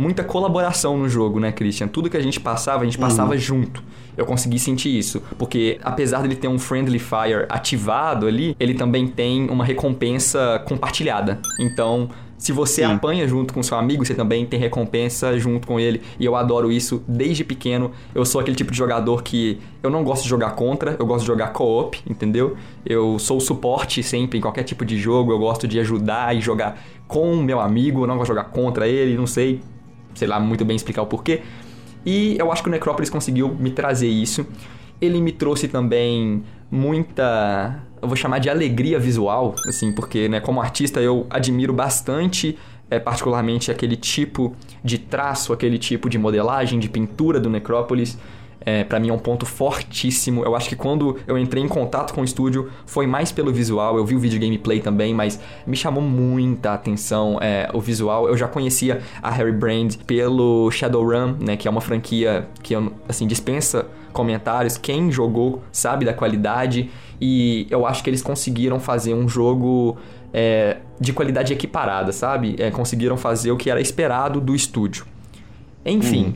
muita 0.00 0.24
colaboração 0.24 0.96
no 0.96 1.08
jogo, 1.08 1.38
né, 1.38 1.52
Christian? 1.52 1.86
Tudo 1.88 2.08
que 2.10 2.16
a 2.16 2.22
gente 2.22 2.40
passava, 2.40 2.82
a 2.82 2.84
gente 2.84 2.98
passava 2.98 3.36
junto. 3.36 3.82
Eu 4.16 4.26
consegui 4.26 4.58
sentir 4.58 4.98
isso, 4.98 5.22
porque 5.38 5.78
apesar 5.82 6.22
dele 6.22 6.34
ter 6.34 6.48
um 6.48 6.58
Friendly 6.58 6.98
Fire 6.98 7.46
ativado 7.48 8.26
ali, 8.26 8.56
ele 8.58 8.74
também 8.74 9.06
tem 9.06 9.48
uma 9.48 9.64
recompensa 9.64 10.62
compartilhada. 10.66 11.38
Então, 11.60 12.08
Se 12.40 12.52
você 12.52 12.86
Sim. 12.86 12.94
apanha 12.94 13.28
junto 13.28 13.52
com 13.52 13.62
seu 13.62 13.76
amigo, 13.76 14.02
você 14.02 14.14
também 14.14 14.46
tem 14.46 14.58
recompensa 14.58 15.38
junto 15.38 15.66
com 15.66 15.78
ele. 15.78 16.00
E 16.18 16.24
eu 16.24 16.34
adoro 16.34 16.72
isso 16.72 17.04
desde 17.06 17.44
pequeno. 17.44 17.90
Eu 18.14 18.24
sou 18.24 18.40
aquele 18.40 18.56
tipo 18.56 18.72
de 18.72 18.78
jogador 18.78 19.22
que 19.22 19.58
eu 19.82 19.90
não 19.90 20.02
gosto 20.02 20.22
de 20.22 20.30
jogar 20.30 20.52
contra, 20.52 20.96
eu 20.98 21.04
gosto 21.04 21.20
de 21.20 21.26
jogar 21.26 21.48
co-op, 21.48 22.00
entendeu? 22.08 22.56
Eu 22.84 23.18
sou 23.18 23.36
o 23.36 23.40
suporte 23.42 24.02
sempre 24.02 24.38
em 24.38 24.40
qualquer 24.40 24.62
tipo 24.62 24.86
de 24.86 24.98
jogo, 24.98 25.32
eu 25.32 25.38
gosto 25.38 25.68
de 25.68 25.78
ajudar 25.80 26.34
e 26.34 26.40
jogar 26.40 26.80
com 27.06 27.34
o 27.34 27.42
meu 27.42 27.60
amigo, 27.60 28.04
eu 28.04 28.06
não 28.06 28.16
gosto 28.16 28.32
de 28.32 28.38
jogar 28.38 28.44
contra 28.48 28.88
ele, 28.88 29.18
não 29.18 29.26
sei, 29.26 29.60
sei 30.14 30.28
lá 30.28 30.38
muito 30.40 30.64
bem 30.64 30.76
explicar 30.76 31.02
o 31.02 31.06
porquê. 31.06 31.42
E 32.04 32.36
eu 32.38 32.50
acho 32.50 32.62
que 32.62 32.68
o 32.68 32.72
Necrópolis 32.72 33.10
conseguiu 33.10 33.54
me 33.54 33.70
trazer 33.70 34.08
isso. 34.08 34.46
Ele 35.00 35.20
me 35.20 35.32
trouxe 35.32 35.68
também 35.68 36.42
muita, 36.70 37.82
eu 38.00 38.08
vou 38.08 38.16
chamar 38.16 38.38
de 38.38 38.48
alegria 38.48 38.98
visual, 38.98 39.54
assim, 39.66 39.92
porque, 39.92 40.28
né, 40.28 40.40
como 40.40 40.60
artista 40.60 41.00
eu 41.00 41.26
admiro 41.28 41.72
bastante, 41.72 42.56
é, 42.90 42.98
particularmente 42.98 43.70
aquele 43.70 43.96
tipo 43.96 44.54
de 44.82 44.98
traço, 44.98 45.52
aquele 45.52 45.78
tipo 45.78 46.08
de 46.08 46.18
modelagem, 46.18 46.78
de 46.78 46.88
pintura 46.88 47.38
do 47.38 47.48
Necrópolis. 47.48 48.18
É, 48.64 48.84
para 48.84 49.00
mim 49.00 49.08
é 49.08 49.12
um 49.12 49.18
ponto 49.18 49.46
fortíssimo. 49.46 50.44
Eu 50.44 50.54
acho 50.54 50.68
que 50.68 50.76
quando 50.76 51.18
eu 51.26 51.38
entrei 51.38 51.62
em 51.62 51.68
contato 51.68 52.12
com 52.12 52.20
o 52.20 52.24
estúdio 52.24 52.70
foi 52.84 53.06
mais 53.06 53.32
pelo 53.32 53.52
visual. 53.52 53.96
Eu 53.96 54.04
vi 54.04 54.14
o 54.14 54.18
vídeo 54.18 54.38
gameplay 54.38 54.80
também, 54.80 55.14
mas 55.14 55.40
me 55.66 55.76
chamou 55.76 56.02
muita 56.02 56.74
atenção 56.74 57.38
é, 57.40 57.70
o 57.72 57.80
visual. 57.80 58.28
Eu 58.28 58.36
já 58.36 58.46
conhecia 58.46 59.00
a 59.22 59.30
Harry 59.30 59.52
Brand 59.52 59.96
pelo 60.06 60.70
Shadowrun, 60.70 61.36
né, 61.40 61.56
que 61.56 61.66
é 61.66 61.70
uma 61.70 61.80
franquia 61.80 62.48
que 62.62 62.74
assim 63.08 63.26
dispensa 63.26 63.86
comentários. 64.12 64.76
Quem 64.76 65.10
jogou 65.10 65.62
sabe 65.72 66.04
da 66.04 66.12
qualidade 66.12 66.90
e 67.20 67.66
eu 67.70 67.86
acho 67.86 68.02
que 68.02 68.10
eles 68.10 68.22
conseguiram 68.22 68.78
fazer 68.78 69.14
um 69.14 69.28
jogo 69.28 69.96
é, 70.32 70.78
de 71.00 71.12
qualidade 71.12 71.52
equiparada, 71.52 72.12
sabe? 72.12 72.56
É, 72.58 72.70
conseguiram 72.70 73.16
fazer 73.16 73.50
o 73.52 73.56
que 73.56 73.70
era 73.70 73.80
esperado 73.80 74.40
do 74.40 74.54
estúdio. 74.54 75.06
Enfim. 75.84 76.34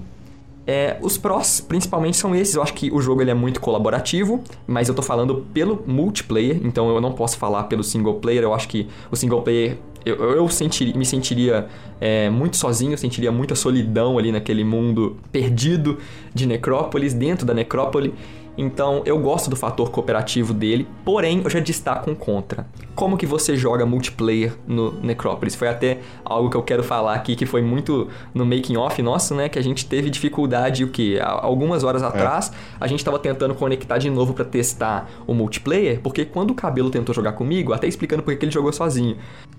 É, 0.66 0.96
os 1.02 1.18
prós, 1.18 1.60
principalmente, 1.60 2.16
são 2.16 2.34
esses. 2.34 2.54
Eu 2.54 2.62
acho 2.62 2.72
que 2.74 2.90
o 2.90 3.00
jogo 3.00 3.20
ele 3.20 3.30
é 3.30 3.34
muito 3.34 3.60
colaborativo, 3.60 4.42
mas 4.66 4.88
eu 4.88 4.94
tô 4.94 5.02
falando 5.02 5.46
pelo 5.52 5.82
multiplayer, 5.86 6.58
então 6.64 6.88
eu 6.88 7.00
não 7.00 7.12
posso 7.12 7.36
falar 7.36 7.64
pelo 7.64 7.84
single 7.84 8.14
player. 8.14 8.42
Eu 8.42 8.54
acho 8.54 8.68
que 8.68 8.88
o 9.10 9.16
single 9.16 9.42
player 9.42 9.76
eu, 10.04 10.16
eu 10.16 10.48
sentiria, 10.48 10.94
me 10.94 11.06
sentiria 11.06 11.66
é, 12.00 12.28
muito 12.28 12.56
sozinho, 12.56 12.96
sentiria 12.98 13.32
muita 13.32 13.54
solidão 13.54 14.18
ali 14.18 14.30
naquele 14.30 14.62
mundo 14.62 15.16
perdido 15.32 15.98
de 16.34 16.46
Necrópolis, 16.46 17.14
dentro 17.14 17.46
da 17.46 17.54
Necrópole. 17.54 18.14
Então 18.56 19.02
eu 19.04 19.18
gosto 19.18 19.50
do 19.50 19.56
fator 19.56 19.90
cooperativo 19.90 20.52
dele, 20.52 20.86
porém 21.04 21.40
eu 21.42 21.50
já 21.50 21.60
destaco 21.60 22.10
um 22.10 22.14
contra. 22.14 22.66
Como 22.94 23.16
que 23.16 23.26
você 23.26 23.56
joga 23.56 23.84
multiplayer 23.84 24.54
no 24.66 24.92
Necrópolis? 25.00 25.54
Foi 25.54 25.68
até 25.68 25.98
algo 26.24 26.48
que 26.48 26.56
eu 26.56 26.62
quero 26.62 26.84
falar 26.84 27.14
aqui 27.14 27.34
que 27.34 27.44
foi 27.44 27.60
muito 27.60 28.08
no 28.32 28.46
making 28.46 28.76
off 28.76 29.02
nosso, 29.02 29.34
né, 29.34 29.48
que 29.48 29.58
a 29.58 29.62
gente 29.62 29.86
teve 29.86 30.08
dificuldade 30.08 30.84
o 30.84 30.88
que 30.88 31.18
algumas 31.20 31.82
horas 31.82 32.02
atrás, 32.02 32.52
a 32.80 32.86
gente 32.86 33.00
estava 33.00 33.18
tentando 33.18 33.54
conectar 33.54 33.98
de 33.98 34.08
novo 34.08 34.32
para 34.32 34.44
testar 34.44 35.10
o 35.26 35.34
multiplayer, 35.34 36.00
porque 36.00 36.24
quando 36.24 36.52
o 36.52 36.54
Cabelo 36.54 36.90
tentou 36.90 37.14
jogar 37.14 37.32
comigo, 37.32 37.72
até 37.72 37.88
explicando 37.88 38.22
por 38.22 38.36
que 38.36 38.44
ele 38.44 38.52
jogou 38.52 38.72
sozinho, 38.72 39.16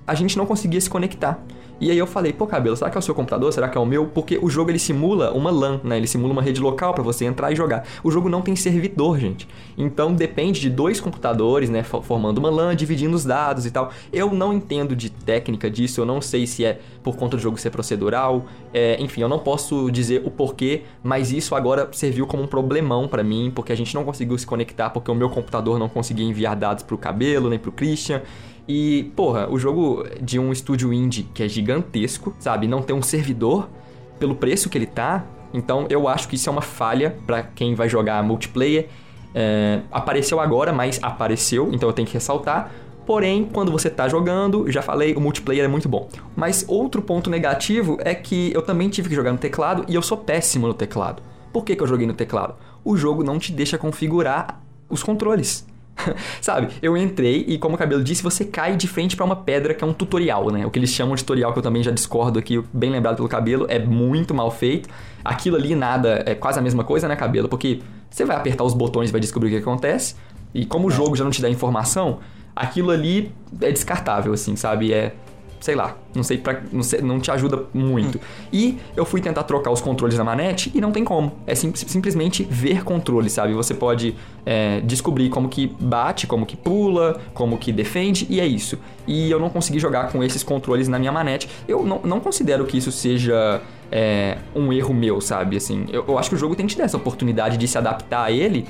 a 0.07 0.15
gente 0.15 0.37
não 0.37 0.45
conseguia 0.45 0.79
se 0.79 0.89
conectar. 0.89 1.43
E 1.79 1.91
aí 1.91 1.97
eu 1.97 2.07
falei, 2.07 2.31
pô, 2.31 2.47
Cabelo, 2.47 2.75
será 2.77 2.89
que 2.89 2.97
é 2.97 2.99
o 2.99 3.01
seu 3.01 3.13
computador? 3.13 3.51
Será 3.51 3.67
que 3.67 3.77
é 3.77 3.81
o 3.81 3.85
meu? 3.85 4.05
Porque 4.05 4.39
o 4.41 4.49
jogo 4.49 4.71
ele 4.71 4.79
simula 4.79 5.31
uma 5.31 5.51
LAN, 5.51 5.81
né? 5.83 5.97
Ele 5.97 6.07
simula 6.07 6.31
uma 6.31 6.41
rede 6.41 6.61
local 6.61 6.93
para 6.93 7.03
você 7.03 7.25
entrar 7.25 7.51
e 7.51 7.55
jogar. 7.55 7.85
O 8.01 8.09
jogo 8.09 8.29
não 8.29 8.41
tem 8.41 8.55
servidor, 8.85 9.19
gente. 9.19 9.47
Então 9.77 10.13
depende 10.13 10.59
de 10.59 10.69
dois 10.69 10.99
computadores, 10.99 11.69
né, 11.69 11.83
formando 11.83 12.37
uma 12.37 12.49
LAN, 12.49 12.75
dividindo 12.75 13.15
os 13.15 13.25
dados 13.25 13.65
e 13.65 13.71
tal. 13.71 13.91
Eu 14.11 14.33
não 14.33 14.53
entendo 14.53 14.95
de 14.95 15.09
técnica 15.09 15.69
disso, 15.69 16.01
eu 16.01 16.05
não 16.05 16.21
sei 16.21 16.47
se 16.47 16.63
é 16.63 16.79
por 17.03 17.15
conta 17.15 17.35
do 17.35 17.41
jogo 17.41 17.57
ser 17.57 17.69
procedural, 17.69 18.45
é, 18.73 19.01
enfim, 19.01 19.21
eu 19.21 19.29
não 19.29 19.39
posso 19.39 19.89
dizer 19.91 20.21
o 20.25 20.31
porquê, 20.31 20.83
mas 21.03 21.31
isso 21.31 21.55
agora 21.55 21.89
serviu 21.91 22.25
como 22.25 22.43
um 22.43 22.47
problemão 22.47 23.07
para 23.07 23.23
mim, 23.23 23.51
porque 23.53 23.71
a 23.71 23.75
gente 23.75 23.93
não 23.93 24.03
conseguiu 24.03 24.37
se 24.37 24.45
conectar 24.45 24.89
porque 24.89 25.11
o 25.11 25.15
meu 25.15 25.29
computador 25.29 25.77
não 25.77 25.89
conseguia 25.89 26.25
enviar 26.25 26.55
dados 26.55 26.83
pro 26.83 26.97
Cabelo, 26.97 27.49
nem 27.49 27.59
pro 27.59 27.71
Christian. 27.71 28.21
E, 28.67 29.11
porra, 29.15 29.47
o 29.47 29.59
jogo 29.59 30.03
de 30.19 30.39
um 30.39 30.51
estúdio 30.51 30.91
indie 30.91 31.23
que 31.33 31.43
é 31.43 31.47
gigantesco, 31.47 32.35
sabe? 32.39 32.67
Não 32.67 32.81
tem 32.81 32.95
um 32.95 33.01
servidor 33.01 33.69
pelo 34.17 34.35
preço 34.35 34.69
que 34.69 34.77
ele 34.77 34.87
tá. 34.87 35.23
Então 35.55 35.87
eu 35.89 36.07
acho 36.07 36.27
que 36.27 36.35
isso 36.35 36.49
é 36.49 36.51
uma 36.51 36.61
falha 36.61 37.17
para 37.25 37.41
quem 37.41 37.73
vai 37.73 37.87
jogar 37.87 38.21
multiplayer. 38.21 38.89
É, 39.33 39.81
apareceu 39.91 40.39
agora, 40.39 40.71
mas 40.71 40.99
apareceu, 41.01 41.69
então 41.73 41.87
eu 41.87 41.93
tenho 41.93 42.07
que 42.07 42.13
ressaltar. 42.13 42.71
Porém, 43.05 43.47
quando 43.51 43.71
você 43.71 43.89
tá 43.89 44.09
jogando, 44.09 44.69
já 44.71 44.81
falei, 44.81 45.13
o 45.13 45.21
multiplayer 45.21 45.63
é 45.63 45.67
muito 45.67 45.87
bom. 45.87 46.09
Mas 46.35 46.65
outro 46.67 47.01
ponto 47.01 47.29
negativo 47.29 47.97
é 48.01 48.15
que 48.15 48.51
eu 48.53 48.61
também 48.61 48.89
tive 48.89 49.09
que 49.09 49.15
jogar 49.15 49.31
no 49.31 49.37
teclado 49.37 49.85
e 49.87 49.95
eu 49.95 50.01
sou 50.01 50.17
péssimo 50.17 50.67
no 50.67 50.73
teclado. 50.73 51.21
Por 51.53 51.63
que, 51.63 51.75
que 51.75 51.83
eu 51.83 51.87
joguei 51.87 52.07
no 52.07 52.13
teclado? 52.13 52.55
O 52.83 52.97
jogo 52.97 53.23
não 53.23 53.39
te 53.39 53.51
deixa 53.51 53.77
configurar 53.77 54.59
os 54.89 55.03
controles. 55.03 55.65
Sabe, 56.41 56.69
eu 56.81 56.95
entrei 56.95 57.45
e, 57.47 57.57
como 57.57 57.75
o 57.75 57.77
cabelo 57.77 58.03
disse, 58.03 58.21
você 58.21 58.45
cai 58.45 58.75
de 58.75 58.87
frente 58.87 59.15
para 59.15 59.25
uma 59.25 59.35
pedra 59.35 59.73
que 59.73 59.83
é 59.83 59.87
um 59.87 59.93
tutorial, 59.93 60.51
né? 60.51 60.65
O 60.65 60.71
que 60.71 60.79
eles 60.79 60.89
chamam 60.89 61.15
de 61.15 61.23
tutorial, 61.23 61.53
que 61.53 61.59
eu 61.59 61.63
também 61.63 61.81
já 61.81 61.91
discordo 61.91 62.37
aqui, 62.37 62.61
bem 62.73 62.89
lembrado 62.89 63.17
pelo 63.17 63.29
cabelo, 63.29 63.65
é 63.69 63.79
muito 63.79 64.33
mal 64.33 64.51
feito. 64.51 64.89
Aquilo 65.23 65.55
ali, 65.55 65.75
nada, 65.75 66.23
é 66.25 66.35
quase 66.35 66.59
a 66.59 66.61
mesma 66.61 66.83
coisa, 66.83 67.07
né, 67.07 67.15
cabelo? 67.15 67.47
Porque 67.47 67.81
você 68.09 68.25
vai 68.25 68.35
apertar 68.35 68.63
os 68.63 68.73
botões 68.73 69.09
e 69.09 69.11
vai 69.11 69.21
descobrir 69.21 69.49
o 69.49 69.51
que 69.51 69.57
acontece. 69.57 70.15
E 70.53 70.65
como 70.65 70.87
o 70.87 70.91
jogo 70.91 71.15
já 71.15 71.23
não 71.23 71.31
te 71.31 71.41
dá 71.41 71.49
informação, 71.49 72.19
aquilo 72.55 72.91
ali 72.91 73.31
é 73.61 73.71
descartável, 73.71 74.33
assim, 74.33 74.55
sabe? 74.55 74.93
É 74.93 75.13
sei 75.59 75.75
lá, 75.75 75.97
não 76.13 76.23
sei 76.23 76.41
não, 76.71 77.07
não 77.07 77.19
te 77.19 77.31
ajuda 77.31 77.63
muito. 77.73 78.19
E 78.51 78.77
eu 78.95 79.05
fui 79.05 79.21
tentar 79.21 79.43
trocar 79.43 79.71
os 79.71 79.81
controles 79.81 80.17
na 80.17 80.23
manete 80.23 80.71
e 80.73 80.81
não 80.81 80.91
tem 80.91 81.03
como. 81.03 81.33
É 81.47 81.55
sim, 81.55 81.71
simplesmente 81.75 82.43
ver 82.43 82.83
controle, 82.83 83.29
sabe? 83.29 83.53
Você 83.53 83.73
pode 83.73 84.15
é, 84.45 84.81
descobrir 84.81 85.29
como 85.29 85.49
que 85.49 85.67
bate, 85.79 86.27
como 86.27 86.45
que 86.45 86.55
pula, 86.55 87.19
como 87.33 87.57
que 87.57 87.71
defende 87.71 88.27
e 88.29 88.39
é 88.39 88.45
isso. 88.45 88.77
E 89.07 89.29
eu 89.29 89.39
não 89.39 89.49
consegui 89.49 89.79
jogar 89.79 90.11
com 90.11 90.23
esses 90.23 90.43
controles 90.43 90.87
na 90.87 90.99
minha 90.99 91.11
manete. 91.11 91.49
Eu 91.67 91.85
não, 91.85 92.01
não 92.03 92.19
considero 92.19 92.65
que 92.65 92.77
isso 92.77 92.91
seja 92.91 93.61
é, 93.91 94.37
um 94.55 94.71
erro 94.73 94.93
meu, 94.93 95.21
sabe? 95.21 95.57
Assim, 95.57 95.85
eu, 95.91 96.05
eu 96.07 96.17
acho 96.17 96.29
que 96.29 96.35
o 96.35 96.39
jogo 96.39 96.55
tem 96.55 96.65
que 96.65 96.73
te 96.73 96.77
dar 96.77 96.85
essa 96.85 96.97
oportunidade 96.97 97.57
de 97.57 97.67
se 97.67 97.77
adaptar 97.77 98.25
a 98.25 98.31
ele 98.31 98.65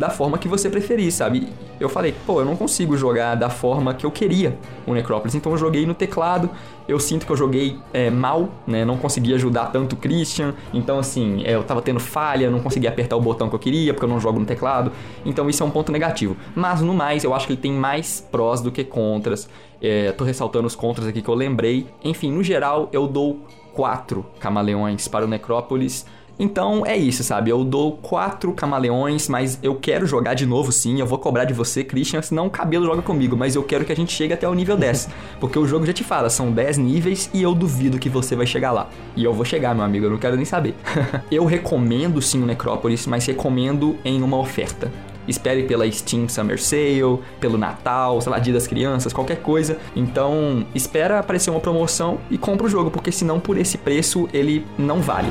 da 0.00 0.08
forma 0.08 0.38
que 0.38 0.48
você 0.48 0.70
preferir, 0.70 1.12
sabe? 1.12 1.46
Eu 1.78 1.86
falei, 1.86 2.14
pô, 2.26 2.40
eu 2.40 2.44
não 2.46 2.56
consigo 2.56 2.96
jogar 2.96 3.34
da 3.34 3.50
forma 3.50 3.92
que 3.92 4.06
eu 4.06 4.10
queria 4.10 4.58
o 4.86 4.94
Necrópolis, 4.94 5.34
então 5.34 5.52
eu 5.52 5.58
joguei 5.58 5.84
no 5.84 5.92
teclado. 5.92 6.48
Eu 6.88 6.98
sinto 6.98 7.26
que 7.26 7.30
eu 7.30 7.36
joguei 7.36 7.78
é, 7.92 8.08
mal, 8.08 8.48
né? 8.66 8.82
Não 8.82 8.96
consegui 8.96 9.34
ajudar 9.34 9.66
tanto 9.66 9.92
o 9.92 9.96
Christian, 9.96 10.54
então 10.72 10.98
assim, 10.98 11.42
é, 11.44 11.54
eu 11.54 11.62
tava 11.62 11.82
tendo 11.82 12.00
falha, 12.00 12.50
não 12.50 12.60
conseguia 12.60 12.88
apertar 12.88 13.14
o 13.14 13.20
botão 13.20 13.50
que 13.50 13.54
eu 13.54 13.58
queria, 13.58 13.92
porque 13.92 14.06
eu 14.06 14.08
não 14.08 14.18
jogo 14.18 14.40
no 14.40 14.46
teclado. 14.46 14.90
Então 15.22 15.50
isso 15.50 15.62
é 15.62 15.66
um 15.66 15.70
ponto 15.70 15.92
negativo. 15.92 16.34
Mas 16.54 16.80
no 16.80 16.94
mais, 16.94 17.22
eu 17.22 17.34
acho 17.34 17.46
que 17.46 17.52
ele 17.52 17.60
tem 17.60 17.72
mais 17.72 18.26
prós 18.32 18.62
do 18.62 18.72
que 18.72 18.82
contras. 18.82 19.50
É, 19.82 20.12
tô 20.12 20.24
ressaltando 20.24 20.66
os 20.66 20.74
contras 20.74 21.06
aqui 21.06 21.20
que 21.20 21.28
eu 21.28 21.34
lembrei. 21.34 21.86
Enfim, 22.02 22.32
no 22.32 22.42
geral, 22.42 22.88
eu 22.90 23.06
dou 23.06 23.40
quatro 23.74 24.24
camaleões 24.40 25.06
para 25.08 25.26
o 25.26 25.28
Necrópolis. 25.28 26.06
Então 26.40 26.86
é 26.86 26.96
isso, 26.96 27.22
sabe? 27.22 27.50
Eu 27.50 27.62
dou 27.62 27.92
quatro 27.98 28.50
camaleões, 28.54 29.28
mas 29.28 29.58
eu 29.62 29.74
quero 29.74 30.06
jogar 30.06 30.32
de 30.32 30.46
novo 30.46 30.72
sim. 30.72 30.98
Eu 30.98 31.06
vou 31.06 31.18
cobrar 31.18 31.44
de 31.44 31.52
você, 31.52 31.84
Christian, 31.84 32.22
senão 32.22 32.46
o 32.46 32.50
cabelo 32.50 32.86
joga 32.86 33.02
comigo. 33.02 33.36
Mas 33.36 33.54
eu 33.54 33.62
quero 33.62 33.84
que 33.84 33.92
a 33.92 33.96
gente 33.96 34.10
chegue 34.10 34.32
até 34.32 34.48
o 34.48 34.54
nível 34.54 34.74
10. 34.74 35.10
Porque 35.38 35.58
o 35.58 35.66
jogo 35.66 35.84
já 35.84 35.92
te 35.92 36.02
fala, 36.02 36.30
são 36.30 36.50
10 36.50 36.78
níveis 36.78 37.28
e 37.34 37.42
eu 37.42 37.54
duvido 37.54 37.98
que 37.98 38.08
você 38.08 38.34
vai 38.34 38.46
chegar 38.46 38.72
lá. 38.72 38.88
E 39.14 39.22
eu 39.22 39.34
vou 39.34 39.44
chegar, 39.44 39.74
meu 39.74 39.84
amigo, 39.84 40.06
eu 40.06 40.10
não 40.10 40.16
quero 40.16 40.34
nem 40.34 40.46
saber. 40.46 40.74
eu 41.30 41.44
recomendo 41.44 42.22
sim 42.22 42.42
o 42.42 42.46
Necrópolis, 42.46 43.06
mas 43.06 43.26
recomendo 43.26 43.98
em 44.02 44.22
uma 44.22 44.38
oferta. 44.38 44.90
Espere 45.28 45.64
pela 45.64 45.90
Steam 45.92 46.26
Summer 46.26 46.60
Sale, 46.60 47.20
pelo 47.38 47.58
Natal, 47.58 48.18
sei 48.22 48.32
lá, 48.32 48.38
Dia 48.38 48.54
das 48.54 48.66
Crianças, 48.66 49.12
qualquer 49.12 49.42
coisa. 49.42 49.76
Então, 49.94 50.66
espera 50.74 51.18
aparecer 51.18 51.50
uma 51.50 51.60
promoção 51.60 52.18
e 52.30 52.38
compra 52.38 52.66
o 52.66 52.70
jogo, 52.70 52.90
porque 52.90 53.12
senão 53.12 53.38
por 53.38 53.58
esse 53.58 53.76
preço 53.76 54.26
ele 54.32 54.66
não 54.78 55.02
vale. 55.02 55.28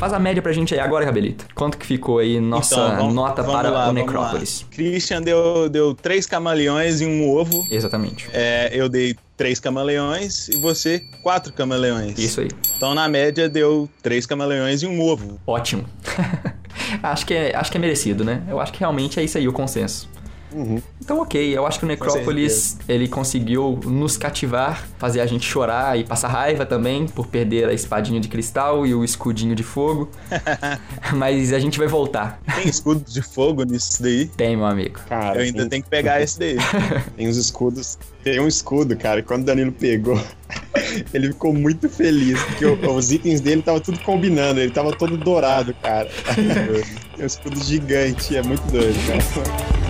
Faz 0.00 0.14
a 0.14 0.18
média 0.18 0.40
pra 0.42 0.50
gente 0.50 0.72
aí 0.72 0.80
agora, 0.80 1.04
Cabelito. 1.04 1.44
Quanto 1.54 1.76
que 1.76 1.84
ficou 1.84 2.20
aí 2.20 2.40
nossa 2.40 2.74
Então, 2.74 2.96
vamos- 2.96 3.14
nota 3.14 3.42
vamos 3.42 3.54
para 3.60 3.70
lá, 3.70 3.90
o 3.90 3.92
Necrópolis? 3.92 4.64
Christian 4.70 5.20
deu, 5.20 5.68
deu 5.68 5.94
três 5.94 6.24
camaleões 6.24 7.02
e 7.02 7.06
um 7.06 7.28
ovo. 7.30 7.66
Exatamente. 7.70 8.26
É, 8.32 8.70
eu 8.72 8.88
dei 8.88 9.14
três 9.36 9.60
camaleões 9.60 10.48
e 10.48 10.56
você 10.56 11.02
quatro 11.22 11.52
camaleões. 11.52 12.18
Isso 12.18 12.40
aí. 12.40 12.48
Então, 12.78 12.94
na 12.94 13.06
média, 13.10 13.46
deu 13.46 13.90
três 14.02 14.24
camaleões 14.24 14.82
e 14.82 14.86
um 14.86 15.02
ovo. 15.02 15.38
Ótimo. 15.46 15.84
acho, 17.02 17.26
que 17.26 17.34
é, 17.34 17.54
acho 17.54 17.70
que 17.70 17.76
é 17.76 17.80
merecido, 17.80 18.24
né? 18.24 18.42
Eu 18.48 18.58
acho 18.58 18.72
que 18.72 18.80
realmente 18.80 19.20
é 19.20 19.22
isso 19.22 19.36
aí 19.36 19.46
o 19.46 19.52
consenso. 19.52 20.08
Uhum. 20.52 20.80
Então, 21.00 21.20
ok, 21.20 21.56
eu 21.56 21.66
acho 21.66 21.78
que 21.78 21.84
o 21.84 21.88
Necrópolis 21.88 22.78
ele 22.88 23.08
conseguiu 23.08 23.78
nos 23.84 24.16
cativar, 24.16 24.86
fazer 24.98 25.20
a 25.20 25.26
gente 25.26 25.46
chorar 25.46 25.98
e 25.98 26.04
passar 26.04 26.28
raiva 26.28 26.66
também 26.66 27.06
por 27.06 27.26
perder 27.26 27.68
a 27.68 27.72
espadinha 27.72 28.20
de 28.20 28.28
cristal 28.28 28.86
e 28.86 28.94
o 28.94 29.04
escudinho 29.04 29.54
de 29.54 29.62
fogo. 29.62 30.10
Mas 31.14 31.52
a 31.52 31.58
gente 31.58 31.78
vai 31.78 31.88
voltar. 31.88 32.40
Tem 32.56 32.68
escudo 32.68 33.04
de 33.04 33.22
fogo 33.22 33.64
nisso 33.64 34.02
daí? 34.02 34.26
Tem, 34.26 34.56
meu 34.56 34.66
amigo. 34.66 35.00
Cara, 35.08 35.38
Eu 35.38 35.42
ainda 35.42 35.60
tem, 35.60 35.68
tenho 35.68 35.82
que 35.82 35.90
pegar 35.90 36.20
esse 36.20 36.38
daí. 36.38 36.56
tem 37.16 37.28
os 37.28 37.36
escudos. 37.36 37.98
Tem 38.22 38.38
um 38.38 38.46
escudo, 38.46 38.96
cara, 38.96 39.20
e 39.20 39.22
quando 39.22 39.42
o 39.42 39.46
Danilo 39.46 39.72
pegou, 39.72 40.20
ele 41.14 41.28
ficou 41.28 41.54
muito 41.54 41.88
feliz, 41.88 42.40
porque 42.42 42.66
os 42.66 43.12
itens 43.12 43.40
dele 43.40 43.62
tava 43.62 43.80
tudo 43.80 43.98
combinando, 44.00 44.60
ele 44.60 44.70
tava 44.70 44.94
todo 44.94 45.16
dourado, 45.16 45.74
cara. 45.82 46.08
Tem 47.16 47.24
um 47.24 47.26
escudo 47.26 47.58
gigante, 47.64 48.36
é 48.36 48.42
muito 48.42 48.62
doido, 48.70 48.98
cara. 49.06 49.89